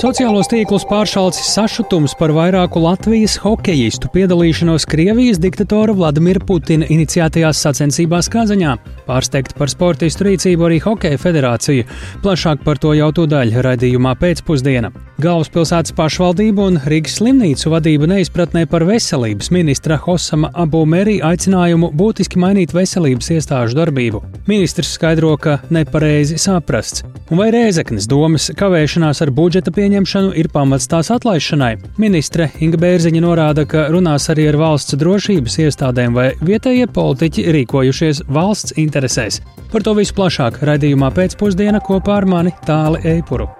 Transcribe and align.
Sociālos 0.00 0.48
tīklus 0.48 0.86
pāršalcis 0.88 1.50
sašutums 1.52 2.14
par 2.16 2.32
vairāku 2.32 2.80
Latvijas 2.80 3.34
hokejistu 3.42 4.08
piedalīšanos 4.14 4.86
Krievijas 4.88 5.36
diktatora 5.42 5.92
Vladimira 5.92 6.40
Putina 6.40 6.86
iniciētajās 6.88 7.60
sacensībās 7.66 8.30
Kazaņā. 8.32 8.78
Pārsteigta 9.04 9.58
par 9.58 9.68
sportistu 9.68 10.24
rīcību 10.24 10.64
arī 10.70 10.78
Hokeja 10.80 11.18
federācija. 11.20 11.84
Plašāk 12.24 12.62
par 12.64 12.80
to 12.80 12.94
jau 12.96 13.10
tūdaļ 13.18 13.52
raidījumā 13.66 14.14
pēcpusdiena. 14.22 14.88
Galvaspilsētas 15.20 15.92
pašvaldība 15.98 16.70
un 16.70 16.80
Rīgas 16.88 17.18
slimnīcu 17.18 17.74
vadība 17.74 18.08
neizpratnē 18.08 18.64
par 18.72 18.86
veselības 18.88 19.52
ministra 19.52 20.00
Hosama 20.00 20.48
Abu 20.56 20.80
Merī 20.88 21.18
aicinājumu 21.20 21.92
būtiski 21.92 22.40
mainīt 22.40 22.72
veselības 22.72 23.28
iestāžu 23.36 23.76
darbību. 23.82 24.24
Ministrs 24.48 24.94
skaidro, 24.96 25.36
ka 25.36 25.58
nepareizi 25.68 26.40
saprasts. 26.40 27.04
Un 27.28 27.42
vai 27.42 27.52
Rēzeknes 27.52 28.08
domas 28.08 28.48
kavēšanās 28.56 29.20
ar 29.20 29.36
budžeta 29.36 29.68
pieņemšanu 29.68 29.89
pieņemšanu 29.90 30.34
ir 30.38 30.48
pamats 30.54 30.86
tās 30.86 31.10
atlaišanai. 31.10 31.74
Ministre 31.98 32.50
Inga 32.62 32.78
Bērziņa 32.78 33.22
norāda, 33.24 33.64
ka 33.66 33.88
runās 33.90 34.28
arī 34.30 34.46
ar 34.50 34.58
valsts 34.60 34.94
drošības 34.94 35.58
iestādēm, 35.66 36.14
vai 36.14 36.28
vietējie 36.38 36.86
politiķi 36.94 37.50
rīkojušies 37.56 38.22
valsts 38.30 38.76
interesēs. 38.78 39.40
Par 39.72 39.82
to 39.82 39.96
visu 39.98 40.14
plašāk 40.14 40.62
raidījumā 40.62 41.10
pēcpusdienā 41.16 41.82
kopā 41.82 42.20
ar 42.20 42.28
mani 42.30 42.54
Tāli 42.62 43.02
Eipuru. 43.16 43.50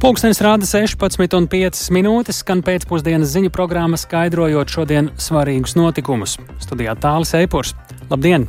Pūkstens 0.00 0.40
rāda 0.42 0.66
16,5 0.66 1.90
minūtes, 1.94 2.40
skan 2.42 2.64
pēcpusdienas 2.66 3.30
ziņu 3.30 3.54
programma, 3.54 4.00
skaidrojot 4.00 4.72
šodien 4.74 5.12
svarīgus 5.20 5.76
notikumus. 5.78 6.40
Studijā 6.64 6.98
Tālis 6.98 7.36
Eipurs. 7.38 7.76
Labdien! 8.10 8.48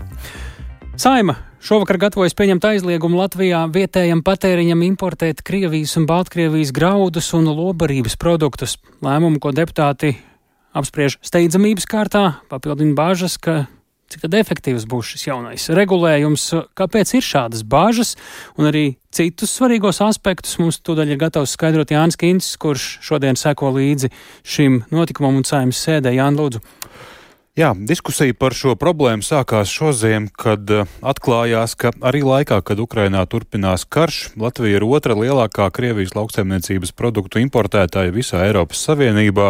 Saima 1.02 1.34
šovakar 1.66 1.98
gatavojas 1.98 2.36
pieņemt 2.38 2.66
aizliegumu 2.68 3.18
Latvijā 3.18 3.64
vietējam 3.74 4.20
patēriņam 4.22 4.84
importēt 4.86 5.40
Krievijas 5.42 5.96
un 5.98 6.04
Baltkrievijas 6.06 6.70
graudus 6.78 7.32
un 7.34 7.48
lobarības 7.50 8.20
produktus. 8.22 8.76
Lēmumu, 9.02 9.40
ko 9.42 9.50
deputāti 9.50 10.12
apspriež 10.78 11.16
steidzamības 11.26 11.90
kārtā, 11.90 12.26
papildina 12.54 12.94
bāžas, 13.00 13.40
ka 13.42 13.64
cik 14.14 14.28
tad 14.28 14.38
efektīvs 14.44 14.86
būs 14.92 15.16
šis 15.16 15.26
jaunais 15.32 15.66
regulējums, 15.74 16.46
kāpēc 16.78 17.16
ir 17.18 17.26
šādas 17.26 17.66
bāžas, 17.66 18.14
un 18.62 18.70
arī 18.70 18.86
citus 19.10 19.56
svarīgos 19.58 20.04
aspektus 20.06 20.60
mums 20.62 20.84
tūdaļ 20.86 21.16
ir 21.16 21.24
gatavs 21.24 21.58
skaidrot 21.58 21.96
Jānis 21.96 22.20
Kins, 22.22 22.54
kurš 22.62 23.00
šodien 23.10 23.42
seko 23.42 23.74
līdzi 23.80 24.14
šim 24.46 24.84
notikumam 24.94 25.42
un 25.42 25.50
saimnes 25.50 25.82
sēdē. 25.82 26.14
Jāni, 26.20 26.44
lūdzu! 26.44 26.62
Jā, 27.52 27.74
diskusija 27.76 28.32
par 28.40 28.54
šo 28.56 28.78
problēmu 28.80 29.26
sākās 29.28 29.68
šodien, 29.68 30.30
kad 30.32 30.70
eh, 30.72 30.88
atklājās, 31.04 31.74
ka 31.76 31.90
arī 32.00 32.22
laikā, 32.24 32.62
kad 32.64 32.80
Ukrainā 32.80 33.26
turpinās 33.28 33.84
karš, 33.92 34.38
Latvija 34.40 34.78
ir 34.80 34.86
otra 34.88 35.18
lielākā 35.20 35.66
Krievijas 35.76 36.14
lauksaimniecības 36.16 36.94
produktu 36.96 37.42
importētāja 37.44 38.14
visā 38.16 38.46
Eiropas 38.46 38.80
Savienībā. 38.88 39.50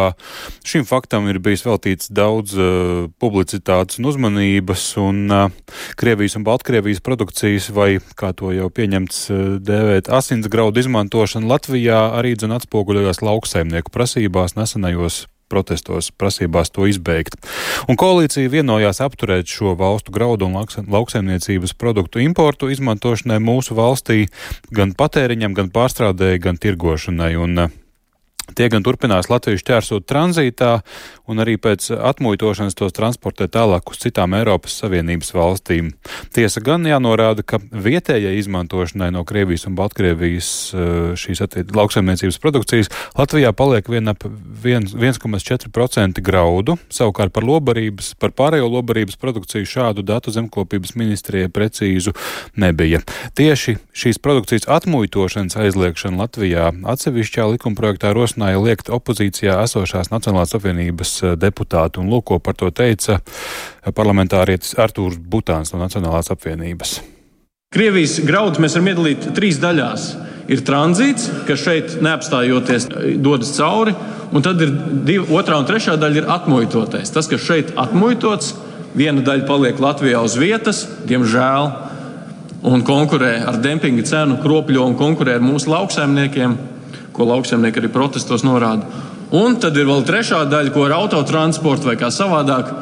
Šim 0.66 0.82
faktam 0.82 1.28
ir 1.30 1.38
bijis 1.38 1.62
veltīts 1.62 2.10
daudz 2.10 2.56
uh, 2.58 3.06
publicitātes 3.22 4.02
un 4.02 4.10
uzmanības, 4.10 4.86
un 4.98 5.22
uh, 5.30 5.76
Krievijas 5.94 6.34
un 6.40 6.46
Baltkrievijas 6.48 7.04
produkcijas, 7.06 7.70
vai 7.70 8.00
kā 8.18 8.32
to 8.34 8.50
jau 8.50 8.66
pieņemts 8.66 9.28
uh, 9.30 9.44
dēvēt, 9.62 10.10
asinsgraudu 10.10 10.82
izmantošana 10.82 11.54
Latvijā 11.54 12.08
arī 12.18 12.34
dzen 12.34 12.58
atspoguļojās 12.58 13.22
lauksaimnieku 13.22 13.94
prasībās 13.94 14.58
nesenajos 14.58 15.28
protestos 15.52 16.10
prasībās 16.16 16.72
to 16.72 16.88
izbeigt. 16.88 17.36
Un 17.88 18.00
koalīcija 18.00 18.52
vienojās 18.52 19.02
apturēt 19.04 19.50
šo 19.52 19.76
valstu 19.78 20.14
graudu 20.14 20.48
un 20.48 20.56
lauksaimniecības 20.96 21.76
produktu 21.76 22.24
importu 22.24 22.72
izmantošanai 22.72 23.40
mūsu 23.42 23.76
valstī 23.78 24.26
gan 24.72 24.96
patēriņam, 24.96 25.56
gan 25.58 25.70
pārstrādēji, 25.74 26.44
gan 26.48 26.60
tirgošanai. 26.62 27.34
Un, 27.42 27.66
Tie 28.56 28.68
gan 28.72 28.84
turpinās 28.84 29.30
Latviju 29.32 29.60
šķērsot 29.60 30.06
tranzītā, 30.08 30.72
un 31.30 31.42
arī 31.42 31.56
pēc 31.60 31.88
atmuitošanas 31.96 32.76
tos 32.78 32.94
transportē 32.96 33.48
tālāk 33.52 33.92
uz 33.92 34.00
citām 34.02 34.34
Eiropas 34.36 34.74
Savienības 34.82 35.32
valstīm. 35.36 35.92
Tiesa 36.34 36.62
gan 36.64 36.86
jānorāda, 36.88 37.44
ka 37.46 37.60
vietējai 37.62 38.34
izmantošanai 38.40 39.10
no 39.14 39.24
Krievijas 39.28 39.66
un 39.70 39.76
Baltkrievijas 39.78 40.50
eh, 40.74 40.90
šīs 41.18 41.44
lauksaimniecības 41.72 42.40
produkcijas 42.42 42.90
Latvijā 43.18 43.52
paliek 43.56 43.88
vien 43.92 44.08
ap 44.12 44.24
1,4% 44.24 46.22
graudu, 46.24 46.76
savukārt 46.92 47.32
par 47.34 47.46
lobarības, 47.46 48.12
par 48.20 48.34
pārējo 48.36 48.68
lobarības 48.72 49.18
produkciju 49.20 49.68
šādu 49.68 50.04
datu 50.06 50.34
zemkopības 50.34 50.96
ministrijai 50.98 51.50
precīzu 51.52 52.14
nebija. 52.56 53.02
Tieši 53.38 53.76
šīs 53.96 54.20
produkcijas 54.22 54.68
atmuitošanas 54.70 55.56
aizliekšana 55.60 56.24
Latvijā 56.24 56.70
atsevišķā 56.94 57.46
likumprojektā 57.54 58.12
rosina 58.16 58.41
ierosināja 58.42 58.62
liekt 58.62 58.90
opozīcijā 58.90 59.62
esošās 59.62 60.10
Nacionālās 60.10 60.54
apvienības 60.54 61.22
eh, 61.22 61.36
deputātu, 61.36 62.00
un 62.00 62.10
lūko 62.10 62.40
par 62.40 62.54
to 62.54 62.70
teica 62.70 63.20
eh, 63.20 63.92
parlamentārietis 63.92 64.76
Artūrs 64.78 65.18
Butāns 65.18 65.72
no 65.72 65.78
Nacionālās 65.78 66.30
apvienības. 66.30 67.00
Krievijas 67.72 68.20
graudus 68.20 68.60
mēs 68.60 68.74
varam 68.76 68.90
iedalīt 68.90 69.30
trīs 69.34 69.58
daļās. 69.58 70.16
Ir 70.50 70.60
tranzīts, 70.66 71.30
kas 71.46 71.62
šeit 71.62 71.94
neapstājoties 72.02 72.88
dodas 73.22 73.54
cauri, 73.56 73.94
un 74.32 74.42
tad 74.42 74.60
ir 74.60 74.72
divi, 75.06 75.24
otrā 75.32 75.56
un 75.56 75.68
trešā 75.68 75.96
daļa 75.96 76.18
ir 76.18 76.28
atmuitotais. 76.28 77.12
Tas, 77.14 77.30
kas 77.30 77.40
šeit 77.46 77.72
atmuitots, 77.78 78.52
viena 78.98 79.22
daļa 79.24 79.46
paliek 79.48 79.80
Latvijā 79.80 80.20
uz 80.20 80.36
vietas, 80.36 80.82
diemžēl, 81.08 81.70
un 82.68 82.84
konkurē 82.84 83.38
ar 83.48 83.56
dempinga 83.62 84.04
cenu, 84.04 84.36
kropļo 84.42 84.84
un 84.90 84.98
konkurē 84.98 85.38
ar 85.38 85.46
mūsu 85.46 85.72
lauksaimniekiem 85.72 86.58
ko 87.12 87.26
lauksaimnieki 87.28 87.82
arī 87.82 87.90
protestos 87.92 88.44
norāda. 88.46 88.88
Un 89.32 89.56
tad 89.60 89.76
ir 89.80 89.88
vēl 89.88 90.04
trešā 90.04 90.42
daļa, 90.50 90.72
ko 90.74 90.86
ar 90.86 90.96
autotransportu 90.98 91.88
vai 91.88 91.96
kā 92.00 92.10
savādāk 92.12 92.72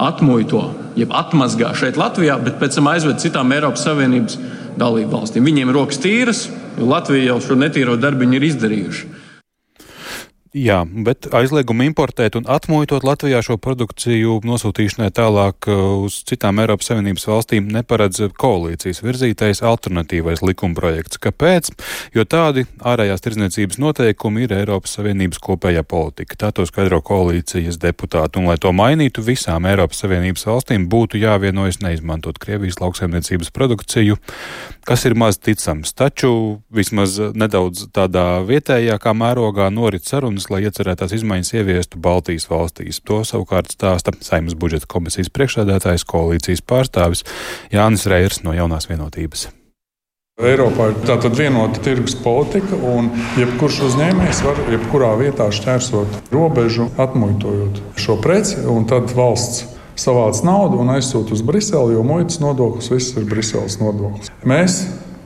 atmuito, 0.00 0.62
jeb 0.96 1.12
atmazgā 1.12 1.74
šeit 1.76 1.98
Latvijā, 2.00 2.38
bet 2.40 2.56
pēc 2.60 2.78
tam 2.78 2.88
aizved 2.92 3.20
citām 3.20 3.52
Eiropas 3.52 3.84
Savienības 3.84 4.38
dalību 4.78 5.12
valstīm. 5.12 5.46
Viņiem 5.48 5.72
rokas 5.74 6.00
tīras, 6.02 6.46
jo 6.78 6.88
Latvija 6.88 7.32
jau 7.32 7.40
šo 7.44 7.58
netīro 7.58 7.98
darbiņu 8.00 8.38
ir 8.38 8.46
izdarījuši. 8.52 9.17
Jā, 10.58 10.78
bet 10.82 11.28
aizliegumu 11.36 11.84
importēt 11.86 12.34
un 12.38 12.46
atmuitot 12.50 13.04
Latvijā 13.06 13.38
šo 13.44 13.58
produkciju 13.62 14.40
nosūtīšanai 14.48 15.10
tālāk 15.14 15.68
uh, 15.70 15.82
uz 16.02 16.16
citām 16.26 16.58
Eiropas 16.58 16.88
Savienības 16.90 17.26
valstīm 17.28 17.68
neparedz 17.70 18.24
koalīcijas 18.40 18.98
virzītais 19.04 19.62
alternatīvais 19.62 20.42
likumprojekts. 20.42 21.20
Kāpēc? 21.22 21.70
Jo 22.16 22.24
tādi 22.26 22.64
ārējās 22.80 23.22
tirdzniecības 23.22 23.78
noteikumi 23.84 24.46
ir 24.48 24.56
Eiropas 24.56 24.96
Savienības 24.98 25.38
kopējā 25.44 25.84
politika. 25.86 26.38
Tā 26.40 26.50
to 26.56 26.66
skaidro 26.66 26.98
koalīcijas 27.06 27.78
deputāti, 27.78 28.40
un 28.40 28.50
lai 28.50 28.58
to 28.58 28.74
mainītu, 28.74 29.22
visām 29.28 29.68
Eiropas 29.68 30.02
Savienības 30.02 30.48
valstīm 30.48 30.88
būtu 30.90 31.22
jāvienojas 31.22 31.78
neizmantot 31.84 32.40
Krievijas 32.42 32.80
lauksaimniecības 32.82 33.52
produkciju, 33.54 34.18
kas 34.88 35.06
ir 35.06 35.14
maz 35.14 35.38
ticams. 35.38 35.94
Taču 35.94 36.32
vismaz 36.74 37.20
nedaudz 37.38 37.86
tādā 37.94 38.40
vietējākā 38.48 39.14
mērogā 39.14 39.70
norit 39.70 40.08
sarunas 40.08 40.47
sarunas, 40.48 40.50
lai 40.50 40.64
iecerētās 40.66 41.12
izmaiņas 41.12 41.54
ieviestu 41.54 41.98
Baltijas 41.98 42.48
valstīs. 42.48 43.00
To 43.04 43.24
savukārt 43.24 43.72
stāsta 43.72 44.12
Saimnes 44.20 44.56
budžeta 44.56 44.86
komisijas 44.86 45.30
priekšsēdētājs 45.30 46.04
koalīcijas 46.06 46.62
pārstāvis 46.62 47.24
Jānis 47.70 48.06
Reirs 48.06 48.42
no 48.42 48.52
jaunās 48.52 48.88
vienotības. 48.88 49.48
Eiropā 50.38 50.92
ir 50.92 51.00
tāda 51.02 51.28
vienota 51.34 51.80
tirgus 51.82 52.14
politika, 52.14 52.76
un 52.76 53.10
jebkurš 53.36 53.80
uzņēmējs 53.88 54.42
var 54.44 54.60
jebkurā 54.70 55.16
vietā 55.18 55.48
šķērsot 55.50 56.30
robežu, 56.30 56.90
atmuitojot 56.96 57.82
šo 57.98 58.20
preci, 58.22 58.62
un 58.62 58.86
tad 58.86 59.10
valsts 59.16 59.66
savāc 59.98 60.38
naudu 60.46 60.78
un 60.78 60.94
aizsūta 60.94 61.34
uz 61.34 61.42
Briseli, 61.42 61.96
jo 61.96 62.04
muitas 62.06 62.38
nodoklis 62.38 62.92
viss 62.92 63.16
ir 63.18 63.26
Briseles 63.26 63.80
nodoklis. 63.82 64.30
Mēs 64.46 64.84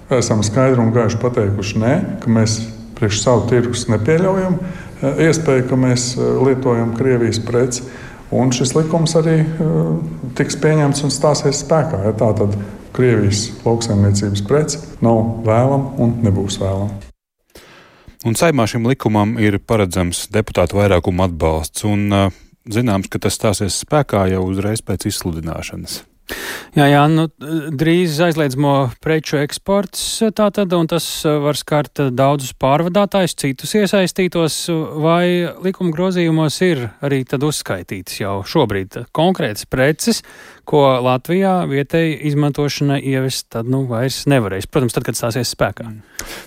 esam 0.09 0.41
skaidri 0.41 0.81
un 0.81 0.95
gaiši 0.97 1.21
pateikuši, 1.21 1.83
nē, 1.85 1.93
ka 2.25 2.33
mēs 2.33 2.63
priekš 3.03 3.19
savu 3.25 3.49
tirgus 3.51 3.89
nepieļaujam. 3.91 4.61
Eh, 5.03 5.25
iespēja, 5.27 5.67
ka 5.67 5.77
mēs 5.79 6.13
eh, 6.15 6.27
lietojam 6.47 6.95
Krievijas 6.95 7.41
preci. 7.43 7.83
Un 8.33 8.53
šis 8.55 8.73
likums 8.77 9.17
arī 9.19 9.41
eh, 9.43 9.81
tiks 10.39 10.57
pieņemts 10.63 11.03
un 11.03 11.13
stāsies 11.13 11.65
spēkā. 11.65 12.05
Ja 12.07 12.13
tā 12.19 12.31
tad 12.39 12.55
Krievijas 12.95 13.49
lauksaimniecības 13.65 14.45
preci 14.47 14.79
nav 15.03 15.43
vēlama 15.47 15.97
un 16.03 16.15
nebūs 16.23 16.61
vēlama. 16.63 17.11
Un 18.23 18.39
saimā 18.39 18.69
šim 18.71 18.87
likumam 18.87 19.35
ir 19.43 19.59
paredzams 19.59 20.29
deputātu 20.31 20.79
vairākuma 20.79 21.27
atbalsts, 21.27 21.83
un 21.89 22.31
zināms, 22.71 23.11
ka 23.11 23.19
tas 23.19 23.35
stāsies 23.35 23.81
spēkā 23.83 24.29
jau 24.31 24.45
uzreiz 24.47 24.85
pēc 24.87 25.09
izsludināšanas. 25.11 26.05
Jā, 26.73 26.87
jā, 26.89 27.03
nu, 27.13 27.27
drīz 27.77 28.17
aizliedzamo 28.25 28.93
preču 29.05 29.37
eksports 29.43 30.23
tātad, 30.33 30.73
un 30.73 30.89
tas 30.89 31.05
var 31.45 31.59
skart 31.59 32.01
daudzus 32.17 32.55
pārvadātājus, 32.57 33.35
citus 33.37 33.75
iesaistītos, 33.77 34.57
vai 35.03 35.53
likuma 35.61 35.93
grozījumos 35.93 36.57
ir 36.65 36.87
arī 37.05 37.23
tad 37.29 37.45
uzskaitīts 37.45 38.23
jau 38.23 38.39
šobrīd 38.49 39.03
konkrētas 39.13 39.69
preces, 39.69 40.23
ko 40.65 40.81
Latvijā 41.03 41.67
vietēji 41.69 42.15
izmantošana 42.31 43.01
ievest, 43.03 43.49
tad 43.53 43.69
nu 43.69 43.83
vairs 43.91 44.23
nevarēs. 44.31 44.69
Protams, 44.71 44.95
tad, 44.95 45.05
kad 45.09 45.19
stāsies 45.19 45.53
spēkā. 45.53 45.89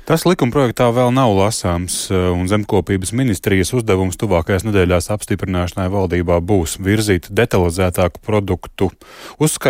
Tas 0.08 0.24
likuma 0.26 0.56
projektā 0.56 0.88
vēl 0.96 1.12
nav 1.14 1.34
lasāms, 1.36 1.98
un 2.10 2.48
zemkopības 2.50 3.12
ministrijas 3.18 3.74
uzdevums 3.76 4.18
tuvākajās 4.22 4.66
nedēļās 4.68 5.12
apstiprināšanai 5.14 5.90
valdībā 5.92 6.40
būs 6.42 6.78
virzīt 6.82 7.28
detalizētāku 7.36 8.24
produktu 8.26 8.90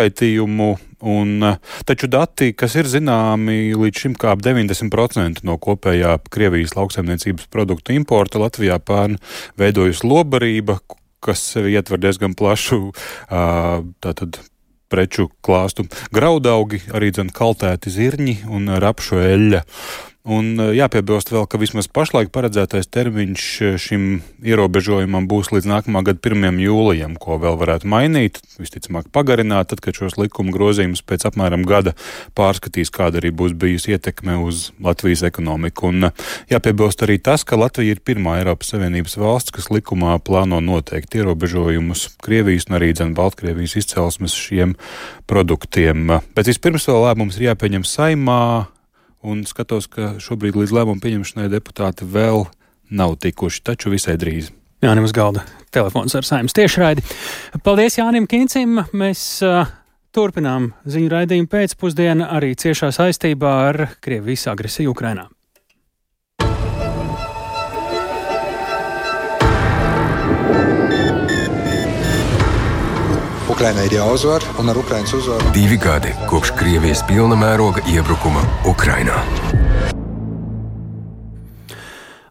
uzskaitījumu 0.06 0.76
Un, 1.06 1.44
taču 1.84 2.08
dati, 2.08 2.54
kas 2.56 2.74
ir 2.74 2.86
zināmi, 2.88 3.76
līdz 3.76 4.00
šim 4.00 4.14
kā 4.16 4.32
ap 4.32 4.40
90% 4.40 5.44
no 5.44 5.58
kopējā 5.60 6.16
Krievijas 6.32 6.72
lauksaimniecības 6.74 7.50
produktu 7.52 7.92
importa 7.92 8.40
Latvijā 8.40 8.78
pērn 8.80 9.18
veidojusi 9.60 10.08
lobarība, 10.08 10.78
kas 11.20 11.44
sevi 11.52 11.76
ietver 11.76 12.00
diezgan 12.00 12.32
plašu 12.34 12.94
tātad 13.28 14.40
preču 14.88 15.28
klāstu. 15.44 15.84
Graudaugi, 16.16 16.80
arī 16.96 17.12
dzen 17.12 17.28
kaltēti 17.28 17.92
zirņi 17.92 18.38
un 18.48 18.72
rapšu 18.80 19.20
eļļa. 19.20 19.62
Un 20.26 20.56
eh, 20.58 20.72
jāpiebilst 20.74 21.30
vēl, 21.30 21.44
ka 21.46 21.58
vismaz 21.62 21.86
pašlaik 21.86 22.32
paredzētais 22.34 22.88
termiņš 22.90 23.44
eh, 23.62 23.76
šim 23.78 24.06
ierobežojumam 24.42 25.28
būs 25.30 25.52
līdz 25.54 25.68
nākamā 25.70 26.02
gada 26.08 26.18
1. 26.18 26.58
jūlijam, 26.64 27.14
ko 27.22 27.38
vēl 27.38 27.54
varētu 27.60 27.86
mainīt, 27.86 28.40
visticamāk 28.58 29.06
pagarināt, 29.14 29.70
tad, 29.70 29.84
kad 29.84 29.94
šos 29.94 30.18
likuma 30.18 30.50
grozījumus 30.54 31.04
pēc 31.06 31.28
apmēram 31.30 31.62
gada 31.68 31.94
pārskatīs, 32.38 32.90
kāda 32.90 33.22
arī 33.22 33.30
būs 33.38 33.54
bijusi 33.54 33.94
ietekme 33.94 34.34
uz 34.42 34.72
Latvijas 34.82 35.22
ekonomiku. 35.30 35.92
Un 35.94 36.10
eh, 36.10 36.28
jāpiebilst 36.56 37.06
arī 37.06 37.20
tas, 37.22 37.46
ka 37.46 37.60
Latvija 37.62 37.94
ir 37.94 38.02
pirmā 38.02 38.40
Eiropas 38.40 38.74
Savienības 38.74 39.14
valsts, 39.22 39.54
kas 39.54 39.70
likumā 39.70 40.18
plāno 40.26 40.58
noteikt 40.58 41.14
ierobežojumus 41.20 42.08
Krievijas 42.26 42.66
un 42.66 42.80
arī 42.80 42.90
dzen 42.98 43.14
Baltkrievijas 43.14 43.78
izcelsmes 43.78 44.34
šiem 44.34 44.74
produktiem. 45.30 46.18
Bet 46.34 46.50
vispirms 46.50 46.90
vēl 46.90 47.04
lēmums 47.12 47.38
ir 47.38 47.52
jāpieņem 47.52 47.86
saimā 47.86 48.40
un 49.26 49.42
skatos, 49.48 49.88
ka 49.90 50.14
šobrīd 50.22 50.58
līdz 50.58 50.74
lēmumu 50.76 51.02
pieņemšanai 51.02 51.50
deputāti 51.52 52.06
vēl 52.06 52.46
nav 52.94 53.16
tikuši, 53.22 53.64
taču 53.66 53.92
visai 53.92 54.16
drīz. 54.20 54.52
Jānis 54.84 55.14
galda 55.16 55.42
telefons 55.74 56.14
ar 56.16 56.26
saimnes 56.26 56.54
tiešraidi. 56.56 57.04
Paldies 57.64 57.98
Jānim 57.98 58.28
Kincim! 58.30 58.80
Mēs 58.96 59.22
uh, 59.44 59.64
turpinām 60.16 60.70
ziņu 60.88 61.12
raidījumu 61.12 61.50
pēcpusdienu 61.52 62.28
arī 62.28 62.54
ciešā 62.58 62.92
saistībā 62.94 63.56
ar 63.70 63.82
Krievijas 64.04 64.46
agresiju 64.52 64.94
Ukrainā. 64.94 65.26
Ukrainai 73.56 73.86
ir 73.88 73.94
jāuzvar, 73.96 74.44
un 74.60 74.68
ar 74.68 74.76
Ukraiņas 74.76 75.14
uzvaru 75.16 75.50
divi 75.54 75.78
gadi 75.80 76.10
kopš 76.28 76.50
Krievijas 76.58 77.00
pilna 77.08 77.38
mēroga 77.40 77.80
iebrukuma 77.88 78.42
Ukrainā. 78.68 79.16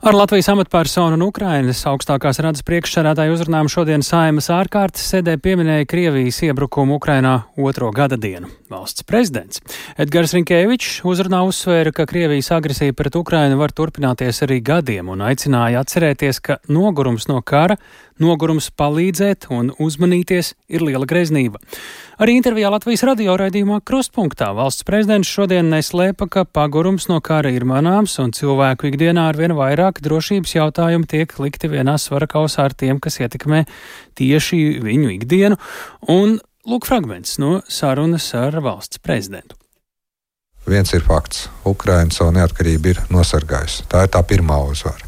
Ar 0.06 0.14
Latvijas 0.14 0.52
amatpersonu 0.54 1.18
un 1.18 1.24
Ukrainas 1.26 1.82
augstākās 1.90 2.38
radas 2.46 2.62
priekšsarātāju 2.68 3.34
uzrunām 3.40 3.72
šodien 3.74 4.06
Saimas 4.06 4.52
ārkārtas 4.54 5.08
sēdē 5.16 5.40
pieminēja 5.42 5.90
Krievijas 5.90 6.44
iebrukumu 6.46 7.00
Ukrainā 7.00 7.40
otro 7.58 7.90
gada 7.90 8.22
dienu. 8.22 8.54
Valsts 8.66 9.04
prezidents 9.06 9.60
Edgars 10.02 10.32
Rinkēvičs 10.34 11.04
uzrunā 11.06 11.44
uzsvēra, 11.46 11.92
ka 11.94 12.08
Krievijas 12.10 12.50
agresija 12.56 12.96
pret 12.98 13.14
Ukrainu 13.20 13.60
var 13.60 13.74
turpināties 13.76 14.42
arī 14.42 14.58
gadiem 14.66 15.12
un 15.14 15.22
aicināja 15.22 15.84
atcerēties, 15.86 16.40
ka 16.42 16.58
nogurums 16.66 17.28
no 17.30 17.44
kara, 17.46 17.78
nogurums 18.18 18.72
palīdzēt 18.74 19.46
un 19.54 19.70
uzmanīties 19.78 20.56
ir 20.72 20.86
liela 20.88 21.06
greznība. 21.06 21.62
Arī 22.18 22.40
intervijā 22.40 22.72
Latvijas 22.74 23.04
radio 23.06 23.36
raidījumā 23.38 23.82
Krustpunktā 23.86 24.50
valsts 24.58 24.88
prezidents 24.88 25.30
šodien 25.30 25.70
neslēpa, 25.70 26.26
ka 26.32 26.46
pagurums 26.50 27.06
no 27.12 27.20
kara 27.22 27.54
ir 27.54 27.68
manāms 27.70 28.18
un 28.24 28.34
cilvēku 28.34 28.90
ikdienā 28.90 29.28
ar 29.30 29.38
vien 29.38 29.54
vairāk 29.54 30.02
drošības 30.02 30.56
jautājumu 30.58 31.06
tiek 31.12 31.38
likti 31.44 31.70
vienā 31.70 32.00
svara 32.02 32.26
kausā 32.32 32.66
ar 32.66 32.74
tiem, 32.74 32.98
kas 33.04 33.22
ietekmē 33.22 33.66
tieši 34.18 34.64
viņu 34.82 35.16
ikdienu. 35.20 35.62
Un 36.10 36.40
lūk 36.66 36.88
fragments 36.90 37.38
no 37.42 37.60
sarunas 37.70 38.32
ar 38.38 38.58
valsts 38.64 39.00
prezidentu. 39.02 39.56
Viens 40.66 40.90
ir 40.98 41.04
fakts. 41.06 41.46
Ukraiņa 41.70 42.16
savu 42.16 42.34
neatkarību 42.34 42.90
ir 42.90 43.02
nosargājusi. 43.14 43.86
Tā 43.90 44.06
ir 44.06 44.14
tā 44.14 44.22
pirmā 44.26 44.58
uzvara. 44.66 45.06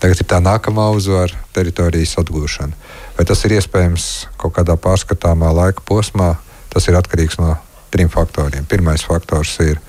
Tagad 0.00 0.22
ir 0.22 0.28
tā 0.30 0.38
nākamā 0.40 0.86
uzvara- 0.96 1.36
teritorijas 1.56 2.16
atgūšana. 2.22 2.72
Vai 3.18 3.24
tas 3.24 3.44
ir 3.44 3.58
iespējams 3.58 4.28
kaut 4.38 4.54
kādā 4.54 4.78
pārskatāmā 4.78 5.52
laika 5.52 5.82
posmā, 5.84 6.38
tas 6.70 6.88
ir 6.88 6.94
atkarīgs 6.94 7.38
no 7.38 7.58
trim 7.90 8.08
faktoriem. 8.08 8.64
Pirmais 8.64 9.02
faktors 9.02 9.60
ir 9.60 9.80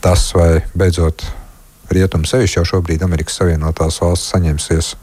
tas, 0.00 0.32
vai 0.32 0.64
beidzot 0.76 1.22
rietumu 1.90 2.24
sevišķi 2.24 2.56
jau 2.56 2.64
šobrīd 2.64 3.02
Amerikas 3.02 3.38
Savienotās 3.38 4.00
valsts 4.00 4.32
saņemsies 4.32 4.94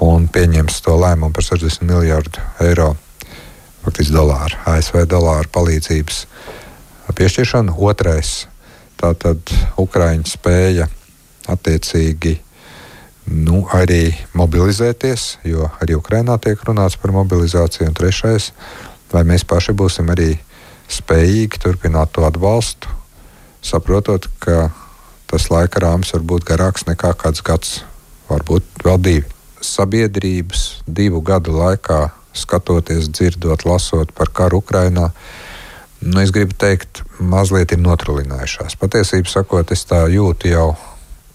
un 0.00 0.28
pieņems 0.28 0.82
to 0.82 0.90
lēmumu 0.90 1.32
par 1.32 1.42
60 1.42 1.86
miljardu 1.86 2.38
eiro, 2.60 2.96
faktiski 3.88 4.12
dolāru, 4.12 4.58
ASV 4.68 5.06
dolāru 5.08 5.48
palīdzības 5.54 6.26
piešķiršanu. 7.16 7.72
Otrais- 7.80 8.46
tātad 9.00 9.40
Ukraiņa 9.80 10.28
spēja 10.28 10.88
attiecīgi 11.48 12.38
nu, 13.28 13.64
arī 13.72 14.12
mobilizēties, 14.36 15.38
jo 15.44 15.70
arī 15.80 15.96
Ukrainā 15.96 16.36
tiek 16.40 16.60
runāts 16.68 17.00
par 17.00 17.12
mobilizāciju. 17.12 17.88
Un 17.88 17.94
trešais, 17.94 18.52
vai 19.12 19.22
mēs 19.24 19.44
paši 19.44 19.72
būsim 19.72 20.12
arī 20.12 20.38
spējīgi 20.88 21.60
turpināt 21.60 22.12
to 22.12 22.24
atbalstu, 22.28 22.88
saprotot, 23.62 24.28
ka 24.40 24.70
tas 25.26 25.48
laika 25.48 25.80
rāmis 25.80 26.12
var 26.12 26.22
būt 26.22 26.44
garāks 26.44 26.84
nekā 26.84 27.14
kāds 27.16 27.40
gads, 27.40 27.82
varbūt 28.28 28.64
vēl 28.84 29.00
divi. 29.00 29.26
Sabiedrības 29.60 30.82
divu 30.86 31.20
gadu 31.20 31.52
laikā, 31.52 32.17
skatoties, 32.36 33.08
dzirdot, 33.12 33.64
lasot 33.68 34.12
par 34.16 34.32
karu 34.34 34.62
Ukrajinā, 34.62 35.08
nu, 36.04 36.20
es 36.22 36.30
gribu 36.34 36.54
teikt, 36.58 37.02
mazliet 37.18 37.72
ir 37.74 37.82
notrulinājušās. 37.82 38.78
Patiesībā 38.78 39.30
sakot, 39.30 39.72
es 39.74 39.86
tā 39.88 40.04
jūtu 40.12 40.52
jau 40.52 40.70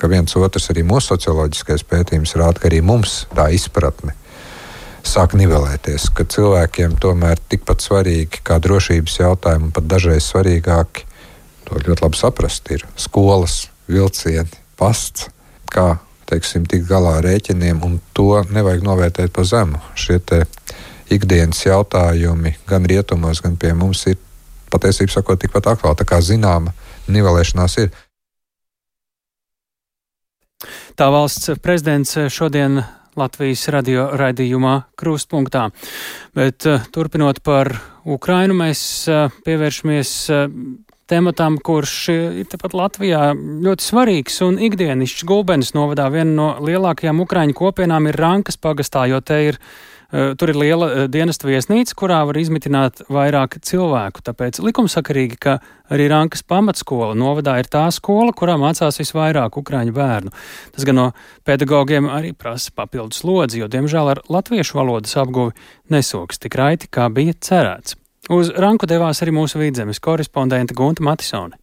ka 0.03 0.09
viens 0.11 0.35
otrs 0.35 0.67
arī 0.73 0.83
mūsu 0.83 1.13
socioloģiskais 1.13 1.85
pētījums 1.87 2.35
rāda, 2.35 2.59
ka 2.59 2.67
arī 2.67 2.81
mums 2.83 3.23
tā 3.31 3.47
izpratne 3.55 4.17
sāk 5.07 5.35
nivelēties, 5.39 6.09
ka 6.15 6.25
cilvēkiem 6.27 6.97
tomēr 7.03 7.39
tikpat 7.51 7.83
svarīgi 7.83 8.41
kā 8.47 8.57
drošības 8.63 9.15
jautājumi, 9.19 9.71
pat 9.75 9.87
dažreiz 9.91 10.27
svarīgāki, 10.27 11.05
to 11.67 11.79
ļoti 11.79 12.05
labi 12.05 12.19
saprast, 12.19 12.67
ir 12.75 12.83
skolas, 12.99 13.69
vilcieni, 13.87 14.51
pasts, 14.79 15.29
kā 15.71 15.97
teiksim, 16.33 16.67
tikt 16.69 16.89
galā 16.89 17.17
ar 17.19 17.27
rēķiniem, 17.27 17.83
un 17.85 17.99
to 18.17 18.41
nevajag 18.53 18.85
novērtēt 18.85 19.33
pa 19.33 19.45
zemu. 19.47 19.81
Šie 19.95 20.19
ikdienas 21.13 21.61
jautājumi 21.65 22.55
gan 22.69 22.87
rietumos, 22.89 23.43
gan 23.43 23.57
pie 23.59 23.73
mums 23.77 24.05
ir 24.11 24.17
patiesībā 24.73 25.13
sakot 25.13 25.41
tikpat 25.41 25.69
aktuāli. 25.75 25.99
Tā 26.01 26.09
kā 26.09 26.19
zināma 26.25 26.73
nivelēšanās 27.11 27.77
ir. 27.85 27.93
Tā 30.97 31.09
valsts 31.13 31.53
prezidents 31.61 32.17
šodien 32.33 32.81
Latvijas 33.19 33.67
radio 33.69 34.07
raidījumā 34.17 34.73
Krustpunktā. 34.97 35.67
Bet 36.33 36.65
eh, 36.65 36.85
turpinot 36.93 37.43
par 37.45 37.69
Ukrainu, 38.09 38.55
mēs 38.57 38.81
eh, 39.11 39.35
pievēršamies 39.45 40.13
eh, 40.33 40.47
tematam, 41.13 41.61
kurš 41.61 41.95
ir 42.13 42.49
tepat 42.49 42.73
Latvijā 42.77 43.31
ļoti 43.37 43.85
svarīgs 43.85 44.41
un 44.47 44.59
ikdienišķs 44.67 45.29
Gulbenes 45.29 45.73
novadā. 45.77 46.09
Viena 46.13 46.33
no 46.33 46.51
lielākajām 46.65 47.21
Ukraiņu 47.23 47.57
kopienām 47.61 48.09
ir 48.09 48.17
Rankas 48.19 48.57
pagastā, 48.57 49.05
jo 49.11 49.21
te 49.21 49.43
ir 49.53 49.61
Eh, 50.13 50.35
tur 50.37 50.51
ir 50.53 50.57
liela 50.61 50.87
eh, 50.91 51.05
dienesta 51.09 51.47
viesnīca, 51.49 51.95
kurā 51.97 52.19
var 52.29 52.37
izmitināt 52.37 53.01
vairāk 53.09 53.57
cilvēku. 53.65 54.21
Tāpēc 54.21 54.59
likumsakarīgi, 54.61 55.39
ka 55.41 55.55
arī 55.89 56.05
Rankas 56.11 56.45
pamatskola 56.45 57.15
novadā 57.17 57.55
ir 57.57 57.69
tā 57.73 57.87
skola, 57.95 58.29
kurā 58.37 58.59
mācās 58.61 59.01
visvairāk 59.01 59.57
ukraiņu 59.63 59.95
bērnu. 59.97 60.35
Tas 60.75 60.85
gan 60.85 60.99
no 60.99 61.07
pedagogiem 61.49 62.11
arī 62.13 62.35
prasa 62.37 62.69
papildus 62.77 63.25
lodzi, 63.25 63.63
jo, 63.63 63.71
diemžēl, 63.73 64.13
ar 64.13 64.21
latviešu 64.29 64.77
valodas 64.77 65.17
apguvi 65.17 65.57
nesoks 65.89 66.45
tik 66.45 66.61
raiti, 66.61 66.93
kā 66.93 67.09
bija 67.09 67.33
cerēts. 67.33 67.97
Uz 68.31 68.53
Ranku 68.55 68.87
devās 68.87 69.19
arī 69.19 69.33
mūsu 69.35 69.59
vidzemes 69.59 69.99
korespondente 69.99 70.75
Gunta 70.77 71.03
Matisone. 71.03 71.57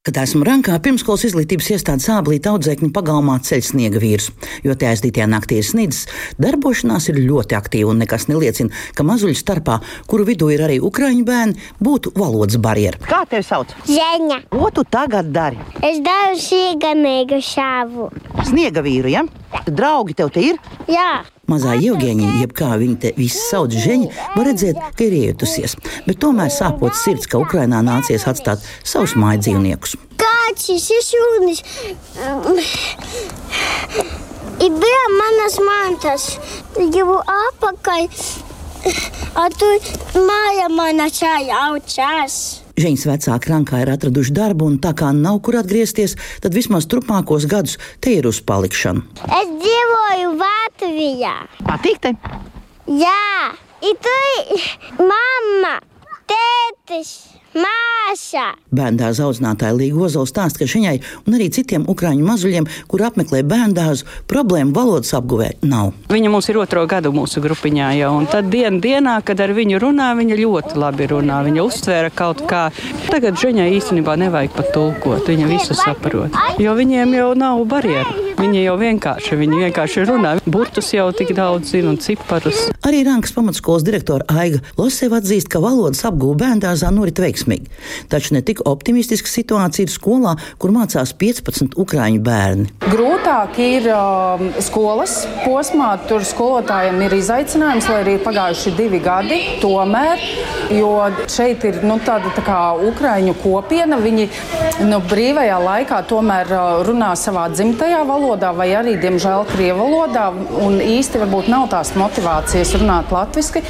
Kad 0.00 0.16
esmu 0.22 0.46
rankā, 0.46 0.78
pirmskolas 0.80 1.26
izglītības 1.26 1.66
iestādes 1.74 2.06
sāblīta 2.08 2.54
audzēkņu 2.54 2.88
pagalmā 2.94 3.34
ceļ 3.44 3.64
sniega 3.66 4.00
vīrus, 4.00 4.30
jo 4.64 4.72
te 4.78 4.86
aizdītajā 4.88 5.26
naktī 5.28 5.58
ir 5.60 5.66
snidzis. 5.66 6.06
Darbošanās 6.40 7.10
ir 7.10 7.18
ļoti 7.26 7.58
aktīva 7.58 7.90
un 7.92 8.00
nekas 8.00 8.24
neliecina, 8.30 8.72
ka 8.96 9.04
mazuļu 9.04 9.36
starpā, 9.36 9.76
kuru 10.08 10.24
vidū 10.30 10.48
ir 10.54 10.62
arī 10.64 10.78
ukraiņu 10.80 11.26
bērni, 11.28 11.66
būtu 11.84 12.14
valodas 12.16 12.56
barjera. 12.62 13.02
Kā 13.10 13.26
tevi 13.28 13.44
sauc? 13.44 13.74
Zeņa. 13.90 14.46
Ko 14.54 14.70
tu 14.72 14.86
tagad 14.88 15.34
dari? 15.34 15.60
Es 15.84 16.00
daru 16.06 16.38
sīgamīgu 16.46 17.42
šāvu. 17.44 18.08
Sniega 18.48 18.86
vīru, 18.86 19.12
ja? 19.12 19.26
Draugi 19.68 20.16
tev 20.16 20.32
te 20.32 20.46
ir? 20.48 20.62
Jā. 20.88 21.26
Mazā 21.50 21.74
Jevģīņa, 21.74 22.28
jeb 22.38 22.52
kā 22.54 22.74
viņa 22.78 22.96
te 23.02 23.10
visi 23.16 23.40
sauc 23.48 23.74
Žeņa, 23.74 24.10
var 24.36 24.46
redzēt, 24.46 24.78
ka 24.94 25.06
ir 25.08 25.16
ietusies, 25.18 25.74
bet 26.06 26.20
tomēr 26.22 26.52
sāpot 26.54 26.94
sirds, 26.94 27.26
ka 27.30 27.40
Ukrainā 27.42 27.80
nācies 27.82 28.26
atstāt 28.30 28.62
savus 28.86 29.16
māju 29.18 29.42
dzīvniekus. 29.48 29.96
Kāds 30.20 30.68
ir 30.70 31.02
šūnis? 31.08 31.64
Ir 34.60 34.78
bija 34.78 35.04
manas 35.16 35.58
mantas, 35.64 36.30
jau 36.94 37.18
apakaļ. 37.18 38.08
A 39.40 39.48
tu 39.56 39.68
māja 40.22 40.70
mana 40.72 41.10
čāja 41.12 41.66
aučās. 41.70 42.59
Žēņas 42.80 43.06
vecāki 43.10 43.50
Rankā 43.52 43.80
ir 43.82 43.90
atraduši 43.92 44.32
darbu, 44.36 44.68
un 44.70 44.78
tā 44.80 44.94
kā 44.96 45.10
nav 45.16 45.40
kur 45.44 45.58
atgriezties, 45.60 46.16
tad 46.40 46.56
vismaz 46.56 46.86
turpmākos 46.88 47.44
gadus 47.50 47.76
te 48.00 48.14
ir 48.16 48.28
uz 48.30 48.40
palikšanu. 48.46 49.04
Es 49.26 49.50
dzīvoju 49.64 50.30
Latvijā. 50.40 51.34
Patīk 51.66 52.00
te? 52.06 52.14
Jā, 52.88 53.52
ir 53.84 54.00
tu 54.06 54.16
mamma, 55.10 55.76
tētis. 56.30 57.39
Māša! 57.50 58.52
Bērndāza 58.70 59.24
audzinātāja 59.26 59.74
Līga 59.74 60.04
Ozola 60.06 60.28
stāsta, 60.30 60.60
ka 60.62 60.68
viņai 60.70 61.00
un 61.26 61.34
arī 61.34 61.48
citiem 61.50 61.86
ukrāņu 61.90 62.22
mazuļiem, 62.22 62.68
kur 62.90 63.02
apmeklē 63.08 63.40
bērndāzu, 63.50 64.06
problēmu 64.30 64.74
valodas 64.76 65.10
apguvē 65.18 65.48
nav. 65.66 65.90
Viņa 66.14 66.30
mums 66.30 66.46
ir 66.52 66.60
otro 66.62 66.84
gadu 66.90 67.10
mūsu 67.14 67.42
grupiņā 67.42 67.90
jau, 67.98 68.12
un 68.20 68.30
tad 68.30 68.52
dien, 68.54 68.78
dienā, 68.82 69.16
kad 69.26 69.42
ar 69.42 69.54
viņu 69.56 69.82
runā, 69.82 70.12
viņa 70.20 70.38
ļoti 70.44 70.78
labi 70.78 71.10
runā. 71.10 71.42
Viņa 71.48 71.66
uztvēra 71.66 72.14
kaut 72.14 72.44
kā. 72.50 72.68
Tagad 73.10 73.42
viņai 73.42 73.66
īstenībā 73.80 74.14
nevajag 74.22 74.54
pat 74.54 74.70
tulkot, 74.76 75.26
viņa 75.26 75.50
visu 75.50 75.74
saprot, 75.74 76.38
jo 76.62 76.78
viņiem 76.78 77.18
jau 77.18 77.30
nav 77.38 77.64
barjeru. 77.66 78.28
Viņi 78.40 78.62
jau 78.62 78.76
vienkārši, 78.80 79.36
viņi 79.36 79.58
vienkārši 79.66 80.06
runā. 80.08 80.30
Burtus 80.48 80.94
jau 80.94 81.10
tik 81.12 81.34
daudz 81.36 81.74
zina 81.74 81.90
un 81.92 81.98
ciparus. 82.00 82.70
Arī 82.88 83.02
Rankas 83.04 83.34
pamatskolas 83.36 83.84
direktora 83.84 84.24
Aiga 84.32 84.62
Loseva 84.78 85.18
atzīst, 85.20 85.50
ka 85.52 85.60
valodas 85.60 86.00
apgūve 86.08 86.38
bērndārzā 86.40 86.88
norit 86.94 87.20
veiksmīgi. 87.20 87.39
Taču 88.10 88.34
ne 88.36 88.42
tik 88.46 88.62
optimistiska 88.68 89.30
situācija 89.30 89.86
ir 89.86 89.92
skolā, 89.92 90.36
kur 90.60 90.72
mācās 90.74 91.12
15 91.16 91.76
ukrāņu 91.80 92.22
bērni. 92.24 92.68
Grūtāk 92.90 93.58
ir 93.62 93.88
um, 93.94 94.50
skolas 94.62 95.24
posmā, 95.44 95.92
tur 96.08 96.24
skolotājiem 96.26 97.00
ir 97.06 97.16
izaicinājums, 97.20 97.88
lai 97.90 98.00
arī 98.04 98.16
ir 98.18 98.24
pagājuši 98.24 98.74
divi 98.78 99.00
gadi. 99.04 99.40
Tomēr, 99.62 100.22
jo 100.74 100.92
šeit 101.30 101.64
ir 101.68 101.80
nu, 101.86 101.98
tāda 102.04 102.32
tā 102.36 102.44
kā 102.46 102.60
ukrāņu 102.90 103.36
kopiena, 103.42 104.00
viņi 104.00 104.28
nu, 104.88 105.00
brīvajā 105.10 105.58
laikā 105.64 106.02
tomēr 106.10 106.52
uh, 106.54 106.82
runā 106.86 107.12
savā 107.18 107.48
dzimtajā 107.52 108.02
valodā 108.08 108.52
vai 108.56 108.70
arī, 108.78 108.96
diemžēl, 109.00 109.46
krievu 109.52 109.86
valodā. 109.86 110.28
Un 110.60 110.80
īsti 110.82 111.20
varbūt 111.22 111.50
nav 111.52 111.68
tās 111.72 111.92
motivācijas 111.98 112.74
runāt 112.80 113.12
latviešu. 113.14 113.62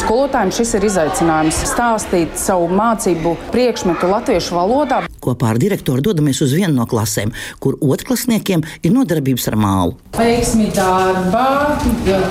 Skolotājiem 0.00 0.52
šis 0.54 0.74
ir 0.78 0.86
izaicinājums 0.88 1.60
stāstīt 1.68 2.38
savu 2.40 2.68
mācību 2.72 2.93
priekšmetu 3.50 4.06
latviešu 4.06 4.54
valodā. 4.54 5.02
Kopā 5.24 5.50
ar 5.54 5.60
direktoru 5.60 6.04
dodamies 6.04 6.42
uz 6.44 6.54
vienu 6.56 6.74
no 6.78 6.86
klasēm, 6.88 7.32
kur 7.60 7.78
otrklasniekiem 7.82 8.64
ir 8.84 8.94
nodarbības 8.94 9.48
ar 9.50 9.58
mālu. 9.60 9.96
Veiksmi 10.14 10.70
darbā, 10.76 11.74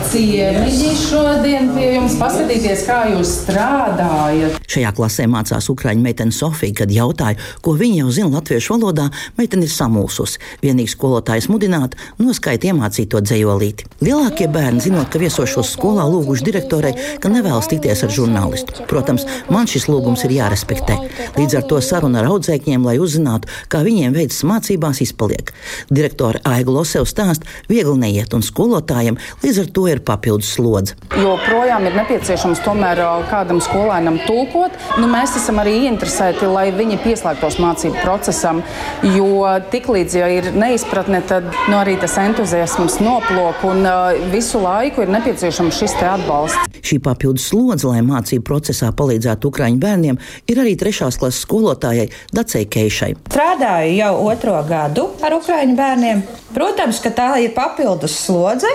ciemiņi 0.10 0.94
šodien 1.02 1.72
pie 1.76 1.90
jums 1.98 2.18
paskatīties, 2.22 2.86
kā 2.88 3.00
jūs 3.12 3.36
strādājat. 3.44 4.60
Šajā 4.70 4.94
klasē 4.98 5.28
mācās 5.30 5.70
Ukrāņu 5.74 6.06
meitene 6.06 6.34
Sofija, 6.34 6.80
kad 6.84 6.94
jautāja, 6.94 7.40
ko 7.66 7.76
viņa 7.80 8.04
jau 8.04 8.14
zina 8.16 8.32
latviešu 8.38 8.78
valodā, 8.78 9.10
meitene 9.38 9.68
ir 9.68 9.74
samulsusi. 9.74 10.40
Vienīgi 10.64 10.94
skolotājs 10.94 11.50
mudināt, 11.52 11.98
noskaidrot 12.22 12.64
iemācīto 12.70 13.20
dzējolīti. 13.24 13.88
Lielākie 14.06 14.48
bērni, 14.52 14.84
zinot, 14.86 15.10
ka 15.12 15.20
viesošos 15.22 15.74
skolā 15.76 16.06
lūguši 16.08 16.46
direktorai, 16.48 16.94
ka 17.20 17.32
nevēlas 17.32 17.68
tikties 17.72 18.06
ar 18.06 18.14
žurnālistu. 18.14 18.86
Protams, 18.90 19.26
man 19.52 19.68
šis 19.70 19.90
lūgums 19.90 20.24
ir 20.28 20.36
jārespektē. 20.38 21.00
Līdz 21.36 21.60
ar 21.60 21.68
to 21.68 21.82
saruna 21.84 22.22
ar 22.22 22.30
audzēkņiem 22.32 22.83
bērniem, 22.84 22.88
lai 22.88 23.00
uzzinātu, 23.00 23.48
kā 23.70 23.84
viņiem 23.84 24.13
veicas 24.13 24.44
mācībās, 24.44 25.02
izpaliek. 25.02 25.54
Direktore 25.90 26.42
Aiga 26.44 26.72
Losev 26.72 27.06
stāsta, 27.06 27.46
viegli 27.70 27.98
neiet, 27.98 28.34
un 28.34 28.42
skolotājiem 28.42 29.18
līdz 29.44 29.60
ar 29.63 29.70
to 29.74 29.88
ir 29.88 30.02
papildus 30.04 30.54
slodze. 30.56 30.96
Joprojām 31.16 31.86
ir 31.88 31.96
nepieciešams 31.96 32.63
tomēr 32.63 33.02
kādam 33.30 33.62
skolēnam 33.62 34.20
tulkot. 34.28 34.72
Nu, 35.00 35.08
mēs 35.08 35.36
esam 35.38 35.60
arī 35.62 35.86
ieinteresēti, 35.86 36.46
lai 36.48 36.72
viņi 36.74 37.00
pieslēgtos 37.04 37.60
mācību 37.60 38.02
procesam, 38.04 38.62
jo 39.04 39.46
tiklīdz 39.72 40.18
ja 40.18 40.30
ir 40.30 40.52
neizpratne, 40.54 41.22
tad 41.28 41.50
nu, 41.70 41.78
arī 41.80 41.98
tas 42.02 42.18
entuziasms 42.22 43.00
noplok 43.04 43.63
un 43.68 43.88
visu 44.34 44.62
laiku 44.63 45.06
ir 45.06 45.13
nepieciešams 45.13 45.80
šis 45.80 45.98
atbalsts. 46.04 46.80
Šī 46.84 47.00
papildus 47.04 47.48
slodze, 47.52 47.88
lai 47.88 48.02
mācību 48.06 48.44
procesā 48.48 48.92
palīdzētu 48.96 49.50
Ukrāņu 49.50 49.80
bērniem, 49.80 50.20
ir 50.52 50.60
arī 50.60 50.75
trešās 50.80 51.18
klases 51.22 51.44
skolotājai 51.46 52.10
Dacei 52.34 52.66
Keišai. 52.74 53.12
Strādāju 53.30 53.94
jau 54.00 54.13
otro 54.32 54.56
gadu 54.65 55.12
ar 55.22 55.36
Ukrāņu 55.38 55.77
bērniem. 55.77 56.24
Protams, 56.56 57.01
ka 57.03 57.13
tā 57.13 57.30
ir 57.44 57.53
papildus 57.53 58.15
slodze. 58.25 58.72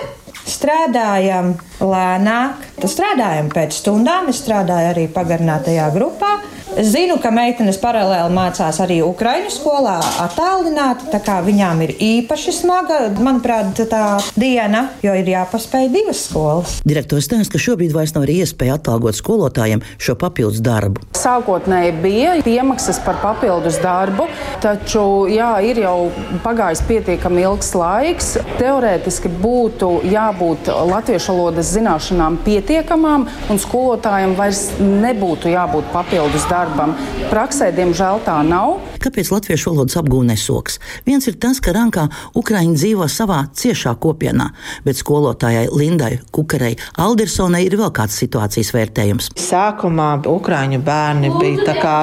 Strādājam 0.49 1.51
lēnāk, 1.83 2.63
strādājam 2.81 3.51
pēc 3.53 3.75
stundām. 3.81 4.31
Es 4.31 4.39
strādāju 4.41 4.93
arī 4.93 5.05
pagarinātajā 5.13 5.89
grupā. 5.93 6.37
Es 6.77 6.91
zinu, 6.93 7.15
ka 7.17 7.31
meitenes 7.33 7.79
paralēli 7.81 8.29
mācās 8.29 8.77
arī 8.83 8.99
Ukraiņu 9.01 9.49
skolā, 9.49 9.95
attālināti. 10.21 11.07
Tā 11.09 11.17
kā 11.25 11.39
viņām 11.41 11.81
ir 11.81 11.93
īpaši 11.97 12.53
smaga, 12.53 12.99
manuprāt, 13.17 13.79
tā 13.89 14.19
diena, 14.37 14.83
jo 15.01 15.15
ir 15.17 15.31
jāpaspēj 15.31 15.89
divas 15.89 16.21
skolas. 16.27 16.75
Direktors 16.85 17.25
stāsta, 17.25 17.55
ka 17.55 17.63
šobrīd 17.63 17.95
vairs 17.95 18.13
nav 18.13 18.27
arī 18.27 18.43
iespēja 18.43 18.77
atalgot 18.77 19.17
skolotājiem 19.17 19.81
šo 19.97 20.13
papildus 20.21 20.61
darbu. 20.61 21.01
Sākotnēji 21.17 21.95
bija 22.03 22.35
piemaksas 22.45 23.01
par 23.01 23.17
papildus 23.23 23.81
darbu, 23.81 24.29
taču 24.61 25.25
jā, 25.33 25.49
ir 25.65 25.81
jau 25.81 26.11
pagājis 26.45 26.85
pietiekami 26.85 27.47
ilgs 27.47 27.73
laiks. 27.79 28.29
Teorētiski 28.61 29.33
būtu 29.41 29.91
jābūt 30.13 30.69
latviešu 30.93 31.33
valodas 31.33 31.73
zināšanām 31.73 32.37
pietiekamām, 32.45 33.25
un 33.49 33.61
skolotājiem 33.65 34.37
vairs 34.37 34.67
nebūtu 34.77 35.49
jābūt 35.57 35.89
papildus 35.97 36.45
darbam 36.45 36.58
darbam. 36.59 36.95
Praksē, 37.31 37.71
diemžēl, 37.75 38.23
tā 38.27 38.39
nav. 38.43 38.79
Kāpēc 38.99 39.31
latviešu 39.31 39.71
valodas 39.71 39.97
apgūve 39.99 40.27
nesoks? 40.27 40.79
Viens 41.07 41.27
ir 41.29 41.37
tas, 41.39 41.61
ka 41.63 41.73
Rankā 41.75 42.07
Ukraiņi 42.39 42.75
dzīvo 42.75 43.07
savā 43.11 43.45
ciešā 43.55 43.95
kopienā, 44.01 44.49
bet 44.85 44.99
skolotājai 44.99 45.69
Lindai 45.71 46.17
Kukarei 46.35 46.75
Aldersonai 46.99 47.63
ir 47.67 47.77
vēl 47.79 47.93
kāds 47.95 48.17
situācijas 48.19 48.73
vērtējums. 48.75 49.31
Sākumā 49.39 50.09
Ukrāņu 50.29 50.81
bērni 50.83 51.31
bija 51.39 51.95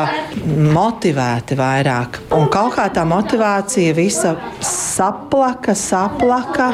motivēti 0.77 1.59
vairāk, 1.59 2.23
un 2.37 2.49
kaut 2.53 2.77
kā 2.79 2.89
tā 2.95 3.05
motivācija 3.09 3.95
visa 3.97 4.37
saplaka, 4.65 5.77
saplaka. 5.77 6.73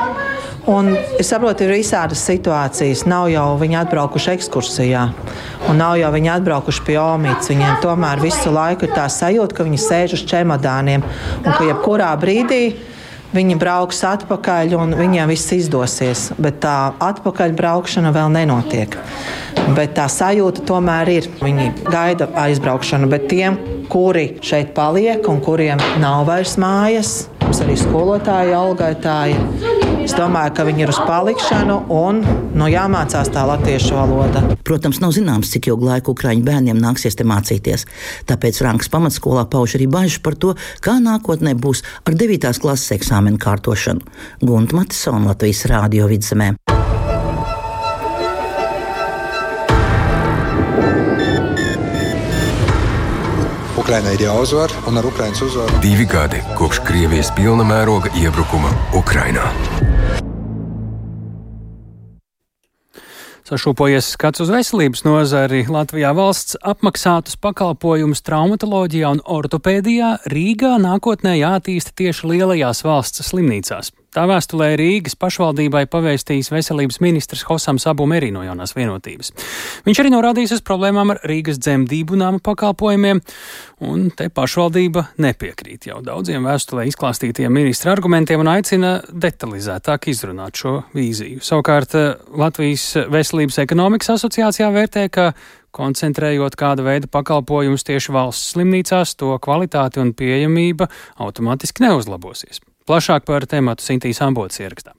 Un 0.62 0.93
es 1.19 1.26
saprotu, 1.26 1.64
ir 1.67 1.73
visādas 1.75 2.21
situācijas. 2.23 3.00
Nav 3.11 3.26
jau 3.33 3.49
viņi 3.59 3.81
atbraukuši 3.81 4.31
ekskursijā, 4.37 5.00
un 5.67 5.81
nav 5.81 5.97
jau 5.99 6.11
viņi 6.14 6.31
atbraukuši 6.37 6.85
pie 6.87 7.00
omītes. 7.02 7.50
Viņiem 7.50 7.81
tomēr 7.83 8.23
visu 8.23 8.52
laiku 8.55 8.87
ir 8.87 8.95
tā 8.95 9.09
sajūta, 9.11 9.57
ka 9.59 9.67
viņi 9.67 9.81
sēž 9.83 10.12
uz 10.16 10.25
čemodāniem 10.28 11.04
un 11.04 11.50
ka 11.50 11.62
jebkurā 11.66 12.11
brīdī 12.21 12.64
viņi 13.33 13.57
brauks 13.61 14.02
atpakaļ 14.07 14.75
un 14.76 14.97
viņiem 14.97 15.31
viss 15.33 15.52
izdosies. 15.57 16.28
Bet 16.42 16.61
tā 16.64 16.92
atpakaļbraukšana 17.02 18.12
vēl 18.14 18.33
nenotiek. 18.37 18.97
Bet 19.76 19.97
tā 19.97 20.09
sajūta 20.12 20.64
tomēr 20.69 21.12
ir. 21.12 21.31
Viņi 21.42 21.71
gaida 21.88 22.28
aizbraukšanu, 22.45 23.09
bet 23.12 23.28
tiem, 23.33 23.59
kuri 23.92 24.35
šeit 24.45 24.75
paliek 24.76 25.26
un 25.28 25.40
kuriem 25.45 25.81
nav 26.02 26.26
vairs 26.28 26.59
mājas, 26.61 27.23
mums 27.52 27.66
arī 27.66 27.75
skolotāji, 27.76 28.54
algaitāji 28.56 29.82
Es 30.02 30.16
domāju, 30.18 30.50
ka 30.56 30.64
viņi 30.66 30.82
ir 30.82 30.90
uz 30.90 30.99
palikšanu 31.06 31.76
un 31.94 32.18
nu, 32.59 32.66
jāmācās 32.66 33.28
tā 33.30 33.44
latviešu 33.47 33.94
valoda. 33.94 34.42
Protams, 34.66 34.99
nav 35.02 35.12
zināms, 35.14 35.52
cik 35.54 35.68
ilgu 35.71 35.87
laiku 35.87 36.16
Ukrāņu 36.16 36.42
bērniem 36.47 36.80
nāksies 36.82 37.14
te 37.18 37.26
mācīties. 37.28 37.87
Tāpēc 38.26 38.59
Franks 38.64 38.90
pamatskolā 38.90 39.47
pauž 39.52 39.76
arī 39.78 39.87
bažas 39.92 40.18
par 40.25 40.35
to, 40.35 40.56
kā 40.82 40.97
nākotnē 40.99 41.54
būs 41.54 41.85
ar 42.02 42.18
9. 42.18 42.50
klases 42.64 42.97
eksāmenu 42.99 43.38
kārtošanu. 43.42 44.02
Gunta 44.42 44.80
Matisona 44.80 45.30
Latvijas 45.30 45.62
Rādio 45.71 46.11
vidzemē. 46.11 46.50
Ukrainai 53.93 54.15
ir 54.17 54.23
jāuzvar, 54.25 54.73
un 54.89 54.97
ar 54.97 55.05
Ukraiņas 55.05 55.41
uzvaru 55.45 55.81
divi 55.85 56.07
gadi 56.09 56.39
kopš 56.57 56.79
Krievijas 56.87 57.29
pilna 57.37 57.67
mēroga 57.69 58.09
iebrukuma 58.17 58.71
Ukrainā. 58.97 59.45
Sašūpojies 63.45 64.15
skats 64.15 64.41
uz 64.41 64.49
veselības 64.49 65.05
nozari. 65.05 65.67
Latvijā 65.69 66.15
valsts 66.17 66.57
apmaksātus 66.65 67.37
pakalpojumus 67.37 68.25
traumatoloģijā 68.25 69.13
un 69.13 69.21
ortopēdijā 69.29 70.15
Rīgā 70.25 70.79
nākotnē 70.81 71.37
jātīsta 71.43 71.93
tieši 71.93 72.33
lielajās 72.33 72.81
valsts 72.89 73.29
slimnīcās. 73.29 73.93
Tā 74.12 74.26
vēstulē 74.28 74.75
Rīgas 74.76 75.14
pašvaldībai 75.16 75.87
pavēstījis 75.88 76.50
veselības 76.52 76.99
ministrs 77.00 77.47
Hosams 77.49 77.87
Abu 77.88 78.04
Merī 78.04 78.28
no 78.35 78.42
jaunās 78.45 78.75
vienotības. 78.76 79.31
Viņš 79.87 80.00
arī 80.02 80.11
norādījis 80.12 80.59
uz 80.59 80.61
problēmām 80.69 81.14
ar 81.14 81.23
Rīgas 81.25 81.57
dzemdību 81.62 82.19
nāmu 82.21 82.42
pakalpojumiem, 82.45 83.23
un 83.88 84.11
te 84.12 84.28
pašvaldība 84.28 85.07
nepiekrīt 85.25 85.88
jau 85.88 86.02
daudziem 86.04 86.45
vēstulē 86.45 86.85
izklāstītiem 86.90 87.57
ministra 87.57 87.95
argumentiem 87.97 88.45
un 88.45 88.52
aicina 88.52 88.92
detalizētāk 89.09 90.11
izrunāt 90.12 90.61
šo 90.61 90.75
vīziju. 90.92 91.40
Savukārt 91.40 91.97
Latvijas 92.37 92.90
Veselības 93.09 93.62
ekonomikas 93.64 94.12
asociācijā 94.19 94.69
vērtē, 94.76 95.09
ka 95.09 95.31
koncentrējot 95.76 96.57
kāda 96.61 96.87
veida 96.87 97.11
pakalpojumus 97.11 97.87
tieši 97.88 98.14
valsts 98.14 98.55
slimnīcās, 98.55 99.17
to 99.19 99.35
kvalitāte 99.43 100.02
un 100.02 100.14
pieejamība 100.17 100.88
automātiski 101.21 101.87
neuzlabosies. 101.87 102.62
Plašāk 102.88 103.29
par 103.29 103.47
tēmatu 103.47 103.85
Sintīs 103.85 104.21
Ambots 104.25 104.61
ierakstā. 104.62 104.97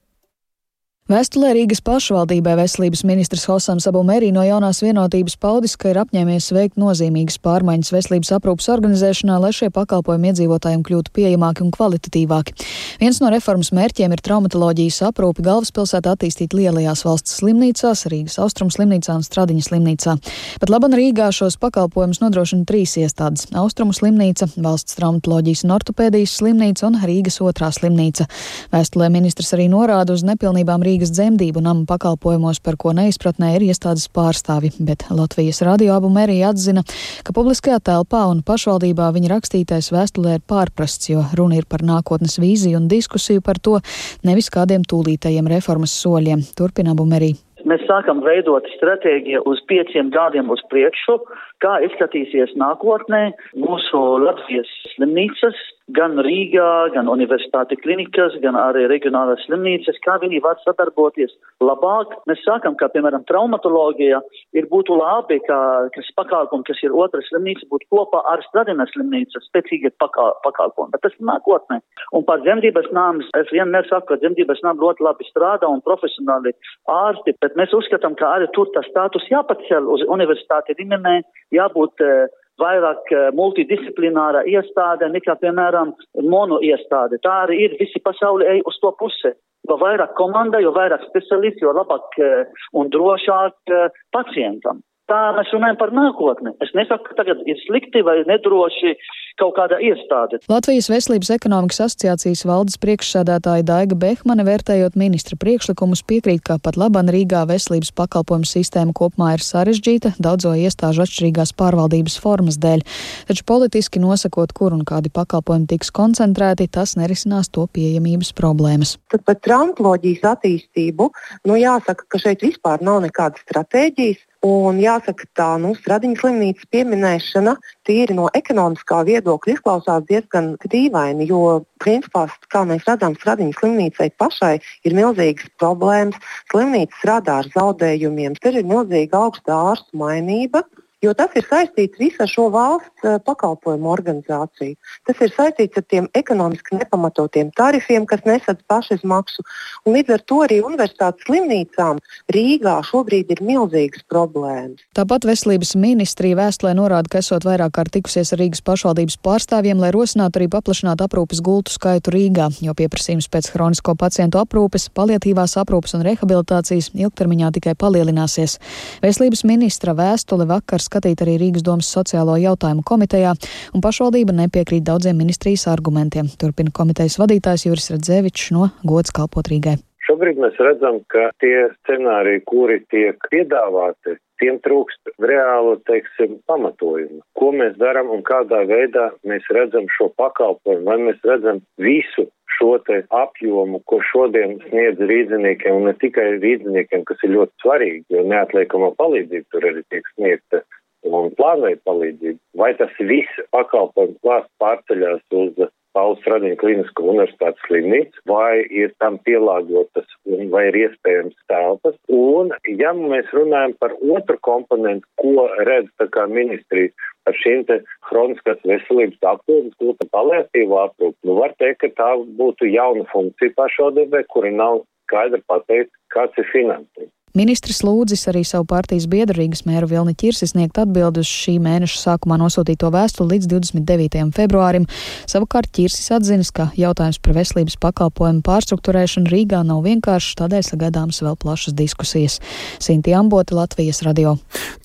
Vēstulē 1.11 1.49
Rīgas 1.51 1.81
pašvaldībai 1.83 2.53
veselības 2.55 3.01
ministrs 3.03 3.43
Hosams 3.49 3.83
Abumērī 3.89 4.29
no 4.31 4.39
jaunās 4.47 4.77
vienotības 4.79 5.33
paudis, 5.35 5.73
ka 5.75 5.89
ir 5.91 5.97
apņēmies 5.99 6.45
veikt 6.55 6.77
nozīmīgas 6.79 7.41
pārmaiņas 7.43 7.89
veselības 7.91 8.29
aprūpas 8.37 8.69
organizēšanā, 8.71 9.35
lai 9.43 9.49
šie 9.51 9.67
pakalpojumi 9.75 10.31
iedzīvotājiem 10.31 10.85
kļūtu 10.87 11.11
pieejamāki 11.11 11.65
un 11.65 11.73
kvalitatīvāki. 11.75 12.55
Viens 13.01 13.19
no 13.19 13.31
reformas 13.33 13.73
mērķiem 13.75 14.15
ir 14.15 14.23
traumatoloģijas 14.23 15.01
aprūpi 15.09 15.43
galvaspilsētā 15.43 16.13
attīstīt 16.15 16.55
lielajās 16.55 17.03
valsts 17.03 17.35
slimnīcās, 17.41 18.05
Rīgas 18.07 18.39
Austrum 18.39 18.71
slimnīcā 18.71 19.17
un 19.19 19.27
Stradiņa 19.27 19.67
slimnīcā. 19.67 20.15
Pat 20.63 20.71
laban 20.71 20.95
Rīgā 20.95 21.27
šos 21.35 21.59
pakalpojumus 21.59 22.23
nodrošina 22.23 22.63
trīs 22.63 22.95
iestādes- 22.95 23.51
Austrumu 23.59 23.91
slimnīca, 23.91 24.47
Valsts 24.55 24.95
traumatoloģijas 25.01 25.65
un 25.67 25.75
ortopēdijas 25.75 26.39
slimnīca 26.39 26.87
un 26.87 26.95
Rīgas 27.03 27.41
otrā 27.43 27.73
slimnīca. 27.75 28.23
Vēstulē 28.71 29.11
ministrs 29.11 29.51
arī 29.51 29.67
norāda 29.67 30.15
uz 30.15 30.23
nepilnībām 30.23 30.79
Rīgas 30.79 30.92
Rīgas 30.93 31.09
dzemdību 31.15 31.61
nama 31.65 31.87
pakalpojumos, 31.89 32.59
par 32.61 32.75
ko 32.77 32.91
neizpratnē 32.93 33.55
ir 33.55 33.63
iestādes 33.65 34.05
pārstāvi, 34.13 34.69
bet 34.85 35.07
Latvijas 35.09 35.63
radioabuma 35.65 36.27
arī 36.27 36.35
atzina, 36.45 36.83
ka 37.25 37.33
publiskajā 37.33 37.79
telpā 37.89 38.27
un 38.29 38.43
pašvaldībā 38.45 39.07
viņa 39.15 39.31
rakstītais 39.31 39.89
vēstulē 39.95 40.35
ir 40.37 40.43
pārprasts, 40.45 41.09
jo 41.09 41.23
runa 41.39 41.57
ir 41.57 41.65
par 41.65 41.81
nākotnes 41.87 42.37
vīziju 42.43 42.77
un 42.77 42.85
diskusiju 42.91 43.41
par 43.41 43.57
to, 43.57 43.79
nevis 44.27 44.51
kādiem 44.53 44.85
tūlītajiem 44.85 45.49
reformas 45.55 45.97
soļiem. 46.03 46.45
Turpina 46.53 46.93
Bumerī. 46.93 47.33
Mēs 47.65 47.81
sākam 47.87 48.19
veidot 48.21 48.67
stratēģiju 48.75 49.45
uz 49.49 49.61
pieciem 49.71 50.11
gadiem 50.13 50.51
uz 50.53 50.61
priekšu, 50.69 51.15
kā 51.63 51.77
izskatīsies 51.87 52.53
nākotnē 52.59 53.29
mūsu 53.63 54.01
Latvijas 54.27 54.69
slimnīcas, 54.93 55.57
gan 55.91 56.15
Rīgā, 56.23 56.93
gan 56.95 57.09
universitāte 57.11 57.75
klinikas, 57.81 58.35
gan 58.43 58.55
arī 58.55 58.85
reģionālās 58.87 59.43
slimnīcas, 59.47 59.99
kā 60.05 60.15
viņi 60.21 60.39
var 60.43 60.59
sadarboties 60.63 61.33
labāk. 61.59 62.13
Mēs 62.29 62.43
sākam, 62.45 62.77
kā 62.79 62.87
piemēram 62.93 63.25
traumatoloģija, 63.27 64.21
ir 64.55 64.69
būtu 64.71 64.95
labi, 64.95 65.41
ka 65.43 65.57
kas 65.95 66.11
pakalpojumi, 66.15 66.67
kas 66.69 66.79
ir 66.87 66.95
otras 66.95 67.27
slimnīca, 67.31 67.67
būtu 67.71 67.89
kopā 67.91 68.23
ar 68.31 68.43
Stradinas 68.47 68.93
slimnīcu 68.95 69.41
spēcīgi 69.43 69.91
pakalpojumi, 69.99 70.93
bet 70.95 71.03
tas 71.03 71.17
nākotnē. 71.19 71.81
Un 72.15 72.23
par 72.27 72.39
dzemdības 72.45 72.87
nāmas, 72.95 73.27
es 73.39 73.51
vienmēr 73.51 73.87
saku, 73.89 74.13
ka 74.13 74.21
dzemdības 74.23 74.63
nām 74.63 74.79
ļoti 74.79 75.03
labi 75.03 75.27
strādā 75.27 75.67
un 75.67 75.83
profesionāli 75.83 76.55
ārsti, 76.87 77.35
bet 77.43 77.59
mēs 77.59 77.75
uzskatām, 77.75 78.15
ka 78.19 78.31
arī 78.37 78.47
tur 78.55 78.71
tas 78.75 78.87
status 78.87 79.27
jāpacel 79.31 79.91
uz 79.91 80.05
universitāti 80.07 80.77
līmenī, 80.79 81.19
jābūt 81.51 82.07
uh, 82.07 82.31
vairāk 82.63 83.11
eh, 83.11 83.25
multidisciplināra 83.37 84.43
iestāde 84.49 85.09
nekā, 85.13 85.37
piemēram, 85.41 85.93
mono 86.23 86.59
iestāde. 86.63 87.19
Tā 87.23 87.43
arī 87.47 87.63
ir 87.67 87.75
visi 87.81 88.01
pasauli 88.03 88.47
ej 88.55 88.63
uz 88.69 88.79
to 88.83 88.93
pusi. 88.99 89.33
Jo 89.69 89.77
vairāk 89.79 90.17
komanda, 90.19 90.59
jo 90.59 90.73
vairāk 90.75 91.05
speciālisti, 91.07 91.63
jo 91.63 91.75
labāk 91.75 92.17
eh, 92.19 92.65
un 92.79 92.91
drošāk 92.93 93.75
eh, 93.75 94.01
pacientam. 94.15 94.81
Tā 95.11 95.19
mēs 95.35 95.51
runājam 95.51 95.77
par 95.79 95.91
nākotni. 95.95 96.53
Es 96.63 96.71
nesaku, 96.77 97.09
ka 97.09 97.17
tagad 97.21 97.41
ir 97.49 97.59
slikti 97.65 98.03
vai 98.07 98.21
nedroši 98.27 98.95
kaut 99.39 99.55
kāda 99.57 99.79
iestāde. 99.83 100.39
Latvijas 100.51 100.89
Veselības 100.91 101.31
ekonomikas 101.35 101.81
asociācijas 101.87 102.43
valdes 102.47 102.79
priekšsēdētāja 102.83 103.65
Daiga 103.67 103.97
Behmane 103.99 104.45
vērtējot 104.47 104.97
ministra 104.99 105.37
priekšlikumus 105.39 106.03
piekrīt, 106.07 106.43
ka 106.45 106.59
pat 106.63 106.77
laban 106.79 107.11
Rīgā 107.13 107.43
veselības 107.49 107.93
pakalpojumu 107.97 108.49
sistēma 108.49 108.95
kopumā 108.97 109.33
ir 109.37 109.45
sarežģīta 109.45 110.15
daudzo 110.23 110.53
iestāžu 110.57 111.05
atšķirīgās 111.05 111.55
pārvaldības 111.59 112.17
formas 112.23 112.59
dēļ, 112.61 112.85
taču 113.29 113.47
politiski 113.49 114.01
nosakot, 114.03 114.53
kur 114.55 114.75
un 114.75 114.83
kādi 114.87 115.11
pakalpojumi 115.13 115.69
tiks 115.73 115.93
koncentrēti, 115.95 116.69
tas 116.71 116.97
nerisinās 116.99 117.51
to 117.53 117.65
pieejamības 117.73 118.33
problēmas. 118.37 118.97
Tad 119.13 119.25
par 119.27 119.39
traumatoloģijas 119.43 120.27
attīstību, 120.35 121.09
nu 121.49 121.57
jāsaka, 121.59 122.07
ka 122.07 122.21
šeit 122.21 122.45
vispār 122.45 122.83
nav 122.85 123.03
nekādas 123.07 123.43
stratēģijas. 123.47 124.21
Un 124.43 124.75
jāsaka, 124.83 125.23
tā 125.39 125.53
nu, 125.63 125.69
Stradiņas 125.79 126.19
slimnīcas 126.19 126.67
pieminēšana 126.75 127.53
tīri 127.87 128.15
no 128.17 128.29
ekonomiskā 128.37 129.01
viedokļa 129.07 129.55
izklausās 129.55 130.05
diezgan 130.09 130.53
dīvaini, 130.71 131.27
jo 131.29 131.63
principā, 131.83 132.27
kā 132.53 132.63
mēs 132.67 132.85
redzam, 132.87 133.17
Stradiņas 133.19 133.59
slimnīcai 133.59 134.09
pašai 134.21 134.53
ir 134.87 134.95
milzīgas 134.97 135.51
problēmas. 135.61 136.19
Slimnīca 136.51 136.99
strādā 137.01 137.41
ar 137.43 137.51
zaudējumiem, 137.55 138.39
tur 138.43 138.59
ir 138.59 138.69
milzīga 138.69 139.25
augsta 139.25 139.59
ārstu 139.71 139.99
mainība 139.99 140.63
jo 141.03 141.13
tas 141.17 141.33
ir 141.35 141.45
saistīts 141.49 141.99
visu 141.99 142.23
ar 142.23 142.31
šo 142.31 142.47
valsts 142.53 143.05
uh, 143.05 143.17
pakalpojumu 143.25 143.89
organizāciju. 143.91 144.77
Tas 145.07 145.21
ir 145.23 145.33
saistīts 145.35 145.79
ar 145.79 145.85
tiem 145.91 146.07
ekonomiski 146.15 146.79
nepamatotiem 146.79 147.51
tarifiem, 147.57 148.07
kas 148.09 148.23
nesadz 148.27 148.63
pašizmaksu. 148.71 149.43
Līdz 149.89 150.15
ar 150.17 150.23
to 150.29 150.39
arī 150.45 150.61
universitātes 150.63 151.27
slimnīcām 151.27 151.99
Rīgā 152.33 152.75
šobrīd 152.87 153.33
ir 153.35 153.43
milzīgas 153.43 154.05
problēmas. 154.11 154.83
Tāpat 154.95 155.27
veselības 155.27 155.75
ministrija 155.79 156.39
vēstulē 156.39 156.73
norāda, 156.77 157.11
ka 157.11 157.21
esot 157.23 157.45
vairāk 157.47 157.75
kārt 157.77 157.93
tikusies 157.97 158.33
ar 158.33 158.41
Rīgas 158.41 158.63
pašvaldības 158.65 159.19
pārstāvjiem, 159.25 159.81
lai 159.81 159.91
rosinātu 159.95 160.39
arī 160.39 160.49
paplašināt 160.53 161.03
aprūpes 161.03 161.43
gultu 161.43 161.73
skaitu 161.75 162.13
Rīgā, 162.15 162.49
jo 162.63 162.75
pieprasījums 162.77 163.29
pēc 163.33 163.51
hronisko 163.53 163.95
pacientu 163.99 164.39
aprūpes, 164.41 164.89
paliatīvās 164.95 165.57
aprūpes 165.61 165.97
un 165.97 166.05
rehabilitācijas 166.07 166.91
ilgtermiņā 166.95 167.51
tikai 167.57 167.75
palielināsies. 167.79 168.59
Veselības 169.03 169.43
ministra 169.49 169.95
vēstule 169.97 170.47
vakars 170.49 170.89
skatīta 170.93 171.25
arī 171.25 171.39
Rīgas 171.41 171.65
domas 171.65 171.89
sociālo 171.89 172.37
jautājumu 172.37 172.85
komitejā, 172.85 173.33
un 173.73 173.81
pašvaldība 173.81 174.35
nepiekrīt 174.43 174.85
daudziem 174.85 175.17
ministrijas 175.17 175.65
argumentiem. 175.73 176.29
Turpina 176.37 176.73
komitejas 176.73 177.17
vadītājs 177.21 177.65
Juris 177.69 177.89
Redzevičs 177.95 178.53
no 178.53 178.69
Gods 178.85 179.15
kalpot 179.15 179.49
Rīgai. 179.49 179.79
Šobrīd 180.03 180.39
mēs 180.43 180.57
redzam, 180.59 180.99
ka 181.07 181.29
tie 181.39 181.69
scenāriji, 181.77 182.43
kuri 182.49 182.81
tiek 182.91 183.23
piedāvāti, 183.31 184.17
tiem 184.43 184.57
trūkst 184.65 185.13
reāla, 185.23 185.77
teiksim, 185.87 186.35
pamatojuma. 186.51 187.23
Ko 187.39 187.53
mēs 187.55 187.77
darām 187.79 188.11
un 188.11 188.23
kādā 188.27 188.65
veidā 188.67 189.13
mēs 189.23 189.47
redzam 189.55 189.87
šo 189.95 190.09
pakalpojumu, 190.19 190.83
vai 190.89 190.99
mēs 191.07 191.23
redzam 191.23 191.63
visu 191.79 192.27
šo 192.57 192.75
te 192.85 192.99
apjomu, 193.15 193.79
ko 193.89 194.01
šodien 194.11 194.59
sniedz 194.67 194.99
rīdziniekiem, 194.99 195.79
un 195.79 195.89
ne 195.89 195.95
tikai 196.03 196.33
rīdziniekiem, 196.35 197.07
kas 197.07 197.23
ir 197.23 197.37
ļoti 197.37 197.63
svarīgi, 197.63 198.05
jo 198.13 198.27
neatliekama 198.27 198.91
palīdzība 198.99 199.55
tur 199.55 199.71
arī 199.71 199.87
tiek 199.87 200.11
sniegta 200.17 200.65
un 201.09 201.31
plānveida 201.37 201.81
palīdzību, 201.87 202.39
vai 202.59 202.73
tas 202.79 202.91
viss 202.99 203.45
pakalpojums 203.55 204.19
klāsts 204.23 204.53
pārceļās 204.63 205.23
uz 205.39 205.63
Pauls 205.93 206.25
Radiņa 206.25 206.57
Klinisko 206.57 207.05
universitātes 207.05 207.61
slimnīcu, 207.67 208.23
vai 208.29 208.63
ir 208.65 208.93
tam 209.03 209.19
pielāgotas 209.27 210.09
vai 210.53 210.63
ir 210.71 210.77
iespējams 210.87 211.35
telpas. 211.51 211.97
Un, 212.09 212.49
ja 212.81 212.93
mēs 212.97 213.29
runājam 213.35 213.75
par 213.81 213.93
otru 214.01 214.39
komponentu, 214.47 215.05
ko 215.21 215.47
redz 215.69 215.91
tā 216.01 216.09
kā 216.15 216.25
ministrija 216.29 216.89
par 217.23 217.37
šīm 217.39 217.65
te 217.69 217.79
hroniskās 218.09 218.63
veselības 218.67 219.21
aprūpas, 219.35 219.77
gluta 219.79 220.09
paliatīvo 220.15 220.81
aprūpu, 220.81 221.17
nu 221.29 221.37
var 221.39 221.53
teikt, 221.61 221.83
ka 221.85 221.91
tā 222.01 222.09
būtu 222.41 222.67
jauna 222.73 223.05
funkcija 223.13 223.53
pašvaldībai, 223.59 224.25
kuri 224.33 224.51
nav 224.57 224.81
skaidri 225.05 225.43
pateikt, 225.47 225.93
kāds 226.15 226.41
ir 226.41 226.49
finansējums. 226.51 227.13
Ministrs 227.33 227.79
lūdzis 227.81 228.27
arī 228.29 228.43
savu 228.45 228.67
partijas 228.69 229.07
biedru 229.09 229.39
Rīgas 229.39 229.63
mēru 229.65 229.87
Vilni 229.89 230.13
Čirsi 230.13 230.45
sniegt 230.45 230.77
atbildi 230.77 231.23
uz 231.23 231.29
šī 231.31 231.55
mēneša 231.65 231.97
sākumā 231.97 232.35
nosūtīto 232.37 232.91
vēstuli 232.93 233.39
līdz 233.39 233.47
29. 233.49 234.27
februārim. 234.37 234.85
Savukārt 235.25 235.71
Čirsis 235.73 236.11
atzinis, 236.13 236.51
ka 236.53 236.67
jautājums 236.77 237.17
par 237.25 237.33
veselības 237.39 237.79
pakalpojumu 237.81 238.43
pārstruktūrēšanu 238.45 239.33
Rīgā 239.33 239.63
nav 239.65 239.81
vienkāršs, 239.81 240.35
tādēļ 240.43 240.67
sagaidāmas 240.67 241.23
vēl 241.25 241.39
plašas 241.41 241.73
diskusijas. 241.73 242.37
Sinti 242.77 243.17
Ambota, 243.17 243.57
Latvijas 243.57 244.03
radio. 244.05 244.35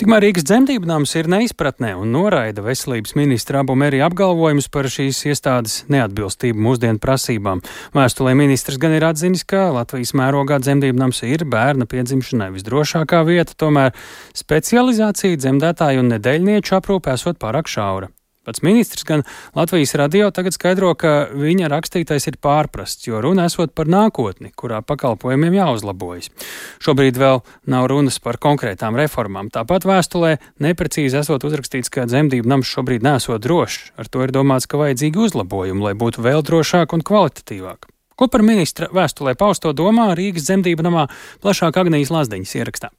Tikmēr 0.01 0.25
Rīgas 0.25 0.49
dzemdību 0.49 0.89
nams 0.89 1.13
ir 1.21 1.29
neizpratnē 1.29 1.93
un 2.01 2.17
noraida 2.17 2.65
veselības 2.65 3.13
ministra 3.19 3.61
abu 3.61 3.77
mērī 3.77 4.01
apgalvojumus 4.07 4.71
par 4.73 4.89
šīs 4.89 5.21
iestādes 5.29 5.83
neatbilstību 5.93 6.65
mūsdienu 6.65 7.05
prasībām. 7.05 7.61
Vēstulē 7.93 8.33
ministrs 8.41 8.81
gan 8.81 8.97
ir 8.97 9.05
atzinis, 9.11 9.45
ka 9.45 9.69
Latvijas 9.77 10.17
mērogā 10.17 10.63
dzemdību 10.65 11.05
nams 11.05 11.21
ir 11.29 11.45
bērna 11.45 11.85
piedzimšanai 12.39 12.55
visdrošākā 12.55 13.25
vieta, 13.27 13.55
tomēr 13.57 13.95
specializācija 14.35 15.39
dzemdētāju 15.39 16.03
un 16.03 16.15
nedēļnieču 16.15 16.79
aprūpē 16.79 17.15
esot 17.15 17.39
pārāk 17.39 17.69
šaura. 17.69 18.11
Pats 18.49 18.63
ministrs 18.63 19.05
gan 19.05 19.25
Latvijas 19.55 19.93
radio 19.95 20.31
tagad 20.33 20.55
skaidro, 20.55 20.95
ka 20.97 21.29
viņa 21.37 21.69
rakstītais 21.69 22.25
ir 22.31 22.39
pārprasts, 22.41 23.05
jo 23.05 23.21
runa 23.21 23.45
esot 23.45 23.75
par 23.77 23.85
nākotni, 23.85 24.55
kurā 24.57 24.81
pakalpojumiem 24.81 25.59
jāuzlabojas. 25.59 26.31
Šobrīd 26.81 27.21
vēl 27.21 27.43
nav 27.69 27.91
runas 27.93 28.17
par 28.19 28.39
konkrētām 28.41 28.97
reformām. 28.97 29.51
Tāpat 29.53 29.85
vēstulē 29.85 30.39
neprecīzi 30.65 31.21
esot 31.21 31.45
uzrakstīts, 31.45 31.93
ka 31.93 32.09
dzemdību 32.09 32.49
nams 32.49 32.73
šobrīd 32.73 33.05
nesot 33.05 33.45
drošs. 33.45 33.93
Ar 34.01 34.09
to 34.09 34.25
ir 34.25 34.33
domāts, 34.33 34.65
ka 34.65 34.81
vajadzīgi 34.81 35.29
uzlabojumi, 35.29 35.85
lai 35.85 35.93
būtu 35.93 36.25
vēl 36.25 36.41
drošāk 36.41 36.97
un 36.97 37.05
kvalitatīvāk. 37.05 37.93
Ko 38.19 38.27
par 38.27 38.43
ministra 38.43 38.89
vēstulē 38.91 39.37
pausto 39.39 39.71
domā 39.77 40.11
Rīgas 40.19 40.49
dzemdību 40.49 40.87
namā 40.87 41.05
plašāk 41.45 41.79
Agnijas 41.79 42.11
Lazdiņas 42.11 42.57
ierakstā. 42.59 42.91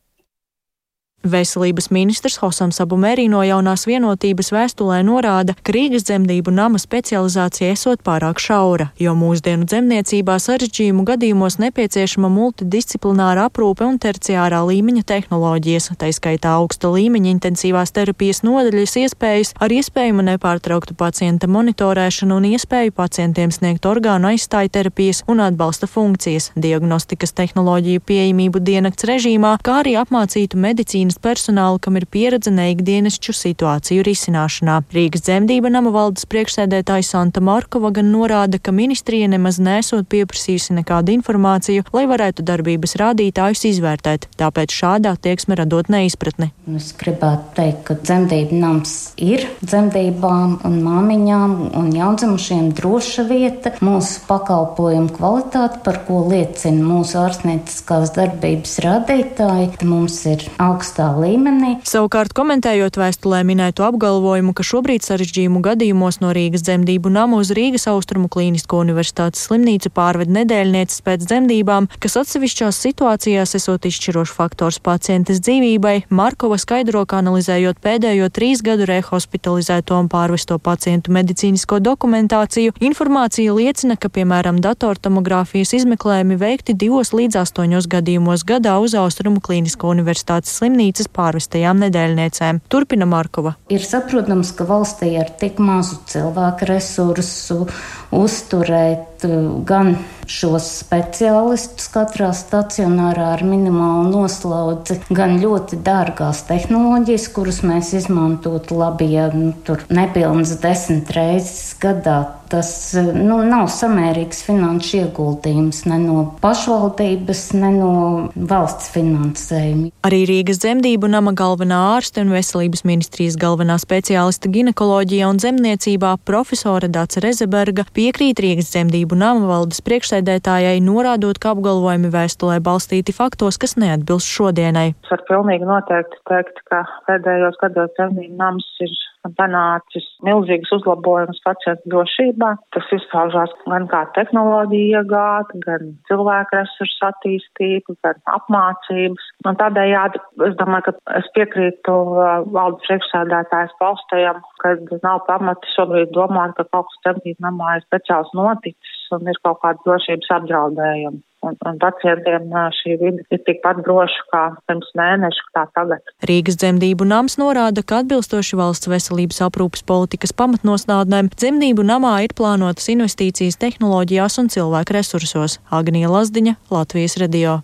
Veselības 1.24 1.90
ministrs 1.92 2.38
Hosams 2.40 2.80
Abumērī 2.80 3.26
no 3.28 3.42
jaunās 3.44 3.84
vienotības 3.90 4.54
vēstulē 4.56 5.02
norāda, 5.04 5.52
ka 5.68 5.74
Rīgas 5.76 6.06
dzemdību 6.08 6.54
nama 6.56 6.80
specializācija 6.80 7.74
esot 7.76 8.00
pārāk 8.08 8.40
šaura, 8.40 8.88
jo 8.96 9.12
mūsdienu 9.20 9.68
dzemniecībā 9.68 10.38
sarežģījumu 10.40 11.04
gadījumos 11.10 11.60
nepieciešama 11.60 12.30
multidisciplināra 12.32 13.50
aprūpe 13.50 13.84
un 13.84 14.00
terciārā 14.00 14.62
līmeņa 14.70 15.04
tehnoloģijas, 15.12 15.90
tā 16.00 16.14
skaitā 16.16 16.54
augsta 16.56 16.94
līmeņa 16.94 17.34
intensīvās 17.36 17.92
terapijas 17.92 18.40
nodaļas 18.48 18.96
iespējas 19.04 19.54
ar 19.60 19.76
iespējamu 19.76 20.24
nepārtrauktu 20.30 20.96
pacienta 20.96 21.52
monitorēšanu 21.52 22.40
un 22.40 22.48
iespēju 22.54 22.96
pacientiem 22.96 23.52
sniegt 23.52 23.90
orgānu 23.92 24.32
aizstāju 24.32 24.72
terapijas 24.80 25.26
un 25.28 25.44
atbalsta 25.44 25.92
funkcijas, 25.92 26.54
diagnostikas 26.56 27.36
tehnoloģiju 27.36 28.08
pieejamību 28.08 28.64
dienakts 28.64 29.08
režīmā, 29.12 29.58
kā 29.60 29.82
arī 29.84 29.98
apmācītu 30.00 30.56
medicīnu 30.64 31.09
medicīnas 31.10 31.20
personālu, 31.20 31.80
kam 31.80 31.98
ir 31.98 32.06
pieredze 32.06 32.52
neikdienišķu 32.52 33.34
situāciju 33.34 34.04
risināšanā. 34.04 34.84
Rīgas 34.94 35.26
dzemdība 35.26 35.70
nama 35.70 35.92
valdes 35.92 36.26
priekšsēdētāja 36.26 37.04
Santa 37.04 37.42
Markova 37.42 37.92
gan 37.92 38.12
norāda, 38.12 38.60
ka 38.60 38.72
ministrija 38.72 39.28
nemaz 39.28 39.60
nesot 39.60 40.08
pieprasījusi 40.10 40.76
nekādu 40.80 41.14
informāciju, 41.18 41.86
lai 41.94 42.06
varētu 42.08 42.44
darbības 42.44 42.96
rādītājus 43.00 43.66
izvērtēt, 43.74 44.30
tāpēc 44.38 44.70
šādā 44.72 45.16
tieksme 45.18 45.56
radot 45.56 45.90
neizpratni. 45.90 46.52
Es 46.76 46.94
gribētu 46.94 47.56
teikt, 47.58 47.84
ka 47.88 47.96
dzemdību 47.98 48.60
nams 48.60 49.14
ir 49.18 49.48
dzemdībām 49.64 50.60
un 50.68 50.78
māmiņām 50.86 51.56
un 51.80 51.90
jaundzimušiem 51.96 52.72
droša 52.78 53.26
vieta, 53.30 53.74
mūsu 53.82 54.22
pakalpojumu 54.28 55.16
kvalitāte, 55.18 55.82
par 55.84 56.04
ko 56.06 56.22
liecina 56.30 56.84
mūsu 56.86 57.18
ārstnieciskās 57.24 58.14
darbības 58.16 58.78
rādītāji. 58.86 59.72
Mums 59.90 60.22
ir 60.30 60.46
augsta 60.62 60.99
līmenī. 61.16 61.78
Savukārt, 61.88 62.34
komentējot 62.36 62.98
vēstulē 63.00 63.40
minēto 63.48 63.86
apgalvojumu, 63.88 64.52
ka 64.58 64.66
šobrīd 64.68 65.06
sarežģījumu 65.06 65.62
gadījumos 65.64 66.20
no 66.20 66.34
Rīgas 66.36 66.66
dzemdību 66.68 67.12
namu 67.14 67.40
uz 67.40 67.54
Rīgas 67.56 67.88
Austrumu 67.92 68.28
Klīnisko 68.32 68.82
universitātes 68.84 69.46
slimnīcu 69.48 69.92
pārved 69.96 70.32
nedēļnieces 70.36 71.04
pēc 71.06 71.24
dzemdībām, 71.30 71.88
kas 72.04 72.18
atsevišķās 72.22 72.82
situācijās 72.86 73.56
esot 73.58 73.88
izšķirošs 73.90 74.36
faktors 74.36 74.82
pacientes 74.84 75.42
dzīvībai, 75.46 75.96
Markova 76.14 76.60
skaidro, 76.62 77.06
ka 77.10 77.22
analizējot 77.24 77.80
pēdējo 77.82 78.28
trīs 78.36 78.64
gadu 78.66 78.86
rehospitalizēto 78.90 79.98
un 79.98 80.12
pārvesto 80.12 80.60
pacientu 80.60 81.16
medicīnisko 81.16 81.80
dokumentāciju, 81.86 82.76
informācija 82.84 83.56
liecina, 83.56 83.96
ka, 83.96 84.12
piemēram, 84.14 84.60
datortomogrāfijas 84.66 85.74
izmeklējumi 85.80 86.40
veikti 86.40 86.76
divos 86.76 87.14
līdz 87.16 87.42
astoņos 87.46 87.90
gadījumos 87.90 88.46
gadā 88.48 88.76
uz 88.84 88.98
Austrumu 89.00 89.42
Klīnisko 89.44 89.94
universitātes 89.96 90.58
slimnīcu 90.60 90.89
slimnīcas 90.90 91.10
pārvestajām 91.14 91.80
nedēļniecēm. 91.86 92.62
Turpina 92.70 93.06
Markova. 93.06 93.56
Ir 93.70 93.82
saprotams, 93.82 94.52
ka 94.56 94.66
valstī 94.66 95.18
ar 95.20 95.30
tik 95.40 95.60
mazu 95.60 96.00
cilvēku 96.10 96.66
resursu 96.70 97.68
uzturēt 98.12 99.09
eh, 99.28 99.36
gan 99.66 99.96
šos 100.30 100.68
speciālistus 100.84 101.90
katrā 101.94 102.30
stacionārā 102.38 103.34
ar 103.36 103.44
minimālu 103.46 104.10
noslodzi, 104.14 105.00
gan 105.10 105.40
ļoti 105.42 105.82
dārgās 105.86 106.44
tehnoloģijas, 106.50 107.30
kuras 107.34 107.64
mēs 107.66 107.94
izmantotu 107.98 108.78
labi, 108.80 109.14
ja 109.16 109.30
nu, 109.34 109.54
tur 109.66 109.86
nepilnas 109.90 110.58
desmit 110.62 111.10
reizes 111.16 111.74
gadā. 111.82 112.20
Tas 112.50 112.70
nu, 112.98 113.36
nav 113.46 113.68
samērīgs 113.70 114.40
finanšu 114.42 115.04
ieguldījums 115.04 115.84
ne 115.86 116.00
no 116.02 116.24
pašvaldības, 116.42 117.44
ne 117.62 117.70
no 117.76 117.92
valsts 118.34 118.90
finansējuma. 118.90 119.92
Arī 120.08 120.24
Rīgas 120.26 120.64
dzemdību 120.64 121.12
nama 121.14 121.36
galvenā 121.38 121.78
ārste 121.92 122.24
un 122.26 122.34
veselības 122.34 122.82
ministrijas 122.90 123.38
galvenā 123.38 123.78
speciāliste 123.78 124.50
ginekoloģijā 124.56 125.30
un 125.30 125.38
zemniecībā 125.44 126.16
profesora 126.26 126.90
Dāca 126.90 127.22
Rezeberga 127.22 127.86
piekrīt 127.94 128.42
Rīgas 128.42 128.74
dzemdību 128.74 129.09
nama 129.18 129.48
valdes 129.50 129.82
priekšsēdētājai, 129.88 130.78
norādot, 130.86 131.40
ka 131.42 131.56
apgalvojumi 131.56 132.12
vēstulē 132.14 132.60
balstīti 132.62 133.16
faktos, 133.16 133.58
kas 133.62 133.78
neatbilst 133.82 134.30
šodienai. 134.30 134.90
Es 135.04 135.14
varu 135.14 135.28
pilnīgi 135.32 135.70
noteikti 135.70 136.22
teikt, 136.30 136.62
ka 136.70 136.84
pēdējos 137.10 137.58
gados 137.64 137.94
dzemdību 137.98 138.38
nams 138.38 138.68
ir 138.86 138.94
panācis 139.38 140.06
milzīgas 140.24 140.72
uzlabojumus 140.78 141.42
pacientu 141.44 141.92
drošībā. 141.92 142.54
Tas 142.76 142.88
izpaužās 142.96 143.52
gan 143.66 143.88
kā 143.92 144.04
tehnoloģija 144.16 145.02
iegāta, 145.02 145.60
gan 145.66 145.94
cilvēku 146.10 146.56
resursu 146.56 147.08
attīstība, 147.10 147.96
gan 148.06 148.22
apmācības. 148.38 149.28
Un 149.48 149.60
tādējādi 149.60 150.22
es 150.48 150.56
domāju, 150.60 150.90
ka 150.90 151.20
es 151.20 151.28
piekrītu 151.36 151.96
uh, 151.96 152.48
valdes 152.56 152.86
priekšsēdētājas 152.88 153.76
paustajam, 153.82 154.42
ka 154.64 154.76
nav 155.04 155.24
pamati 155.28 155.76
šobrīd 155.76 156.16
domāt, 156.16 156.56
ka 156.58 156.68
kaut 156.72 156.90
kas 156.90 157.04
dzemdību 157.06 157.48
namā 157.50 157.78
ir 157.78 157.88
speciāls 157.88 158.32
noticis 158.38 158.89
un 159.16 159.28
ir 159.32 159.40
kaut 159.44 159.60
kāda 159.64 159.82
drošības 159.86 160.32
apdraudējuma. 160.38 161.20
Un, 161.40 161.56
un 161.70 161.78
pacientiem 161.80 162.50
šī 162.76 162.98
vide 163.00 163.24
ir 163.32 163.40
tikpat 163.48 163.80
droša 163.86 164.26
kā 164.34 164.42
pirms 164.68 164.90
mēneša, 165.00 165.46
kā 165.56 165.64
tagad. 165.78 166.12
Rīgas 166.28 166.60
dzemdību 166.60 167.08
nams 167.08 167.38
norāda, 167.40 167.80
ka 167.80 168.02
atbilstoši 168.04 168.60
valsts 168.60 168.92
veselības 168.92 169.40
aprūpas 169.48 169.86
politikas 169.88 170.36
pamatnostādnēm 170.36 171.32
dzemdību 171.38 171.88
namā 171.94 172.18
ir 172.28 172.36
plānotas 172.36 172.92
investīcijas 172.92 173.60
tehnoloģijās 173.64 174.36
un 174.44 174.52
cilvēku 174.52 175.00
resursos. 175.00 175.62
Agnija 175.72 176.12
Lazdiņa, 176.12 176.60
Latvijas 176.76 177.16
radio. 177.24 177.62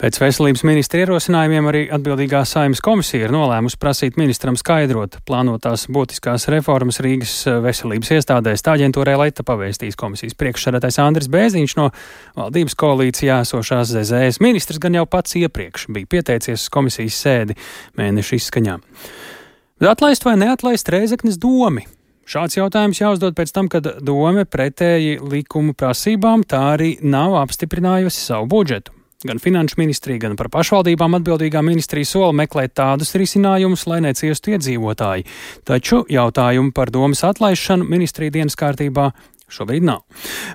Pēc 0.00 0.18
veselības 0.18 0.64
ministra 0.66 1.04
ierosinājumiem 1.04 1.68
arī 1.70 1.82
atbildīgā 1.94 2.40
saimnes 2.48 2.82
komisija 2.84 3.28
ir 3.28 3.34
nolēmusi 3.34 3.78
prasīt 3.80 4.18
ministram 4.18 4.58
skaidrot 4.58 5.20
plānotās 5.28 5.86
būtiskās 5.94 6.48
reformas 6.52 6.98
Rīgas 7.04 7.36
veselības 7.62 8.10
iestādēs. 8.18 8.64
Tā 8.66 8.74
aģentūrē 8.78 9.14
Leita 9.20 9.46
pavēstīs 9.46 9.98
komisijas 10.00 10.36
priekšsēdētājs 10.40 11.00
Andris 11.04 11.30
Bēziņš 11.32 11.76
no 11.78 11.90
valdības 12.38 12.78
koalīcijā 12.82 13.40
esošās 13.46 13.94
ZZS. 13.94 14.42
Ministrs 14.44 14.82
gan 14.82 14.98
jau 14.98 15.06
pats 15.10 15.38
iepriekš 15.38 15.88
bija 15.94 16.10
pieteicies 16.16 16.66
komisijas 16.74 17.20
sēdi 17.24 17.58
mēneša 18.00 18.40
izskaņā. 18.40 18.80
Bet 19.80 19.90
atlaist 19.90 20.26
vai 20.26 20.34
neatlaist 20.40 20.90
Reizeknes 20.90 21.38
domi? 21.42 21.86
Šāds 22.24 22.56
jautājums 22.56 23.02
jāuzdod 23.02 23.34
pēc 23.36 23.50
tam, 23.52 23.68
kad 23.68 23.84
dome 24.00 24.46
pretēji 24.48 25.18
likumu 25.20 25.74
prasībām 25.76 26.46
tā 26.48 26.62
arī 26.72 26.94
nav 27.04 27.36
apstiprinājusi 27.42 28.22
savu 28.30 28.48
budžetu. 28.54 28.93
Gan 29.24 29.38
finanšu 29.40 29.78
ministrija, 29.80 30.20
gan 30.26 30.34
par 30.36 30.50
pašvaldībām 30.52 31.16
atbildīgā 31.16 31.62
ministrija 31.64 32.04
sola 32.04 32.32
meklēt 32.36 32.74
tādus 32.76 33.14
risinājumus, 33.16 33.86
lai 33.88 34.02
neciestu 34.04 34.52
iedzīvotāji. 34.52 35.24
Taču 35.64 36.02
jautājumu 36.12 36.74
par 36.76 36.92
domas 36.92 37.24
atlaišanu 37.24 37.88
ministrija 37.88 38.34
dienas 38.34 38.58
kārtībā 38.60 39.12
Šobrīd 39.54 39.84
nav. 39.84 40.00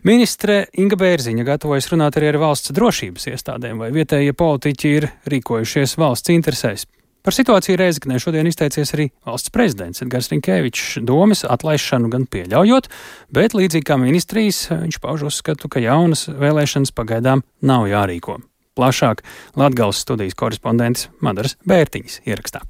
Ministre 0.04 0.64
Inga 0.82 0.98
Bērziņa 1.00 1.46
gatavojas 1.48 1.88
runāt 1.92 2.18
arī 2.18 2.32
ar 2.34 2.40
valsts 2.42 2.74
drošības 2.76 3.30
iestādēm, 3.32 3.78
vai 3.80 3.92
vietējie 3.96 4.34
politiķi 4.36 4.96
ir 4.98 5.08
rīkojušies 5.30 5.94
valsts 6.02 6.34
interesēs. 6.34 6.88
Par 7.24 7.36
situāciju 7.36 7.78
Reizeknē 7.80 8.18
šodien 8.22 8.48
izteicies 8.50 8.94
arī 8.96 9.10
valsts 9.28 9.54
prezidents 9.54 10.02
Edgars 10.04 10.32
Rinkēvičs 10.34 11.02
domas 11.06 11.44
atlaišanu 11.46 12.10
gan 12.12 12.26
pieļaujot, 12.32 12.90
bet 13.36 13.56
līdzīgi 13.60 13.88
kā 13.92 14.00
ministrijas 14.02 14.66
viņš 14.72 15.02
pauž 15.04 15.28
uzskatu, 15.30 15.70
ka 15.70 15.84
jaunas 15.84 16.30
vēlēšanas 16.32 16.96
pagaidām 16.96 17.46
nav 17.62 17.90
jārīko. 17.92 18.40
Plašāk 18.80 19.26
Latgales 19.60 20.00
studijas 20.06 20.38
korespondents 20.40 21.10
Madaras 21.20 21.58
Bērtiņas 21.68 22.22
ierakstā. 22.30 22.64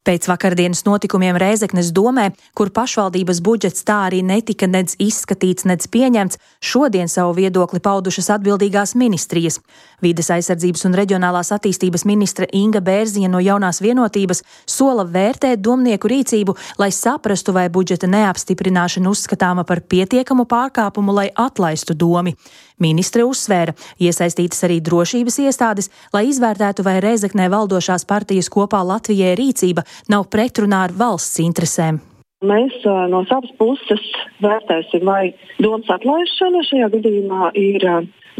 Pēc 0.00 0.30
vakardienas 0.30 0.80
notikumiem 0.86 1.36
Rēzeknes 1.36 1.90
domē, 1.92 2.30
kur 2.56 2.70
pašvaldības 2.72 3.42
budžets 3.44 3.84
tā 3.84 3.98
arī 4.06 4.22
netika 4.24 4.64
nedz 4.64 4.94
izskatīts, 4.96 5.66
nedz 5.68 5.90
pieņemts, 5.92 6.38
šodien 6.64 7.10
savu 7.12 7.34
viedokli 7.36 7.82
paudušas 7.84 8.30
atbildīgās 8.32 8.94
ministrijas. 8.96 9.58
Vides 10.00 10.32
aizsardzības 10.32 10.86
un 10.88 10.96
reģionālās 10.96 11.52
attīstības 11.52 12.06
ministra 12.08 12.48
Inga 12.48 12.80
Bērziņa 12.80 13.28
no 13.28 13.42
jaunās 13.44 13.82
vienotības 13.84 14.40
sola 14.64 15.04
vērtēt 15.04 15.60
domnieku 15.60 16.08
rīcību, 16.08 16.56
lai 16.80 16.88
saprastu, 16.96 17.52
vai 17.52 17.68
budžeta 17.68 18.08
neapstiprināšana 18.08 19.12
uzskatāma 19.12 19.66
par 19.68 19.84
pietiekamu 19.84 20.48
pārkāpumu, 20.48 21.12
lai 21.12 21.28
atlaistu 21.36 21.92
domi. 21.92 22.32
Ministre 22.80 23.26
uzsvēra, 23.28 23.74
iesaistītas 24.00 24.64
arī 24.64 24.78
drošības 24.80 25.36
iestādes, 25.44 25.90
lai 26.16 26.24
izvērtētu, 26.30 26.80
vai 26.86 26.96
Reizeknē 27.04 27.50
valdošās 27.52 28.06
partijas 28.08 28.48
kopā 28.48 28.80
Latvijai 28.80 29.34
rīcība 29.36 29.84
nav 30.08 30.28
pretrunā 30.32 30.86
ar 30.88 30.94
valsts 30.96 31.42
interesēm. 31.42 32.00
Mēs 32.40 32.72
no 33.12 33.20
savas 33.28 33.52
puses 33.58 34.04
vērtēsim, 34.40 35.04
vai 35.04 35.34
domas 35.60 35.90
atlaišana 35.92 36.62
šajā 36.70 36.88
gadījumā 36.94 37.50
ir 37.60 37.84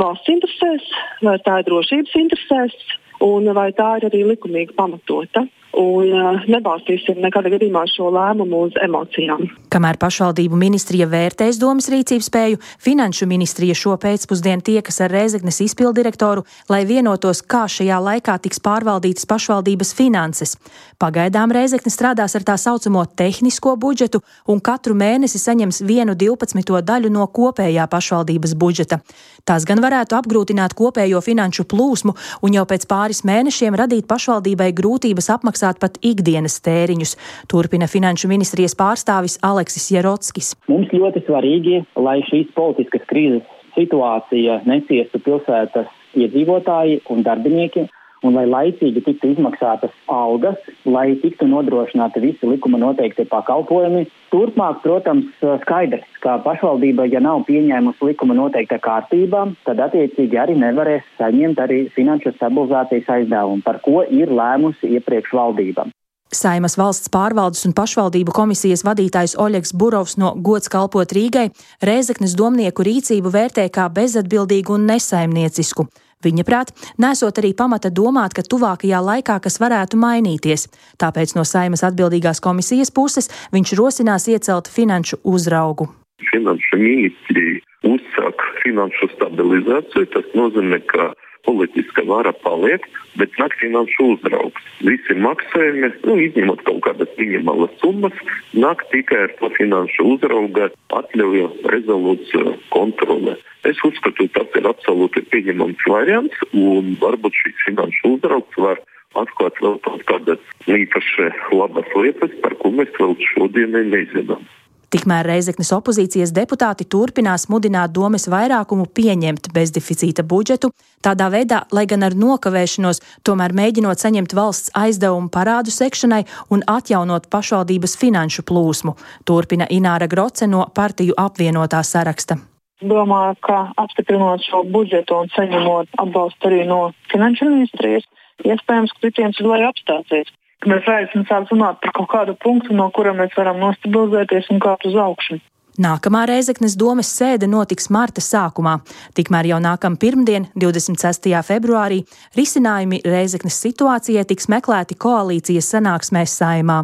valsts 0.01 0.33
interesēs, 0.33 0.87
vai 1.27 1.37
tā 1.45 1.59
ir 1.61 1.69
drošības 1.69 2.17
interesēs, 2.23 2.77
un 3.21 3.51
vai 3.53 3.69
tā 3.77 3.99
ir 3.99 4.09
arī 4.09 4.25
likumīgi 4.31 4.77
pamatota 4.79 5.45
un 5.77 6.11
uh, 6.11 6.43
nebalstīsim 6.51 7.21
nekādā 7.23 7.53
gadījumā 7.53 7.85
šo 7.91 8.11
lēmumu 8.11 8.65
uz 8.67 8.79
emocijām. 8.83 9.47
Kamēr 9.71 9.99
pašvaldību 10.03 10.59
ministrija 10.59 11.07
vērtēs 11.11 11.61
domas 11.63 11.87
rīcības 11.93 12.27
spēju, 12.27 12.59
Finanšu 12.83 13.29
ministrija 13.31 13.77
šo 13.79 13.95
pēcpusdienu 14.03 14.65
tiekas 14.67 14.99
ar 15.05 15.15
Rēzeknes 15.15 15.61
izpildirektoru, 15.63 16.43
lai 16.73 16.83
vienotos, 16.89 17.43
kā 17.47 17.67
šajā 17.71 18.01
laikā 18.03 18.37
tiks 18.43 18.59
pārvaldītas 18.65 19.29
pašvaldības 19.31 19.95
finanses. 19.95 20.57
Pagaidām 20.99 21.55
Rēzekne 21.55 21.93
strādās 21.93 22.35
ar 22.35 22.47
tā 22.47 22.57
saucamo 22.59 23.05
tehnisko 23.07 23.77
budžetu 23.79 24.23
un 24.51 24.59
katru 24.61 24.97
mēnesi 24.99 25.39
saņems 25.39 25.83
vienu 25.87 26.19
12. 26.19 26.83
daļu 26.83 27.13
no 27.15 27.29
kopējā 27.31 27.87
pašvaldības 27.91 28.57
budžeta. 28.59 29.01
Tās 29.47 29.65
gan 29.69 29.81
varētu 29.81 30.19
apgrūtināt 30.19 30.75
kopējo 30.77 31.23
finanšu 31.25 31.65
plūsmu 31.71 32.17
un 32.43 32.59
jau 32.59 32.67
pēc 32.67 32.85
pāris 32.91 33.23
mēnešiem 33.25 33.79
radīt 33.79 34.11
pašvaldībai 34.11 34.73
grūtības 34.77 35.31
apmaksāt 35.37 35.60
maksāt 35.61 35.81
pat 35.81 35.99
ikdienas 36.03 36.61
tēriņus, 36.65 37.17
turpina 37.51 37.87
Finanšu 37.87 38.29
ministrijas 38.29 38.75
pārstāvis 38.77 39.39
Aleksis 39.45 39.91
Jerotskis. 39.93 40.55
Mums 40.69 40.89
ļoti 40.93 41.25
svarīgi, 41.27 41.85
lai 41.97 42.21
šīs 42.31 42.53
politiskas 42.55 43.05
krīzes 43.11 43.45
situācija 43.77 44.63
neciestu 44.67 45.21
pilsētas 45.21 45.87
iedzīvotāji 46.17 47.03
un 47.11 47.23
darbinieki, 47.23 47.87
un 48.27 48.37
lai 48.37 48.47
laicīgi 48.49 49.03
tiktu 49.07 49.33
izmaksātas 49.35 49.93
algas, 50.13 50.59
lai 50.85 51.15
tiktu 51.23 51.49
nodrošināti 51.51 52.23
visi 52.25 52.49
likuma 52.49 52.81
noteikti 52.81 53.27
pakalpojumi. 53.31 54.07
Turpmāk, 54.31 54.83
protams, 54.85 55.31
skaidrs, 55.65 56.07
ka 56.25 56.39
pašvaldība, 56.45 57.09
ja 57.11 57.23
nav 57.25 57.45
pieņēmusi 57.49 58.11
likuma 58.13 58.37
noteikta 58.39 58.81
kārtībā, 58.83 59.47
tad 59.67 59.81
attiecīgi 59.89 60.39
arī 60.39 60.59
nevarēs 60.61 61.07
saņemt 61.19 61.63
arī 61.65 61.81
finanšu 61.97 62.35
stabilizācijas 62.37 63.09
aizdevumu, 63.17 63.65
par 63.67 63.81
ko 63.85 64.05
ir 64.05 64.31
lēmusi 64.31 64.95
iepriekš 64.99 65.35
valdība. 65.41 65.89
Saimas 66.31 66.77
valsts 66.79 67.11
pārvaldes 67.11 67.65
un 67.67 67.73
pašvaldību 67.75 68.31
komisijas 68.31 68.85
vadītājs 68.87 69.33
Oļegs 69.43 69.73
Burovs 69.75 70.15
no 70.23 70.31
Gods 70.39 70.71
kalpot 70.71 71.11
Rīgai 71.11 71.49
Rēzeknes 71.83 72.37
domnieku 72.39 72.87
rīcību 72.87 73.33
vērtē 73.35 73.65
kā 73.75 73.89
bezatbildīgu 73.91 74.77
un 74.77 74.87
nesaimniecisku. 74.93 75.89
Viņa 76.21 76.45
prāt, 76.45 76.75
nesot 77.01 77.39
arī 77.41 77.55
pamata 77.57 77.89
domāt, 77.89 78.35
ka 78.37 78.45
tuvākajā 78.45 78.99
laikā 79.01 79.39
kas 79.41 79.57
varētu 79.63 79.97
mainīties. 79.97 80.67
Tāpēc 81.01 81.33
no 81.39 81.47
saimas 81.49 81.81
atbildīgās 81.89 82.43
komisijas 82.45 82.93
puses 82.93 83.31
viņš 83.57 83.73
rosinās 83.79 84.29
iecelt 84.29 84.69
finanšu 84.69 85.23
uzraugu. 85.25 85.89
Finanšu 86.29 86.77
ministrija 86.77 87.65
uzsāk 87.89 88.45
finanšu 88.61 89.09
stabilizāciju. 89.15 90.11
Tas 90.13 90.29
nozīmē, 90.37 90.83
ka 90.93 91.09
politiska 91.49 92.05
vara 92.05 92.35
paliek, 92.45 92.85
bet 93.17 93.33
nāk 93.41 93.57
finanšu 93.63 94.13
uzraugs. 94.15 94.67
Visi 94.85 95.17
maksājumi, 95.17 95.89
nu, 96.05 96.19
izņemot 96.29 96.65
kaut 96.69 96.83
kādas 96.85 97.13
minimālas 97.17 97.73
summas, 97.81 98.17
nāk 98.53 98.85
tikai 98.93 99.25
ar 99.25 99.33
to 99.41 99.49
finanšu 99.57 100.05
uzrauga 100.17 100.69
atļauju 101.01 101.49
rezolūciju 101.73 102.59
kontroli. 102.77 103.41
Es 103.69 103.81
uzskatu, 103.85 104.25
tas 104.33 104.55
ir 104.57 104.69
absolūti 104.69 105.25
pieņemams 105.33 105.83
variants, 105.89 106.47
un 106.57 106.95
varbūt 107.01 107.37
šis 107.43 107.67
finanšu 107.67 108.15
uzraugs 108.17 108.57
var 108.57 108.81
atklāt 109.21 109.59
vēl 109.61 109.77
kādas 110.09 110.41
īpaši 110.71 111.29
labas 111.53 111.93
lietas, 111.97 112.33
par 112.41 112.57
ko 112.63 112.73
mēs 112.73 112.95
vēl 112.97 113.19
šodien 113.35 113.77
nezinām. 113.93 114.49
Tikmēr 114.91 115.23
Reizeknas 115.29 115.69
opozīcijas 115.77 116.33
deputāti 116.35 116.83
turpinās 116.91 117.45
mudināt 117.53 117.93
domes 117.95 118.25
vairākumu 118.27 118.89
pieņemt 118.91 119.53
bezdeficīta 119.55 120.25
budžetu, 120.27 120.73
tādā 120.99 121.29
veidā, 121.31 121.61
lai 121.71 121.85
gan 121.87 122.03
ar 122.09 122.17
nokavēšanos, 122.19 122.99
tomēr 123.23 123.55
mēģinot 123.55 124.03
saņemt 124.03 124.35
valsts 124.35 124.75
aizdevumu 124.75 125.31
parādu 125.31 125.71
sekšanai 125.71 126.25
un 126.51 126.67
atjaunot 126.67 127.31
pašvaldības 127.31 127.95
finanšu 128.03 128.43
plūsmu, 128.51 128.97
turpina 129.23 129.71
Ināra 129.71 130.11
Groce 130.11 130.51
no 130.51 130.67
partiju 130.75 131.15
apvienotā 131.15 131.85
saraksta. 131.87 132.41
Domāju, 132.81 133.37
ka 133.45 133.59
apstiprinot 133.77 134.45
šo 134.47 134.63
budžetu 134.73 135.19
un 135.21 135.29
saņemot 135.35 136.01
atbalstu 136.01 136.49
arī 136.49 136.63
no 136.69 136.81
finanšu 137.13 137.51
ministrijas, 137.51 138.07
iespējams, 138.41 138.95
ka 138.95 139.05
citiem 139.05 139.35
ir 139.37 139.49
lai 139.51 139.61
apstāsies. 139.69 140.33
Mēs 140.69 140.85
varēsim 140.89 141.25
sākt 141.29 141.53
runāt 141.53 141.81
par 141.81 141.93
kaut 141.97 142.09
kādu 142.13 142.35
punktu, 142.41 142.75
no 142.77 142.91
kura 142.93 143.13
mēs 143.17 143.37
varam 143.37 143.61
nostabilizēties 143.61 144.49
un 144.53 144.61
kāpt 144.65 144.89
uz 144.89 144.97
augšu. 144.97 145.41
Nākamā 145.81 146.27
Reizeknas 146.29 146.75
domes 146.77 147.09
sēde 147.17 147.47
notiks 147.49 147.89
marta 147.95 148.21
sākumā. 148.21 148.81
Tikmēr 149.17 149.49
jau 149.53 149.61
nākamā 149.65 150.01
pirmdien, 150.01 150.49
26. 150.59 151.31
februārī, 151.47 152.03
risinājumi 152.37 153.01
Reizeknas 153.07 153.61
situācijai 153.65 154.27
tiks 154.29 154.51
meklēti 154.53 154.99
koalīcijas 155.01 155.71
sanāksmēs 155.77 156.37
saimā. 156.43 156.83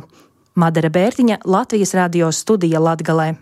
Madara 0.56 0.88
Bērtiņa, 0.88 1.42
Latvijas 1.44 1.92
radio 1.98 2.30
studija 2.32 2.80
Latgalē. 2.80 3.34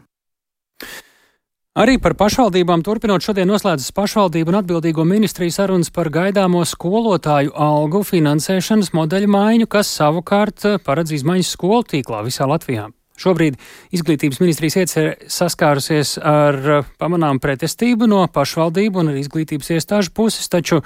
Arī 1.74 1.96
par 1.98 2.12
pašvaldībām 2.14 2.84
turpinot 2.86 3.24
šodien 3.26 3.48
noslēdzas 3.50 3.90
pašvaldību 3.96 4.52
un 4.52 4.60
atbildīgo 4.60 5.02
ministriju 5.10 5.50
sarunas 5.50 5.88
par 5.90 6.06
gaidāmo 6.14 6.60
skolotāju 6.70 7.50
algu 7.50 8.04
finansēšanas 8.06 8.92
modeļu 8.94 9.32
maiņu, 9.34 9.66
kas 9.66 9.90
savukārt 9.98 10.68
paredz 10.86 11.16
izmaiņas 11.16 11.50
skolu 11.56 11.82
tīklā 11.90 12.20
visā 12.28 12.46
Latvijā. 12.46 12.92
Šobrīd 13.18 13.58
izglītības 13.90 14.38
ministrijas 14.44 14.78
iecerē 14.84 15.16
saskārusies 15.26 16.14
ar 16.22 16.86
pamanām 17.02 17.42
pretestību 17.42 18.06
no 18.06 18.22
pašvaldību 18.30 19.02
un 19.02 19.10
arī 19.10 19.26
izglītības 19.26 19.74
iestāžu 19.74 20.14
puses, 20.14 20.46
taču 20.54 20.78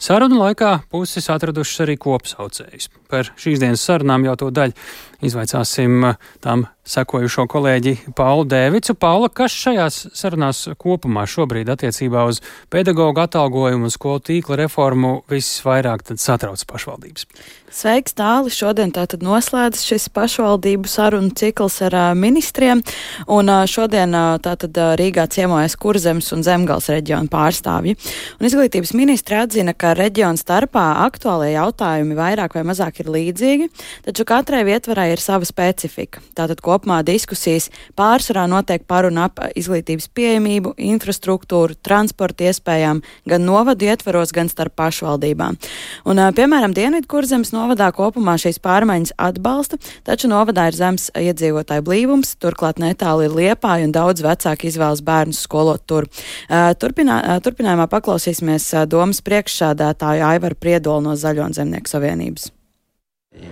sarunu 0.00 0.40
laikā 0.40 0.72
puses 0.90 1.28
atradušas 1.32 1.84
arī 1.86 1.96
kopsaucējus. 2.00 2.90
Par 3.10 3.32
šīs 3.40 3.62
dienas 3.62 3.84
sarunām 3.84 4.24
jau 4.28 4.36
to 4.44 4.50
daļu 4.54 4.76
izvaicāsim 5.26 6.12
tām 6.40 6.66
sekojušo 6.90 7.44
kolēģi 7.50 7.94
Paulu 8.16 8.46
Dēvicu. 8.50 8.96
Paula, 8.98 9.28
kas 9.28 9.54
šajās 9.54 9.98
sarunās 10.16 10.64
kopumā 10.80 11.26
šobrīd 11.28 11.70
attiecībā 11.70 12.24
uz 12.30 12.40
pedagoģu 12.72 13.22
atalgojumu 13.24 13.86
un 13.86 13.94
skolu 13.94 14.22
tīkla 14.30 14.58
reformu 14.64 15.20
visvairāk 15.30 16.06
satrauc 16.16 16.64
pašvaldības? 16.66 17.26
Sveiks, 17.70 18.16
tāli! 18.18 18.50
Šodien 18.50 18.90
tātad 18.94 19.22
noslēdzas 19.22 19.84
šis 19.86 20.08
pašvaldību 20.16 20.90
sarunu 20.90 21.30
cikls 21.38 21.78
ar 21.86 21.94
uh, 21.94 22.06
ministriem, 22.18 22.82
un 23.30 23.52
uh, 23.52 23.62
šodien 23.70 24.16
uh, 24.16 24.40
tātad 24.42 24.74
Rīgā 24.98 25.28
ciemojas 25.30 25.76
Kurzemes 25.78 26.32
un 26.34 26.42
Zemgals 26.46 26.90
reģionu 26.90 27.30
pārstāvji. 27.30 27.94
Un 28.40 28.48
izglītības 28.48 28.94
ministri 28.98 29.38
atzina, 29.38 29.76
ka 29.76 29.89
reģionu 29.98 30.40
starpā 30.40 30.84
aktuālie 31.06 31.52
jautājumi 31.54 32.16
vairāk 32.18 32.54
vai 32.56 32.64
mazāk 32.68 33.02
ir 33.02 33.10
līdzīgi, 33.12 33.68
taču 34.06 34.26
katrai 34.28 34.62
vietvarai 34.68 35.10
ir 35.12 35.22
sava 35.22 35.46
specifika. 35.48 36.22
Tātad 36.36 36.62
kopumā 36.64 37.00
diskusijas 37.06 37.70
pārsvarā 37.98 38.46
notiek 38.50 38.84
par 38.88 39.08
un 39.08 39.20
ap 39.22 39.40
izglītības 39.58 40.10
pieejamību, 40.14 40.74
infrastruktūru, 40.90 41.76
transporta 41.82 42.48
iespējām 42.50 43.02
gan 43.30 43.46
novadu 43.46 43.88
ietvaros, 43.88 44.34
gan 44.36 44.50
starp 44.52 44.76
pašvaldībām. 44.80 45.58
Un, 46.08 46.22
piemēram, 46.36 46.74
Dienvidkurzemes 46.76 47.52
novadā 47.54 47.90
kopumā 47.96 48.36
šīs 48.40 48.60
pārmaiņas 48.64 49.14
atbalsta, 49.20 49.80
taču 50.06 50.30
novadā 50.30 50.68
ir 50.70 50.78
zems 50.78 51.08
iedzīvotāju 51.18 51.84
blīvums, 51.86 52.36
turklāt 52.40 52.80
netālu 52.82 53.26
ir 53.26 53.36
liepāji 53.36 53.88
un 53.88 53.94
daudz 53.94 54.24
vecāki 54.24 54.70
izvēlas 54.70 55.02
bērnus 55.04 55.42
skolot 55.46 55.84
tur. 55.88 56.06
Turpinā, 56.80 57.20
turpinājumā 57.44 57.86
paklausīsimies 57.90 58.70
domas 58.90 59.22
priekšsādātāju 59.80 60.24
Aivaru 60.28 60.56
Priedolu 60.56 61.00
no 61.08 61.16
Zaļo 61.16 61.48
un 61.48 61.54
Zemnieku 61.54 61.88
savienības. 61.88 62.52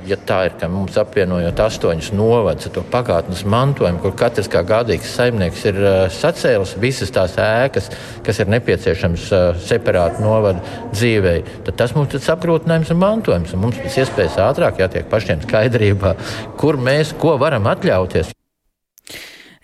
Ja 0.08 0.16
tā 0.18 0.48
ir, 0.48 0.54
ka 0.58 0.66
mums 0.68 0.96
apvienojot 0.98 1.60
astoņus 1.62 2.10
novadus 2.12 2.66
ar 2.66 2.72
to 2.74 2.82
pagātnes 2.82 3.44
mantojumu, 3.46 4.00
kur 4.02 4.16
katrs 4.18 4.48
kā 4.50 4.64
gādīgs 4.66 5.12
saimnieks 5.14 5.62
ir 5.70 5.78
uh, 5.78 5.98
sacēlis 6.10 6.74
visas 6.82 7.12
tās 7.14 7.36
ēkas, 7.38 7.86
kas 8.26 8.40
ir 8.42 8.50
nepieciešams 8.50 9.28
uh, 9.30 9.44
separāti 9.62 10.24
novadu 10.24 10.64
dzīvei, 10.90 11.44
tad 11.68 11.78
tas 11.78 11.94
mums 11.94 12.16
ir 12.18 12.26
apgrūtinājums 12.34 12.90
un 12.90 13.00
mantojums. 13.04 13.54
Un 13.54 13.62
mums 13.62 13.78
pēc 13.78 14.00
iespējas 14.02 14.40
ātrāk 14.48 14.82
jātiek 14.82 15.06
pašiem 15.08 15.46
skaidrībā, 15.46 16.16
kur 16.58 16.80
mēs 16.82 17.14
ko 17.22 17.38
varam 17.38 17.70
atļauties. 17.70 18.34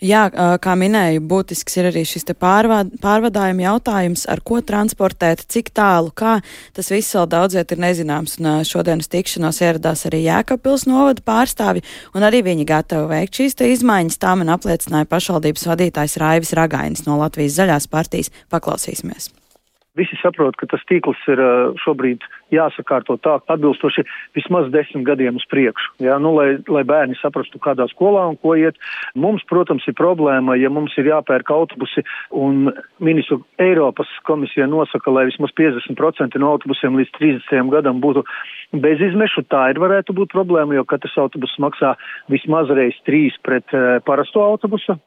Jā, 0.05 0.27
kā 0.61 0.75
minēju, 0.77 1.23
būtisks 1.25 1.79
ir 1.79 1.87
arī 1.89 2.03
šis 2.05 2.27
pārvad, 2.37 2.91
pārvadājuma 3.01 3.65
jautājums, 3.65 4.27
ar 4.29 4.43
ko 4.45 4.59
transportēt, 4.61 5.47
cik 5.49 5.71
tālu, 5.73 6.11
kā 6.13 6.35
tas 6.77 6.91
viss 6.93 7.15
vēl 7.17 7.31
daudziet 7.33 7.73
ir 7.73 7.81
nezināms. 7.81 8.37
Un 8.43 8.67
šodienas 8.69 9.09
tikšanos 9.09 9.63
ieradās 9.65 10.05
arī 10.11 10.27
Jēkabpils 10.27 10.85
novada 10.91 11.25
pārstāvi, 11.25 11.85
un 12.13 12.27
arī 12.29 12.43
viņi 12.45 12.69
gatavi 12.69 13.09
veikt 13.15 13.41
šīs 13.41 13.57
izmaiņas. 13.79 14.21
Tā 14.21 14.35
man 14.37 14.53
apliecināja 14.53 15.09
pašvaldības 15.09 15.65
vadītājs 15.71 16.19
Raivis 16.21 16.53
Ragainis 16.59 17.07
no 17.09 17.17
Latvijas 17.23 17.57
zaļās 17.63 17.89
partijas. 17.89 18.33
Paklausīsimies! 18.53 19.33
Visi 19.95 20.17
saprot, 20.19 20.57
ka 20.59 20.67
tas 20.67 20.83
tīkls 20.91 21.21
ir 21.31 21.41
šobrīd 21.85 22.25
jāsakārto 22.55 23.15
tā, 23.23 23.37
atbilstoši 23.53 24.03
vismaz 24.35 24.67
desmit 24.75 25.05
gadiem 25.07 25.39
uz 25.39 25.47
priekšu. 25.51 25.93
Jā, 26.03 26.17
nu, 26.23 26.33
lai, 26.35 26.49
lai 26.67 26.83
bērni 26.89 27.15
saprastu, 27.21 27.61
kādā 27.63 27.87
skolā 27.93 28.25
un 28.33 28.39
ko 28.43 28.57
iet. 28.59 28.81
Mums, 29.15 29.47
protams, 29.51 29.87
ir 29.87 29.95
problēma, 29.99 30.59
ja 30.59 30.73
mums 30.73 30.97
ir 30.99 31.13
jāpērk 31.13 31.55
autobusi 31.55 32.03
un 32.35 32.73
ministru 32.99 33.45
Eiropas 33.63 34.11
komisija 34.27 34.67
nosaka, 34.71 35.15
lai 35.15 35.29
vismaz 35.31 35.55
50% 35.63 36.43
no 36.43 36.51
autobusiem 36.57 36.99
līdz 36.99 37.15
30. 37.21 37.73
gadam 37.77 38.03
būtu 38.03 38.27
bez 38.83 39.03
izmešu. 39.13 39.47
Tā 39.47 39.69
ir 39.71 39.83
varētu 39.83 40.17
būt 40.19 40.35
problēma, 40.35 40.75
jo 40.75 40.87
katrs 40.91 41.15
autobus 41.23 41.55
maksā 41.63 41.95
vismaz 42.35 42.73
reiz 42.75 42.99
trīs 43.07 43.39
pret 43.47 43.71
parasto 44.07 44.43
autobusu. 44.43 44.99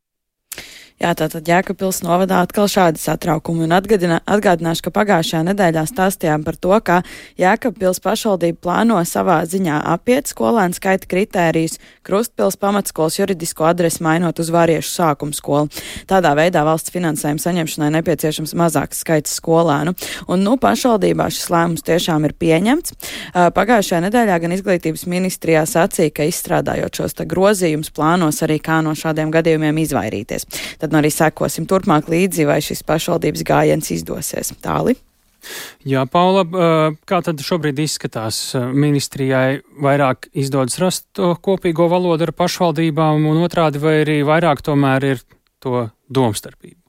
Jā, 0.98 1.12
tātad 1.14 1.46
Jēkabpils 1.46 2.00
novadā 2.02 2.40
atkal 2.42 2.66
šādi 2.74 2.98
satraukumi 2.98 3.68
un 3.68 3.76
atgādināšu, 3.78 4.88
ka 4.88 4.92
pagājušajā 4.96 5.44
nedēļā 5.46 5.84
stāstījām 5.86 6.42
par 6.42 6.56
to, 6.58 6.74
ka 6.82 6.96
Jēkabpils 7.38 8.02
pašvaldība 8.02 8.58
plāno 8.66 8.98
savā 9.06 9.44
ziņā 9.46 9.78
apiet 9.94 10.32
skolēnu 10.32 10.74
skaita 10.74 11.06
kritērijus 11.12 11.78
Krustpils 12.08 12.58
pamatskolas 12.58 13.20
juridisko 13.20 13.68
adresi 13.70 14.02
mainot 14.02 14.40
uz 14.40 14.50
variešu 14.50 14.90
sākumu 14.90 15.38
skolu. 15.38 15.70
Tādā 16.10 16.32
veidā 16.40 16.64
valsts 16.66 16.94
finansējuma 16.96 17.46
saņemšanai 17.46 17.92
nepieciešams 18.00 18.56
mazāks 18.58 19.04
skaits 19.04 19.38
skolēnu. 19.38 19.94
Un, 20.32 20.42
nu, 20.48 20.56
pašvaldībā 20.58 21.28
šis 21.30 21.52
lēmums 21.54 21.84
tiešām 21.86 22.26
ir 22.26 22.34
pieņemts. 22.40 22.96
Pagājušajā 23.36 24.02
nedēļā 24.08 24.40
gan 24.40 24.56
izglītības 24.56 25.06
ministrijā 25.12 25.66
sacīja, 25.68 26.16
ka 26.16 26.30
izstrādājot 26.32 27.04
šos 27.04 27.20
grozījumus 27.28 27.92
plānos 27.92 28.40
arī 28.48 28.58
kā 28.64 28.80
no 28.82 28.96
šādiem 28.98 29.36
gadījumiem 29.36 29.84
izvairīties. 29.84 30.48
Tad 30.80 30.87
tad 30.88 30.96
nu 30.96 31.02
arī 31.04 31.12
sekosim 31.12 31.68
turpmāk 31.68 32.08
līdzi, 32.08 32.48
vai 32.48 32.62
šis 32.64 32.86
pašvaldības 32.88 33.44
gājiens 33.48 33.92
izdosies. 33.92 34.54
Tāli. 34.64 34.96
Jā, 35.88 36.02
Paula, 36.10 36.44
kā 37.08 37.20
tad 37.24 37.44
šobrīd 37.44 37.78
izskatās 37.84 38.40
ministrijai? 38.56 39.62
Vairāk 39.84 40.32
izdodas 40.36 40.80
rast 40.82 41.22
kopīgo 41.44 41.88
valodu 41.92 42.28
ar 42.28 42.34
pašvaldībām, 42.36 43.28
un 43.30 43.44
otrādi 43.46 43.84
vai 43.84 44.00
arī 44.02 44.22
vairāk 44.28 44.64
tomēr 44.66 45.12
ir 45.12 45.24
to 45.64 45.88
domstarpību? 46.12 46.80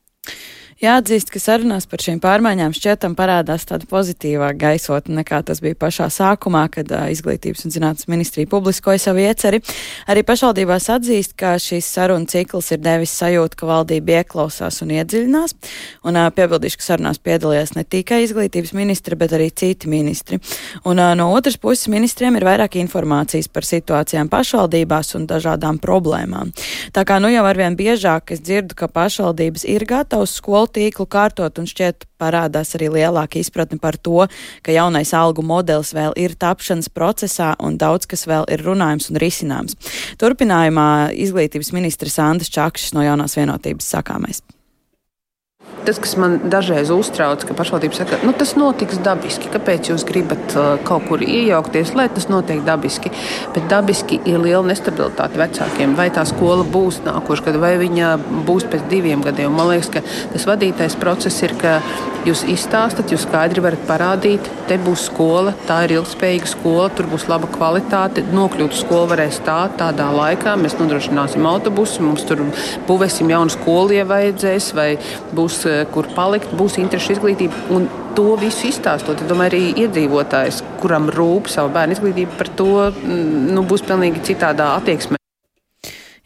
Jāatzīst, 0.79 1.33
ka 1.35 1.41
sarunās 1.43 1.89
par 1.91 1.99
šīm 1.99 2.21
pārmaiņām 2.23 2.71
šķietam 2.71 3.17
parādās 3.19 3.65
tāda 3.67 3.83
pozitīvāka 3.91 4.55
gaisotne 4.61 5.17
nekā 5.17 5.41
tas 5.49 5.59
bija 5.59 5.75
pašā 5.75 6.05
sākumā, 6.15 6.61
kad 6.71 6.93
uh, 6.95 7.09
Izglītības 7.11 7.65
un 7.67 7.73
zinātnes 7.75 8.07
ministrija 8.07 8.47
publiskoja 8.47 9.01
savu 9.03 9.25
ieceri. 9.25 9.59
Arī 10.07 10.23
pašvaldībās 10.29 10.87
atzīst, 10.95 11.35
ka 11.35 11.57
šīs 11.59 11.89
saruna 11.97 12.31
cikls 12.31 12.71
ir 12.77 12.79
devis 12.85 13.11
sajūtu, 13.19 13.59
ka 13.59 13.67
valdība 13.67 14.21
ieklausās 14.21 14.79
un 14.85 14.93
iedziļinās. 15.01 15.57
Un 16.07 16.21
uh, 16.21 16.29
piebildīšu, 16.37 16.79
ka 16.79 16.87
sarunās 16.93 17.19
piedalījās 17.27 17.75
ne 17.75 17.83
tikai 17.83 18.21
izglītības 18.29 18.71
ministri, 18.79 19.19
bet 19.19 19.35
arī 19.35 19.51
citi 19.51 19.91
ministri. 19.91 20.39
Un 20.87 21.03
uh, 21.03 21.11
no 21.19 21.33
otras 21.35 21.59
puses 21.59 21.91
ministriem 21.91 22.39
ir 22.39 22.47
vairāk 22.47 22.79
informācijas 22.79 23.51
par 23.51 23.67
situācijām 23.67 24.31
pašvaldībās 24.31 25.17
un 25.19 25.27
dažādām 25.27 25.83
problēmām. 25.83 26.55
Tā 26.95 27.03
kā 27.03 27.19
nu 27.19 27.35
jau 27.35 27.43
arvien 27.51 27.75
biežāk 27.75 28.37
es 28.39 28.47
dzirdu, 28.47 28.79
ka 28.79 28.87
pašvaldības 28.87 29.67
ir 29.67 29.89
gatavas 29.91 30.39
skolu 30.39 30.68
tīklu 30.73 31.07
kārtot, 31.11 31.59
un 31.61 31.69
šķiet 31.69 32.07
parādās 32.21 32.75
arī 32.79 32.91
lielāka 32.99 33.41
izpratne 33.41 33.79
par 33.83 33.97
to, 33.97 34.27
ka 34.63 34.75
jaunais 34.75 35.15
algu 35.17 35.45
modelis 35.47 35.95
vēl 35.97 36.17
ir 36.19 36.37
tapšanas 36.39 36.91
procesā 36.93 37.55
un 37.63 37.79
daudz 37.81 38.11
kas 38.11 38.27
vēl 38.29 38.49
ir 38.53 38.65
runājums 38.67 39.11
un 39.13 39.23
risināms. 39.23 39.79
Turpinājumā 40.21 41.15
izglītības 41.17 41.73
ministrs 41.77 42.21
Andris 42.23 42.53
Čakšs 42.55 42.95
no 42.97 43.07
jaunās 43.07 43.39
vienotības 43.39 43.93
sakāmais. 43.97 44.43
Tas, 45.87 45.99
kas 46.03 46.17
man 46.21 46.39
dažreiz 46.51 46.91
uztrauc, 46.93 47.45
ka 47.47 47.55
pašvaldība 47.57 47.97
saka, 47.97 48.19
nu, 48.27 48.35
tas 48.37 48.55
notiks 48.59 48.99
dabiski. 49.05 49.51
Kāpēc 49.53 49.93
jūs 49.93 50.05
gribat 50.09 50.57
uh, 50.57 50.75
kaut 50.89 51.07
kur 51.09 51.23
iejaukties, 51.25 51.95
lai 51.99 52.09
tas 52.13 52.29
notiek 52.29 52.61
dabiski? 52.67 53.13
Bet 53.55 53.69
dabiski 53.71 54.19
ir 54.29 54.41
liela 54.43 54.65
nestabilitāte 54.69 55.41
vecākiem. 55.41 55.95
Vai 55.99 56.09
tā 56.15 56.25
skola 56.29 56.67
būs 56.67 57.01
nākošais 57.07 57.47
gads, 57.47 57.61
vai 57.63 57.75
viņa 57.81 58.15
būs 58.49 58.67
pēc 58.73 58.89
diviem 58.91 59.23
gadiem? 59.25 59.55
Man 59.55 59.71
liekas, 59.73 59.91
ka 59.95 60.03
tas 60.35 60.47
vadītais 60.49 60.99
process 61.01 61.47
ir, 61.47 61.55
ka 61.61 61.79
jūs 62.27 62.45
izstāstat, 62.51 63.13
jūs 63.13 63.25
skaidri 63.25 63.63
varat 63.65 63.87
parādīt, 63.89 64.51
te 64.69 64.77
būs 64.83 65.07
skola, 65.09 65.55
tā 65.69 65.81
ir 65.87 65.97
ilgspējīga 65.99 66.53
skola, 66.53 66.89
tur 66.93 67.09
būs 67.13 67.29
laba 67.31 67.49
kvalitāte. 67.55 68.27
Nokļūt 68.35 68.77
uz 68.77 68.83
skolu 68.85 69.13
varēs 69.15 69.41
tā, 69.47 69.61
tādā 69.79 70.11
laikā. 70.15 70.57
Mēs 70.61 70.77
nodrošināsim 70.81 71.47
autobusu, 71.49 72.05
mums 72.05 72.27
tur 72.29 72.45
būvēsim 72.89 73.31
jaunu 73.33 73.55
skolu, 73.55 73.97
ja 73.97 74.07
vajadzēs, 74.09 74.73
vai 74.77 74.91
būs 75.37 75.63
kur 75.95 76.09
palikt, 76.17 76.53
būs 76.59 76.79
interešu 76.83 77.17
izglītība. 77.17 77.67
Un 77.75 77.87
to 78.17 78.33
visu 78.41 78.69
izstāstot, 78.71 79.21
es 79.23 79.31
domāju, 79.31 79.53
arī 79.53 79.85
iedzīvotājs, 79.85 80.63
kuram 80.83 81.11
rūp 81.15 81.51
savu 81.53 81.73
bērnu 81.77 81.99
izglītību, 81.99 82.35
par 82.41 82.51
to 82.59 82.73
mm, 82.91 83.47
nu, 83.55 83.65
būs 83.69 83.87
pilnīgi 83.89 84.25
citādā 84.33 84.73
attieksme. 84.79 85.19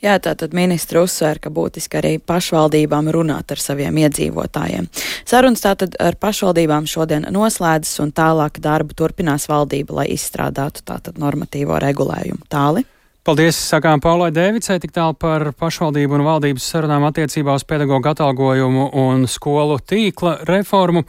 Jā, 0.02 0.16
tātad 0.18 0.50
ministra 0.50 1.04
uzsver, 1.04 1.38
ka 1.38 1.50
būtiski 1.54 2.00
arī 2.00 2.16
pašvaldībām 2.18 3.12
runāt 3.14 3.52
ar 3.54 3.60
saviem 3.62 4.00
iedzīvotājiem. 4.02 4.88
Sarunas 5.30 5.62
tātad 5.62 5.94
ar 6.02 6.18
pašvaldībām 6.18 6.88
šodien 6.90 7.28
noslēdzas 7.30 8.00
un 8.02 8.10
tālāk 8.10 8.58
darbu 8.64 8.96
turpinās 8.98 9.46
valdība, 9.46 10.00
lai 10.00 10.08
izstrādātu 10.16 10.82
tātad 10.90 11.22
normatīvo 11.22 11.78
regulējumu. 11.84 12.42
Tāli. 12.50 12.82
Paldies, 13.22 13.54
sakām 13.54 14.00
Paulai 14.02 14.32
Dēvicai, 14.34 14.80
tik 14.82 14.90
tālu 14.96 15.14
par 15.14 15.52
pašvaldību 15.54 16.16
un 16.16 16.24
valdības 16.26 16.64
sarunām 16.72 17.04
attiecībā 17.06 17.54
uz 17.54 17.62
pedagoģu 17.70 18.08
atalgojumu 18.10 18.88
un 18.98 19.28
skolu 19.30 19.76
tīkla 19.78 20.40
reformu. 20.48 21.04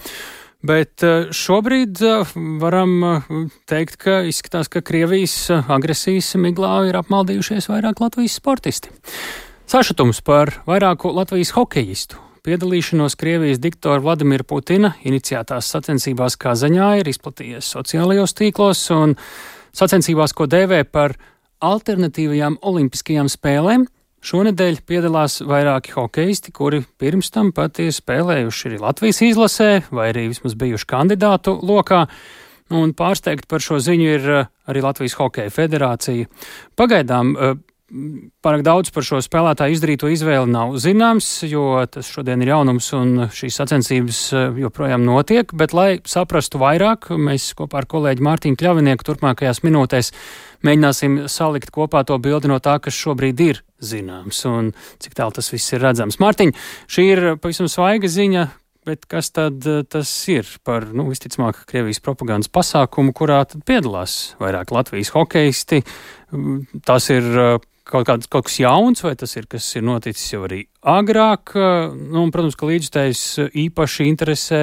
Bet 0.62 1.02
eh, 1.02 1.32
šobrīd 1.34 2.04
eh, 2.06 2.36
varam 2.62 2.94
eh, 3.08 3.32
teikt, 3.66 3.98
ka 4.06 4.20
izskatās, 4.30 4.70
ka 4.70 4.84
Krievijas 4.86 5.50
agresijas 5.58 6.30
miglā 6.38 6.76
ir 6.92 7.00
apmaldījušies 7.02 7.72
vairāk 7.74 8.06
Latvijas 8.06 8.38
sportisti. 8.38 8.94
Sašutums 9.74 10.22
par 10.22 10.54
vairāku 10.70 11.10
Latvijas 11.18 11.56
hokejistu 11.58 12.22
piedalīšanos 12.46 13.18
Krievijas 13.18 13.58
diktora 13.64 14.04
Vladimira 14.06 14.46
Putina 14.46 14.94
iniciētās 15.02 15.74
sacensībās 15.74 16.38
Kazaņā 16.38 16.94
ir 17.02 17.10
izplatījies 17.10 17.74
sociālajos 17.74 18.38
tīklos 18.38 18.86
un 18.94 19.18
sacensībās, 19.74 20.38
ko 20.38 20.46
dēvē 20.46 20.84
par 20.86 21.18
alternatīvajām 21.64 22.60
olimpiskajām 22.62 23.30
spēlēm 23.32 23.88
šonadēļ 24.24 24.80
piedalās 24.88 25.42
vairāki 25.48 25.96
hokeisti, 25.98 26.54
kuri 26.56 26.84
pirms 27.00 27.32
tam 27.34 27.52
pat 27.56 27.82
ir 27.84 27.92
spēlējuši 27.96 28.70
arī 28.70 28.80
Latvijas 28.84 29.22
izlasē 29.26 29.70
vai 29.92 30.10
arī 30.14 30.30
vismaz 30.32 30.56
bijuši 30.60 30.90
kandidātu 30.90 31.58
lokā. 31.64 32.06
Un 32.74 32.94
pārsteigti 32.98 33.50
par 33.52 33.62
šo 33.62 33.78
ziņu 33.84 34.06
ir 34.08 34.30
eh, 34.32 34.46
arī 34.72 34.82
Latvijas 34.86 35.18
Hokeja 35.20 35.52
federācija. 35.54 36.30
Pagaidām 36.80 37.34
eh, 37.36 37.58
Pārāk 37.94 38.64
daudz 38.66 38.90
par 38.90 39.06
šo 39.06 39.20
spēlētāju 39.22 39.76
izdarīto 39.76 40.08
izvēli 40.10 40.50
nav 40.50 40.72
zināms, 40.82 41.28
jo 41.46 41.78
tas 41.94 42.08
šodien 42.10 42.42
ir 42.42 42.50
jaunums 42.50 42.88
un 42.98 43.28
šīs 43.30 43.60
sacensības 43.60 44.22
eh, 44.34 44.62
joprojām 44.64 45.04
notiek. 45.06 45.52
Bet, 45.54 45.76
lai 45.78 46.00
saprastu 46.10 46.58
vairāk, 46.62 47.12
mēs 47.14 47.52
kopā 47.60 47.84
ar 47.84 47.88
kolēģi 47.92 48.26
Mārtiņu 48.26 48.58
Kļavinieku 48.58 49.06
turpmākajās 49.06 49.62
minūtēs 49.62 50.10
mēģināsim 50.66 51.20
salikt 51.30 51.70
kopā 51.76 52.02
to 52.10 52.18
bildi 52.24 52.50
no 52.50 52.58
tā, 52.64 52.80
kas 52.82 52.98
šobrīd 52.98 53.44
ir 53.46 53.62
zināms 53.84 54.42
un 54.50 54.72
cik 55.04 55.14
tālu 55.20 55.36
tas 55.38 55.52
viss 55.54 55.76
ir 55.76 55.84
redzams. 55.86 56.18
Mārtiņ, 56.24 56.54
šī 56.90 57.06
ir 57.12 57.24
pavisam 57.44 57.70
svaiga 57.70 58.10
ziņa. 58.10 58.48
Bet 58.84 59.06
kas 59.08 59.30
tad 59.32 59.64
eh, 59.70 59.84
tas 59.86 60.10
ir 60.34 60.50
par, 60.66 60.90
nu, 60.98 61.06
visticamāk, 61.12 61.62
Krievijas 61.70 62.02
propagandas 62.04 62.50
pasākumu, 62.52 63.14
kurā 63.16 63.38
tad 63.48 63.62
piedalās 63.70 64.34
vairāk 64.42 64.74
Latvijas 64.76 65.14
hokeisti? 65.14 65.84
Tas 66.84 67.08
ir 67.14 67.30
eh, 67.30 67.70
kaut, 67.88 68.08
kāds, 68.10 68.30
kaut 68.32 68.48
kas 68.50 68.60
jauns, 68.64 69.04
vai 69.06 69.16
tas 69.20 69.36
ir 69.40 69.48
kas 69.52 69.68
ir 69.78 69.86
noticis 69.88 70.34
jau 70.34 70.44
arī 70.48 70.64
agrāk. 70.82 71.56
Nu, 71.56 72.26
un, 72.26 72.34
protams, 72.34 72.58
ka 72.60 72.70
līdzstājs 72.70 73.24
īpaši 73.66 74.10
interesē 74.12 74.62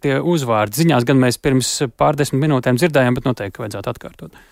tie 0.00 0.18
uzvārdi. 0.20 0.82
Ziņās 0.82 1.06
gan 1.08 1.20
mēs 1.20 1.40
pirms 1.42 1.76
pārdesmit 1.98 2.40
minūtēm 2.46 2.80
dzirdējām, 2.80 3.16
bet 3.18 3.28
noteikti 3.28 3.64
vajadzētu 3.64 3.92
atkārtot. 3.94 4.44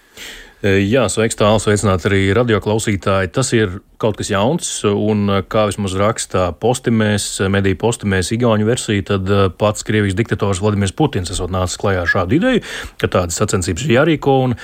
Jā, 0.62 1.08
sveiks, 1.10 1.34
tālu 1.34 1.58
sveicināt 1.58 2.04
arī 2.06 2.20
radioklausītāji. 2.38 3.32
Tas 3.34 3.48
ir 3.56 3.80
kaut 3.98 4.14
kas 4.20 4.28
jauns, 4.30 4.68
un 4.86 5.26
kā 5.50 5.64
vismaz 5.66 5.96
rakstā 5.98 6.44
postimēs, 6.62 7.26
mediju 7.50 7.80
postimēs 7.80 8.30
Igauņu 8.36 8.68
versiju, 8.68 9.02
tad 9.08 9.32
pats 9.58 9.82
Krievijas 9.88 10.14
diktators 10.18 10.62
Vladimirs 10.62 10.94
Putins 10.94 11.34
esot 11.34 11.50
nācis 11.50 11.80
klajā 11.82 12.04
ar 12.04 12.12
šādu 12.14 12.38
ideju, 12.38 12.62
ka 13.02 13.10
tādas 13.10 13.42
sacensības 13.42 13.88
ir 13.88 13.96
jārīko. 13.96 14.36
Un, 14.46 14.54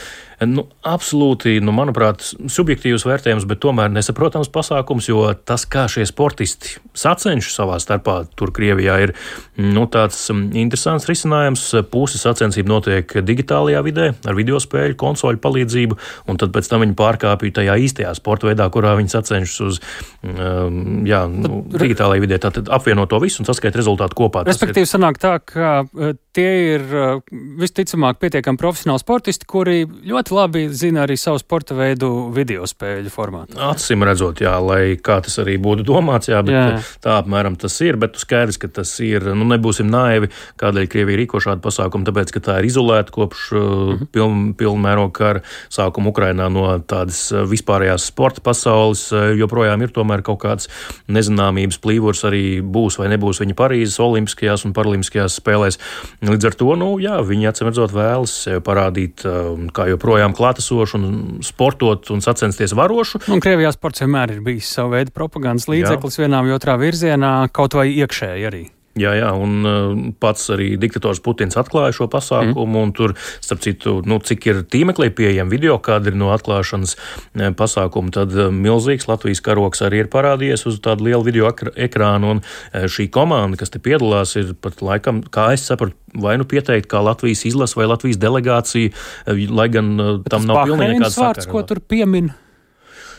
nu, 0.47 0.65
absolūti, 0.87 1.57
nu, 1.65 1.73
manuprāt, 1.75 2.23
subjektīvs 2.23 3.07
vērtējums, 3.09 3.47
bet 3.49 3.59
tomēr 3.65 3.91
nesaprotams 3.91 4.51
pasākums, 4.55 5.09
jo 5.11 5.25
tas, 5.49 5.65
kā 5.67 5.89
šie 5.91 6.07
sportisti 6.07 6.77
sacenšas 6.99 7.57
savā 7.59 7.79
starpā, 7.83 8.21
tur 8.39 8.53
Krievijā 8.55 8.99
ir 9.03 9.15
nu, 9.59 9.87
tāds 9.91 10.21
mm, 10.31 10.53
interesants 10.59 11.09
risinājums. 11.11 11.65
Puses 11.91 12.23
sacensību 12.23 12.71
notiek 12.71 13.17
digitālajā 13.27 13.83
vidē, 13.87 14.09
ar 14.29 14.39
video 14.39 14.61
spēļu 14.63 14.99
konsoļu 15.01 15.43
palīdzību, 15.43 15.99
un 16.31 16.41
tad 16.41 16.55
pēc 16.55 16.71
tam 16.71 16.85
viņi 16.85 16.97
pārkāpja 16.99 17.59
tajā 17.61 17.79
īstajā 17.89 18.15
sporta 18.19 18.51
veidā, 18.51 18.69
kurā 18.75 18.95
viņi 18.99 19.15
sacenšas 19.15 19.59
uz 19.67 19.83
um, 20.23 21.03
jā, 21.09 21.25
nu, 21.33 21.63
digitālajā 21.75 22.25
vidē. 22.25 22.41
Tātad 22.47 22.71
apvienot 22.75 23.11
to 23.11 23.21
visu 23.23 23.43
un 23.43 23.51
saskaitīt 23.51 23.81
rezultātu 23.81 24.19
kopā. 24.23 24.45
Respektīvi, 24.49 24.87
ir... 24.87 24.93
sanāk 24.93 25.19
tā, 25.23 25.37
ka 25.43 25.75
uh, 25.83 26.15
tie 26.37 26.51
ir 26.77 26.87
uh, 26.95 27.39
visticamāk 27.59 28.21
pietiekami 28.23 28.61
profesionāli 28.61 29.03
sportisti, 29.03 29.49
kuri 29.49 29.83
ļoti 29.87 30.28
ļoti 30.29 30.37
labi 30.37 30.69
zina 30.73 31.05
arī 31.07 31.17
savu 31.17 31.39
sporta 31.41 31.75
veidu 31.75 32.31
video 32.35 32.67
spēļu 32.69 33.11
formātu. 33.11 33.57
Acīm 33.57 34.05
redzot, 34.05 34.41
jā, 34.43 34.53
lai 34.61 34.99
kā 35.01 35.21
tas 35.25 35.39
arī 35.41 35.57
būtu 35.57 35.87
domāts, 35.89 36.29
jā, 36.29 36.43
bet 36.45 36.55
jā. 36.55 36.81
tā 37.01 37.17
apmēram 37.23 37.57
tas 37.57 37.73
ir. 37.81 37.97
Bet 37.97 38.19
skaidrs, 38.21 38.59
ka 38.61 38.69
tas 38.69 38.93
ir, 39.01 39.25
nu, 39.35 39.47
nebūsim 39.49 39.89
naivi, 39.89 40.29
kādēļ 40.61 40.89
Krievija 40.93 41.19
rīko 41.23 41.41
šādu 41.41 41.63
pasākumu, 41.65 42.05
tāpēc, 42.05 42.33
ka 42.35 42.43
tā 42.45 42.59
ir 42.61 42.69
izolēta 42.69 43.13
kopš 43.15 43.53
mm 43.53 43.63
-hmm. 43.63 44.11
piln, 44.13 44.55
pilnmēroga 44.59 45.13
kara 45.13 45.43
sākuma 45.71 46.13
Ukrainā 46.13 46.51
no 46.53 46.67
tādas 46.79 47.33
uh, 47.33 47.47
vispārējās 47.49 48.11
sporta 48.13 48.45
pasaules. 48.45 49.09
Joprojām 49.39 49.83
ir 49.83 49.95
tomēr 49.95 50.23
kaut 50.23 50.43
kāds 50.45 50.69
nezināmības 51.09 51.81
plīvurs 51.81 52.25
arī 52.29 52.61
būs 52.61 52.99
vai 52.99 53.09
nebūs 53.09 53.41
viņa 53.41 53.55
Parīzes 53.55 54.01
Olimpiskajās 54.01 54.65
un 54.65 54.73
Paralimpiskajās 54.77 55.41
spēlēs. 55.41 55.79
Līdz 56.23 56.45
ar 56.45 56.55
to, 56.55 56.77
nu, 56.77 56.99
jā, 56.99 57.17
viņi 57.23 57.49
acīm 57.49 57.71
redzot 57.71 57.93
vēlas 57.93 58.35
parādīt, 58.65 59.25
kā 59.73 59.89
joprojām 59.89 60.18
joprojām 60.19 60.35
klātesošu 60.35 60.99
un 60.99 61.43
sportot 61.47 62.11
un 62.11 62.23
sacensties 62.25 62.75
varošu. 62.75 63.23
Un 63.31 63.43
Krievijā 63.43 63.71
sports 63.75 64.03
vienmēr 64.03 64.35
ir 64.35 64.43
bijis 64.43 64.71
savu 64.75 64.97
veidu 64.97 65.15
propagandas 65.15 65.69
līdzeklis 65.71 66.19
Jā. 66.19 66.27
vienā 66.27 66.43
vai 66.43 66.57
otrā 66.57 66.75
virzienā, 66.81 67.49
kaut 67.53 67.79
vai 67.79 67.91
iekšēji 67.95 68.49
arī. 68.51 68.65
Jā, 68.99 69.13
jā, 69.19 69.29
un 69.39 69.69
uh, 69.69 69.93
pats 70.21 70.49
arī 70.55 70.73
diktators 70.81 71.21
Putins 71.25 71.59
atklāja 71.61 71.95
šo 71.97 72.09
pasākumu. 72.11 72.87
Mm. 72.89 72.95
Tur, 72.99 73.15
starp 73.45 73.63
citu, 73.65 73.99
nu, 74.09 74.19
cik 74.25 74.49
ir 74.51 74.63
tīmeklī 74.71 75.11
pieejami 75.15 75.55
video 75.55 75.77
kadri 75.83 76.17
no 76.19 76.33
atklāšanas 76.35 76.97
uh, 76.97 77.51
pasākuma, 77.59 78.13
tad 78.15 78.35
uh, 78.37 78.49
milzīgs 78.55 79.09
Latvijas 79.11 79.43
karoks 79.45 79.85
arī 79.87 80.03
ir 80.05 80.11
parādījies 80.13 80.67
uz 80.71 80.81
tādu 80.85 81.09
lielu 81.09 81.27
video 81.27 81.53
ekrānu. 81.53 82.35
Un 82.39 82.43
šī 82.91 83.09
komanda, 83.15 83.59
kas 83.61 83.73
te 83.75 83.81
piedalās, 83.83 84.35
ir 84.41 84.53
pat 84.63 84.83
laikam, 84.85 85.23
kā 85.35 85.51
es 85.55 85.67
sapratu, 85.69 85.97
vai 86.19 86.37
nu 86.41 86.49
pieteikt 86.49 86.91
kā 86.91 87.03
Latvijas 87.05 87.45
izlase 87.49 87.79
vai 87.79 87.89
Latvijas 87.89 88.21
delegācija, 88.21 88.93
lai 89.29 89.71
gan 89.73 89.95
Bet 89.99 90.33
tam 90.33 90.47
nav 90.49 90.65
pilnīgi 90.67 90.99
nekāda 90.99 91.15
sakara. 91.15 91.51
Ko 91.53 91.65
tur 91.69 91.83
piemin? 91.85 92.33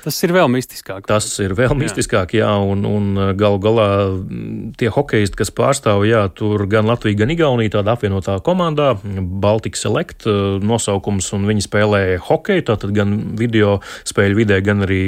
Tas 0.04 0.18
ir 0.24 0.32
vēl 0.36 0.48
mistiskāk. 0.52 1.04
Tas 1.10 1.28
ir 1.44 1.54
vēl 1.58 1.74
mistiskāk, 1.78 2.34
jā, 2.38 2.50
un, 2.64 2.86
un 2.88 3.10
uh, 3.18 3.32
galu 3.38 3.60
galā 3.62 3.88
mm, 4.16 4.74
tie 4.80 4.92
hokeisti, 4.94 5.36
kas 5.40 5.52
pārstāv, 5.56 6.06
jā, 6.08 6.22
tur 6.32 6.64
gan 6.72 6.88
Latvija, 6.88 7.18
gan 7.22 7.34
Igaunija, 7.34 7.74
tāda 7.78 7.98
apvienotā 7.98 8.38
komandā, 8.46 8.94
Baltika 9.04 9.80
Select 9.80 10.28
uh, 10.30 10.58
nosaukums, 10.64 11.28
un 11.36 11.48
viņi 11.50 11.66
spēlē 11.66 12.02
hokeju, 12.30 12.66
tātad 12.72 12.94
gan 12.96 13.18
video 13.40 13.80
spēļu 14.08 14.40
vidē, 14.40 14.62
gan 14.64 14.86
arī 14.88 15.02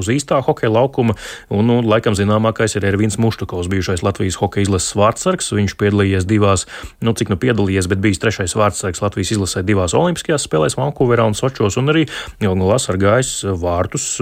uz 0.00 0.10
īstā 0.12 0.42
hokeja 0.44 0.72
laukuma, 0.74 1.16
un, 1.48 1.64
nu, 1.70 1.80
laikam 1.84 2.16
zināmākais 2.18 2.76
ir 2.76 2.88
Ervins 2.90 3.16
Muštukovs, 3.22 3.70
bijušais 3.72 4.04
Latvijas 4.04 4.38
hokeja 4.42 4.68
izlases 4.68 4.96
vārdsargs, 4.98 5.52
viņš 5.56 5.76
piedalījies 5.80 6.28
divās, 6.28 6.66
nu, 7.04 7.16
cik 7.16 7.32
nu 7.32 7.40
piedalījies, 7.40 7.88
bet 7.90 8.04
bijis 8.04 8.20
trešais 8.22 8.56
vārdsargs 8.58 9.02
Latvijas 9.04 9.34
izlasē 9.38 9.64
divās 9.64 9.96
olimpiskajās 9.96 10.44
spēlēs, 10.48 10.76
Vankūverā 10.78 11.24
un 11.28 11.36
Sočos, 11.38 11.78
un 11.80 11.92
arī 11.94 12.06
galu 12.42 12.60
galā 12.64 12.80
sargājis 12.82 13.32
vārtus 13.60 14.12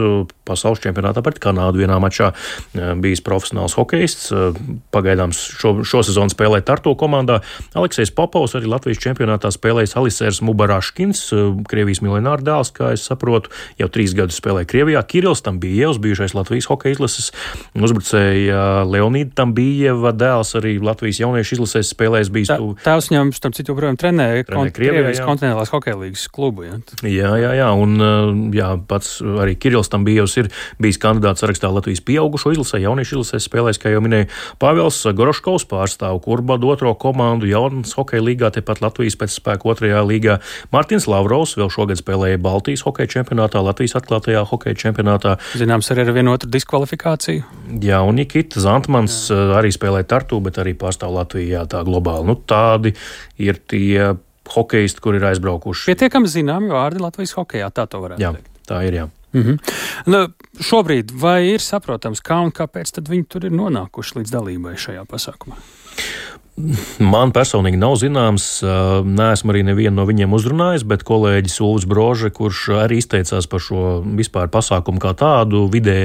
pasaules 0.46 0.82
čempionātā 0.82 1.22
pret 1.24 1.38
Kanādu 1.42 1.82
vienā 1.82 1.98
mačā 2.02 2.32
eh, 2.32 2.92
bijis 2.98 3.22
profesionāls 3.24 3.76
hokejists. 3.78 4.30
Eh, 4.34 4.60
pagaidām 4.94 5.34
šo, 5.36 5.80
šo 5.86 6.02
sezonu 6.06 6.32
spēlē 6.32 6.62
Tartu 6.66 6.94
komandā. 6.98 7.40
Aleksis 7.78 8.12
Popovs 8.14 8.56
arī 8.58 8.70
Latvijas 8.70 9.00
čempionātā 9.02 9.52
spēlējis 9.54 9.96
Alisērs 9.98 10.42
Mubaraškins, 10.46 11.24
eh, 11.32 11.50
Krievijas 11.70 12.02
miljonāra 12.04 12.42
dēls, 12.44 12.72
kā 12.74 12.92
es 12.96 13.06
saprotu, 13.08 13.52
jau 13.80 13.88
trīs 13.92 14.16
gadus 14.18 14.40
spēlē 14.40 14.66
Krievijā. 14.68 15.02
Kirils 15.06 15.44
Tambijevs, 15.46 16.00
bijušais 16.02 16.36
Latvijas 16.38 16.68
hokeja 16.70 16.98
izlases 16.98 17.30
uzbrucēja 17.78 18.84
Leonīda 18.88 19.36
Tambijeva 19.42 20.14
dēls, 20.16 20.54
arī 20.58 20.76
Latvijas 20.82 21.22
jauniešu 21.22 21.58
izlases 21.58 21.92
spēlēs 21.94 22.32
bijis. 22.32 22.52
Tā, 22.52 22.58
tēvs 22.84 23.10
viņam, 23.10 23.32
starp 23.36 23.56
citu, 23.58 23.74
joprojām 23.74 23.98
trenē, 24.00 24.28
trenē 24.46 24.58
kont 24.58 24.76
Krievijas 24.76 25.22
kontinentālās 25.24 25.72
hokeja 25.72 25.98
līgas 26.00 26.26
klubu. 26.32 26.66
Ja. 26.66 26.78
Jā, 27.02 27.32
jā, 27.40 27.52
jā, 27.62 27.70
un 27.78 28.52
jā, 28.54 28.74
pats 28.88 29.18
arī 29.22 29.56
Kirils 29.60 29.90
Tambijevs 29.92 30.01
Bijevs 30.06 30.36
ir 30.40 30.50
bijis 30.82 31.00
kandidāts 31.02 31.44
sarakstā 31.44 31.70
Latvijas 31.72 32.02
pieaugušo 32.06 32.54
izlasē, 32.54 32.80
jauniešu 32.82 33.18
izlasē 33.18 33.40
spēlēs, 33.42 33.80
kā 33.82 33.92
jau 33.92 34.02
minēju, 34.04 34.30
Pāvils 34.62 35.00
Goroškovs 35.18 35.66
pārstāv 35.70 36.20
Kurbadu 36.24 36.72
otro 36.72 36.94
komandu 36.94 37.48
jaunas 37.50 37.94
hokeja 37.98 38.24
līgā, 38.24 38.52
tepat 38.54 38.82
Latvijas 38.84 39.18
pēcspēku 39.20 39.72
otrajā 39.72 40.02
līgā. 40.06 40.38
Mārtiņš 40.74 41.08
Lavrovs 41.12 41.56
vēl 41.60 41.70
šogad 41.72 42.00
spēlēja 42.00 42.40
Baltijas 42.42 42.84
hokeja 42.86 43.10
čempionātā, 43.18 43.62
Latvijas 43.64 43.96
atklātajā 44.00 44.44
hokeja 44.50 44.78
čempionātā. 44.86 45.36
Zināms, 45.58 45.90
arī 45.94 46.06
ar 46.06 46.14
vienu 46.16 46.34
otru 46.34 46.50
diskvalifikāciju. 46.52 47.46
Jā, 47.82 48.02
un 48.06 48.20
Nikita 48.20 48.62
Zantmans 48.62 49.22
Jā. 49.30 49.38
Eh, 49.38 49.54
arī 49.60 49.72
spēlēja 49.74 50.08
Tartu, 50.14 50.40
bet 50.44 50.60
arī 50.62 50.74
pārstāv 50.78 51.14
Latvijā 51.16 51.64
tā 51.70 51.82
globāli. 51.86 52.28
Nu, 52.28 52.36
tādi 52.36 52.94
ir 53.42 53.60
tie 53.68 54.14
hokeisti, 54.52 55.00
kur 55.02 55.16
ir 55.16 55.26
aizbraukuši. 55.30 55.88
Pietiekami 55.92 56.30
zināmi 56.30 56.72
vārdi 56.72 57.02
Latvijas 57.02 57.34
hokeja, 57.38 57.70
tā 57.74 57.86
to 57.90 58.02
varētu 58.02 58.24
jā, 58.24 58.32
teikt. 58.36 58.50
Tā 58.68 58.82
ir, 58.88 58.98
jā. 59.00 59.08
Mm 59.32 59.42
-hmm. 59.42 59.58
nu, 60.06 60.26
šobrīd 60.60 61.12
vai 61.14 61.46
ir 61.54 61.60
saprotams, 61.60 62.20
kā 62.20 62.40
un 62.44 62.50
kāpēc 62.52 62.92
viņi 63.08 63.26
tur 63.28 63.44
ir 63.44 63.52
nonākuši 63.52 64.18
līdz 64.18 64.30
dalībai 64.32 64.76
šajā 64.76 65.04
pasākumā? 65.04 65.56
Man 66.52 67.30
personīgi 67.32 67.78
nav 67.80 67.94
zināms, 67.96 68.44
neesmu 69.08 69.54
arī 69.54 69.62
nevienu 69.64 69.94
no 69.96 70.04
viņiem 70.04 70.34
uzrunājis, 70.36 70.82
bet 70.84 71.00
kolēģis 71.08 71.54
Ulus 71.64 71.86
Brože, 71.88 72.28
kurš 72.34 72.66
arī 72.82 72.98
izteicās 73.00 73.48
par 73.48 73.62
šo 73.64 74.02
vispār 74.18 74.50
pasākumu 74.52 75.00
kā 75.00 75.14
tādu, 75.16 75.62
vidē 75.72 75.96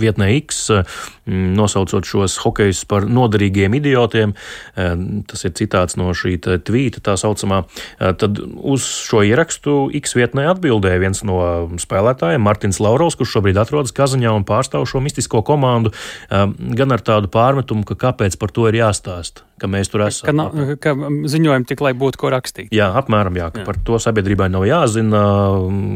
vietnē 0.00 0.30
X, 0.38 0.62
nosaucot 1.28 2.08
šos 2.08 2.38
hokejus 2.40 2.80
par 2.88 3.04
noderīgiem 3.04 3.76
idiotiem, 3.76 4.32
tas 5.28 5.44
ir 5.44 5.54
citāts 5.60 6.00
no 6.00 6.08
šī 6.16 6.38
tvīta 6.40 7.04
tā 7.04 7.18
saucamā, 7.20 7.60
tad 8.00 8.40
uz 8.56 8.88
šo 9.04 9.20
ierakstu 9.28 9.76
X 10.00 10.16
vietnē 10.16 10.48
atbildēja 10.54 11.04
viens 11.04 11.22
no 11.28 11.38
spēlētājiem, 11.76 12.40
Martins 12.40 12.80
Laurovs, 12.80 13.20
kurš 13.20 13.36
šobrīd 13.36 13.60
atrodas 13.60 13.92
Kazaņā 14.00 14.32
un 14.32 14.48
pārstāv 14.48 14.88
šo 14.88 15.04
mistisko 15.04 15.44
komandu, 15.44 15.92
gan 16.32 16.96
ar 16.96 17.04
tādu 17.04 17.28
pārmetumu, 17.28 17.84
ka 17.84 18.00
kāpēc 18.08 18.40
par 18.40 18.56
to 18.56 18.72
ir 18.72 18.80
jāstāsta 18.80 19.42
ka 19.62 19.70
mēs 19.70 19.92
tur 19.92 20.06
esam. 20.08 20.26
Ka, 20.28 20.34
nav, 20.34 20.76
ka 20.82 20.94
ziņojumi 21.32 21.68
tik, 21.70 21.82
lai 21.84 21.94
būtu 21.98 22.20
ko 22.22 22.34
rakstīt. 22.34 22.74
Jā, 22.74 22.90
apmēram, 22.98 23.38
jā, 23.38 23.48
ka 23.54 23.62
jā. 23.62 23.68
par 23.68 23.78
to 23.86 24.02
sabiedrībai 24.02 24.50
nav 24.52 24.66
jāzina, 24.68 25.24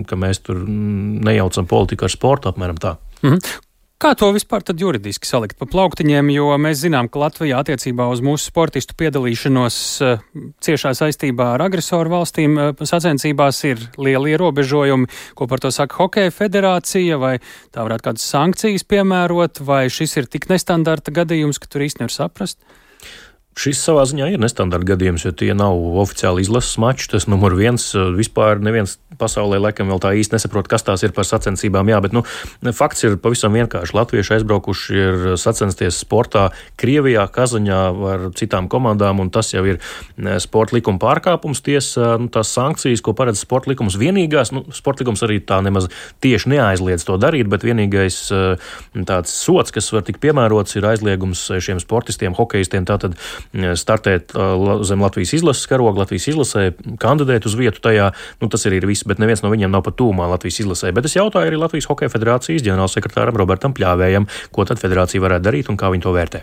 ka 0.07 0.19
mēs 0.21 0.43
tur 0.47 0.63
nejaucam 0.67 1.69
politiku 1.71 2.07
ar 2.07 2.15
sportu, 2.15 2.53
apmēram 2.53 2.83
tā. 2.83 2.99
Mhm. 3.23 3.63
Kā 3.97 4.11
to 4.13 4.27
vispār 4.29 4.61
juridiski 4.77 5.25
salikt 5.25 5.57
pa 5.57 5.65
plauktiņiem, 5.65 6.29
jo 6.35 6.51
mēs 6.61 6.83
zinām, 6.83 7.09
ka 7.09 7.17
Latvijā 7.23 7.63
attiecībā 7.63 8.11
uz 8.13 8.21
mūsu 8.21 8.51
sportistu 8.51 8.93
piedalīšanos 9.01 9.79
uh, 10.05 10.21
ciešā 10.61 10.93
saistībā 10.99 11.47
ar 11.55 11.65
agresoru 11.65 12.13
valstīm 12.13 12.59
uh, 12.61 12.75
sacensībās 12.77 13.63
ir 13.65 13.81
lieli 13.97 14.35
ierobežojumi, 14.35 15.09
ko 15.33 15.49
par 15.49 15.65
to 15.65 15.73
saka 15.73 15.97
Hokeja 15.97 16.29
federācija, 16.29 17.17
vai 17.17 17.39
tā 17.73 17.89
varētu 17.89 18.11
kādas 18.11 18.29
sankcijas 18.29 18.85
piemērot, 18.85 19.65
vai 19.65 19.87
šis 19.89 20.19
ir 20.21 20.29
tik 20.29 20.51
nestandarta 20.53 21.17
gadījums, 21.17 21.57
ka 21.57 21.73
tur 21.73 21.89
īsti 21.89 22.05
nevar 22.05 22.13
saprast? 22.13 22.61
Šis 23.57 23.79
savā 23.81 24.03
ziņā 24.05 24.27
ir 24.35 24.41
nestandarta 24.43 24.85
gadījums, 24.93 25.23
jo 25.25 25.31
tie 25.33 25.55
nav 25.57 25.79
oficiāli 26.03 26.43
izlases 26.45 26.77
mači. 26.77 27.09
Tas 27.09 27.25
numur 27.25 27.55
viens 27.57 27.89
vispār 28.13 28.61
neviens 28.61 28.99
pasaulē 29.17 29.57
laikam 29.63 29.89
vēl 29.89 30.01
tā 30.03 30.11
īsti 30.21 30.37
nesaprot, 30.37 30.69
kas 30.69 30.85
tās 30.85 31.01
ir 31.07 31.15
par 31.17 31.25
sacensībām. 31.25 31.89
Jā, 31.89 32.03
bet 32.05 32.13
nu, 32.13 32.21
fakts 32.77 33.07
ir 33.09 33.17
pavisam 33.23 33.57
vienkārši. 33.57 33.97
Latvieši 33.97 34.35
aizbraukuši 34.37 34.99
ir 35.01 35.25
sacensties 35.41 36.03
sportā 36.03 36.51
Krievijā, 36.77 37.25
Kazaņā 37.33 37.81
ar 38.13 38.27
citām 38.37 38.69
komandām, 38.73 39.23
un 39.25 39.33
tas 39.33 39.55
jau 39.55 39.65
ir 39.65 39.81
sporta 40.45 40.77
likuma 40.77 41.01
pārkāpums. 41.01 41.65
Tiesa, 41.65 42.19
nu, 42.21 42.29
tās 42.33 42.53
sankcijas, 42.53 43.01
ko 43.01 43.17
paredz 43.17 43.41
sporta 43.41 43.73
likums, 43.73 43.97
vienīgās, 43.97 44.53
nu, 44.53 44.67
sporta 44.77 45.07
likums 45.07 45.25
arī 45.25 45.41
tā 45.41 45.63
nemaz 45.65 45.89
tieši 46.21 46.53
neaizliedz 46.53 47.09
to 47.09 47.17
darīt, 47.21 47.49
bet 47.49 47.65
vienīgais 47.65 48.21
tāds 49.09 49.33
sots, 49.33 49.73
kas 49.73 49.89
var 49.97 50.05
tikt 50.05 50.21
piemērots, 50.29 50.77
ir 50.77 50.91
aizliegums 50.93 51.49
šiem 51.57 51.81
sportistiem, 51.81 52.37
hokeistiem. 52.37 52.85
Tātad 52.85 53.17
startēt 53.53 54.35
zem 54.89 55.05
Latvijas 55.05 55.35
izlases 55.39 55.69
karoga, 55.71 56.05
Latvijas 56.05 56.29
izlasē, 56.33 56.71
kandidēt 57.03 57.49
uz 57.49 57.57
vietu 57.59 57.83
tajā. 57.85 58.11
Nu, 58.43 58.51
tas 58.53 58.67
arī 58.69 58.81
ir 58.81 58.89
viss, 58.91 59.07
bet 59.09 59.23
neviens 59.23 59.45
no 59.45 59.53
viņiem 59.53 59.73
nav 59.73 59.85
pat 59.87 59.99
tūmā 60.01 60.29
Latvijas 60.33 60.63
izlasē. 60.65 60.93
Bet 60.97 61.09
es 61.09 61.17
jautāju 61.19 61.53
arī 61.53 61.61
Latvijas 61.61 61.89
Hokeja 61.91 62.13
federācijas 62.13 62.65
ģenerālsekretāram 62.67 63.37
Robertam 63.39 63.77
Pļāvējam, 63.77 64.29
ko 64.55 64.67
tad 64.69 64.83
federācija 64.83 65.25
varētu 65.25 65.49
darīt 65.49 65.71
un 65.73 65.81
kā 65.81 65.93
viņi 65.93 66.07
to 66.07 66.17
vērtē. 66.17 66.43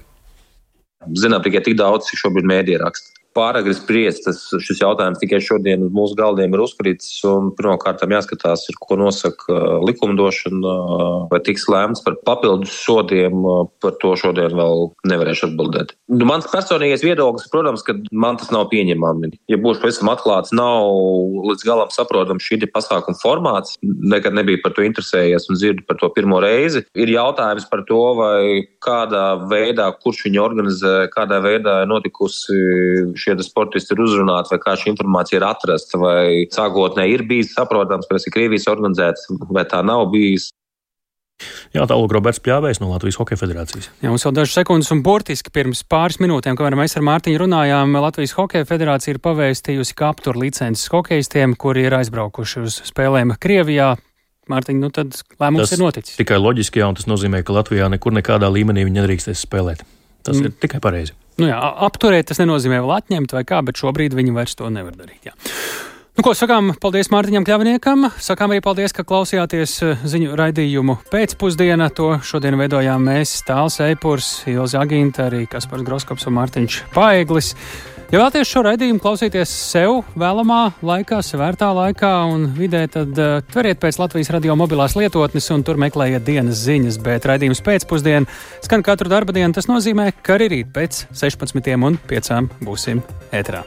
Zinām 1.19 1.43
tikai 1.43 1.63
tik 1.65 1.75
daudz, 1.79 2.07
cik 2.07 2.21
šobrīd 2.21 2.47
mēdī 2.47 2.79
raksta 2.79 3.22
pāragri 3.35 3.75
spriest. 3.77 4.23
Tas, 4.27 4.41
šis 4.63 4.81
jautājums 4.83 5.21
tikai 5.21 5.41
šodien 5.43 5.85
uz 5.87 5.93
mūsu 5.95 6.17
galdiem 6.19 6.53
ir 6.53 6.63
uzkrītis. 6.63 7.19
Pirmkārt, 7.57 8.03
jāskatās, 8.13 8.67
ir, 8.69 8.77
ko 8.81 8.97
nosaka 8.99 9.49
uh, 9.53 9.77
likumdošana, 9.87 10.73
uh, 10.73 11.15
vai 11.31 11.39
tiks 11.45 11.67
lēmts 11.71 12.03
par 12.05 12.17
papildus 12.27 12.73
sodiem. 12.83 13.43
Uh, 13.43 13.65
par 13.83 13.97
to 14.01 14.13
šodien 14.19 14.53
vēl 14.57 14.89
nevarēšu 15.09 15.49
atbildēt. 15.49 15.93
Nu, 16.13 16.27
mans 16.29 16.47
personīgais 16.51 17.03
viedoklis, 17.05 17.49
protams, 17.51 17.83
ka 17.85 17.95
man 18.11 18.39
tas 18.39 18.51
nav 18.53 18.69
pieņemami. 18.71 19.33
Ja 19.51 19.59
būšu 19.61 19.83
pavisam 19.83 20.11
atklāts, 20.13 20.53
nav 20.55 20.87
līdz 21.49 21.65
galam 21.67 21.91
saprotams 21.93 22.45
šī 22.45 22.61
pasākuma 22.73 23.19
formāts. 23.19 23.77
Nekad 23.83 24.35
nebija 24.37 24.61
par 24.63 24.75
to 24.77 24.85
interesējies 24.85 25.49
un 25.49 25.59
dzirdu 25.59 25.85
par 25.87 25.99
to 25.99 26.09
pirmo 26.15 26.39
reizi. 26.43 26.83
Ir 26.95 27.11
jautājums 27.11 27.67
par 27.71 27.83
to, 27.89 28.01
vai 28.19 28.63
kādā 28.83 29.25
veidā, 29.51 29.89
kurš 30.03 30.23
viņu 30.27 30.43
organizē, 30.43 30.93
kādā 31.13 31.39
veidā 31.43 31.81
ir 31.83 31.91
notikusi 31.91 32.57
šie 33.23 33.37
sportisti 33.45 33.95
ir 33.95 34.03
uzrunāti, 34.03 34.53
vai 34.53 34.59
kā 34.63 34.75
šī 34.79 34.91
informācija 34.93 35.39
ir 35.39 35.47
atrasta, 35.47 35.99
vai 36.01 36.25
sākotnēji 36.53 37.17
ir 37.17 37.25
bijis 37.29 37.55
saprotams, 37.55 38.09
ka 38.09 38.17
tas 38.17 38.27
ir 38.27 38.35
Krievijas 38.35 38.69
organizēts, 38.71 39.31
vai 39.49 39.65
tā 39.69 39.81
nav 39.85 40.09
bijis. 40.13 40.51
Jā, 41.73 41.83
tālāk 41.89 42.13
Roberts 42.13 42.39
Pļāvējs 42.43 42.79
no 42.83 42.91
Latvijas 42.91 43.17
Hokeja 43.19 43.39
federācijas. 43.41 43.89
Jā, 44.03 44.11
mums 44.11 44.23
vēl 44.27 44.35
dažas 44.37 44.55
sekundes 44.59 44.91
un 44.93 45.01
burtiski 45.05 45.51
pirms 45.53 45.81
pāris 45.89 46.19
minūtēm, 46.21 46.55
kamēr 46.59 46.77
mēs 46.77 46.95
ar 46.99 47.05
Mārtiņu 47.07 47.41
runājām, 47.41 47.97
Latvijas 48.03 48.35
Hokeja 48.37 48.67
federācija 48.69 49.15
ir 49.15 49.21
pavēstījusi, 49.23 49.95
ka 49.97 50.11
aptur 50.13 50.37
licences 50.39 50.91
hokeistiem, 50.93 51.57
kuri 51.59 51.87
ir 51.87 51.97
aizbraukuši 51.97 52.63
uz 52.63 52.79
spēlēm 52.91 53.33
Krievijā. 53.41 53.95
Mārtiņ, 54.51 54.79
nu 54.83 54.91
tad 54.93 55.15
lēmums 55.39 55.65
tas 55.65 55.75
ir 55.77 55.81
noticis. 55.81 56.17
Tikai 56.19 56.37
loģiski, 56.39 56.81
jā, 56.83 56.91
un 56.91 56.99
tas 56.99 57.07
nozīmē, 57.07 57.41
ka 57.47 57.55
Latvijā 57.55 57.87
nekur 57.91 58.15
nekādā 58.15 58.51
līmenī 58.51 58.83
viņi 58.85 58.99
nedrīkstēs 58.99 59.45
spēlēt. 59.47 59.85
Tas 60.23 60.39
mm. 60.39 60.49
ir 60.49 60.57
tikai 60.63 60.81
pareizi. 60.83 61.15
Nu 61.41 61.49
jā, 61.49 61.57
apturēt 61.57 62.29
tas 62.29 62.39
nenozīmē 62.41 62.83
vēl 62.83 62.93
atņemt 62.99 63.33
vai 63.33 63.41
kā, 63.47 63.63
bet 63.65 63.79
šobrīd 63.81 64.13
viņi 64.17 64.35
vairs 64.35 64.53
to 64.59 64.69
nevar 64.73 64.95
darīt. 64.97 65.31
Jā. 65.31 65.33
Nu, 66.13 66.21
ko 66.21 66.35
sakām, 66.37 66.75
paldies 66.77 67.07
Mārtiņam 67.09 67.41
Kļavniekam. 67.47 68.03
Sakām 68.21 68.51
arī 68.53 68.61
paldies, 68.61 68.93
ka 68.93 69.01
klausījāties 69.01 69.71
eh, 69.81 70.03
ziņu 70.05 70.35
raidījumu 70.37 70.99
pēcpusdienā. 71.09 71.87
To 71.97 72.19
šodien 72.21 72.53
veidojām 72.59 73.01
mēs, 73.09 73.39
Tāls 73.47 73.79
Eipurs, 73.81 74.27
Ilza 74.51 74.83
Aginta, 74.85 75.25
arī 75.31 75.47
Kaspars 75.49 75.81
Groskops 75.87 76.29
un 76.29 76.37
Mārtiņš 76.37 76.77
Paeglis. 76.93 77.55
Ja 78.13 78.19
vēlaties 78.21 78.45
šo 78.45 78.61
raidījumu 78.61 79.01
klausīties 79.01 79.49
sev 79.71 80.03
vēlamā 80.21 80.59
laikā, 80.85 81.17
svērtā 81.25 81.71
laikā 81.73 82.11
un 82.29 82.43
vidē, 82.53 82.83
tad 82.93 83.17
uh, 83.17 83.39
tveriet 83.49 83.79
pēc 83.81 83.97
Latvijas 83.97 84.29
radio 84.35 84.53
mobilās 84.53 84.93
lietotnes 84.93 85.49
un 85.55 85.63
tur 85.65 85.79
meklējiet 85.81 86.21
dienas 86.27 86.61
ziņas. 86.61 86.99
Bet 87.01 87.25
raidījums 87.25 87.63
pēcpusdienā 87.65 88.29
skan 88.67 88.85
katru 88.85 89.09
darba 89.09 89.33
dienu. 89.33 89.49
Tas 89.57 89.65
nozīmē, 89.71 90.11
ka 90.21 90.37
arī 90.37 90.51
rīt 90.53 90.69
pēc 90.77 91.07
16 91.09 91.73
un 91.89 91.97
5 92.13 92.61
būsim 92.61 93.01
ēterā. 93.33 93.65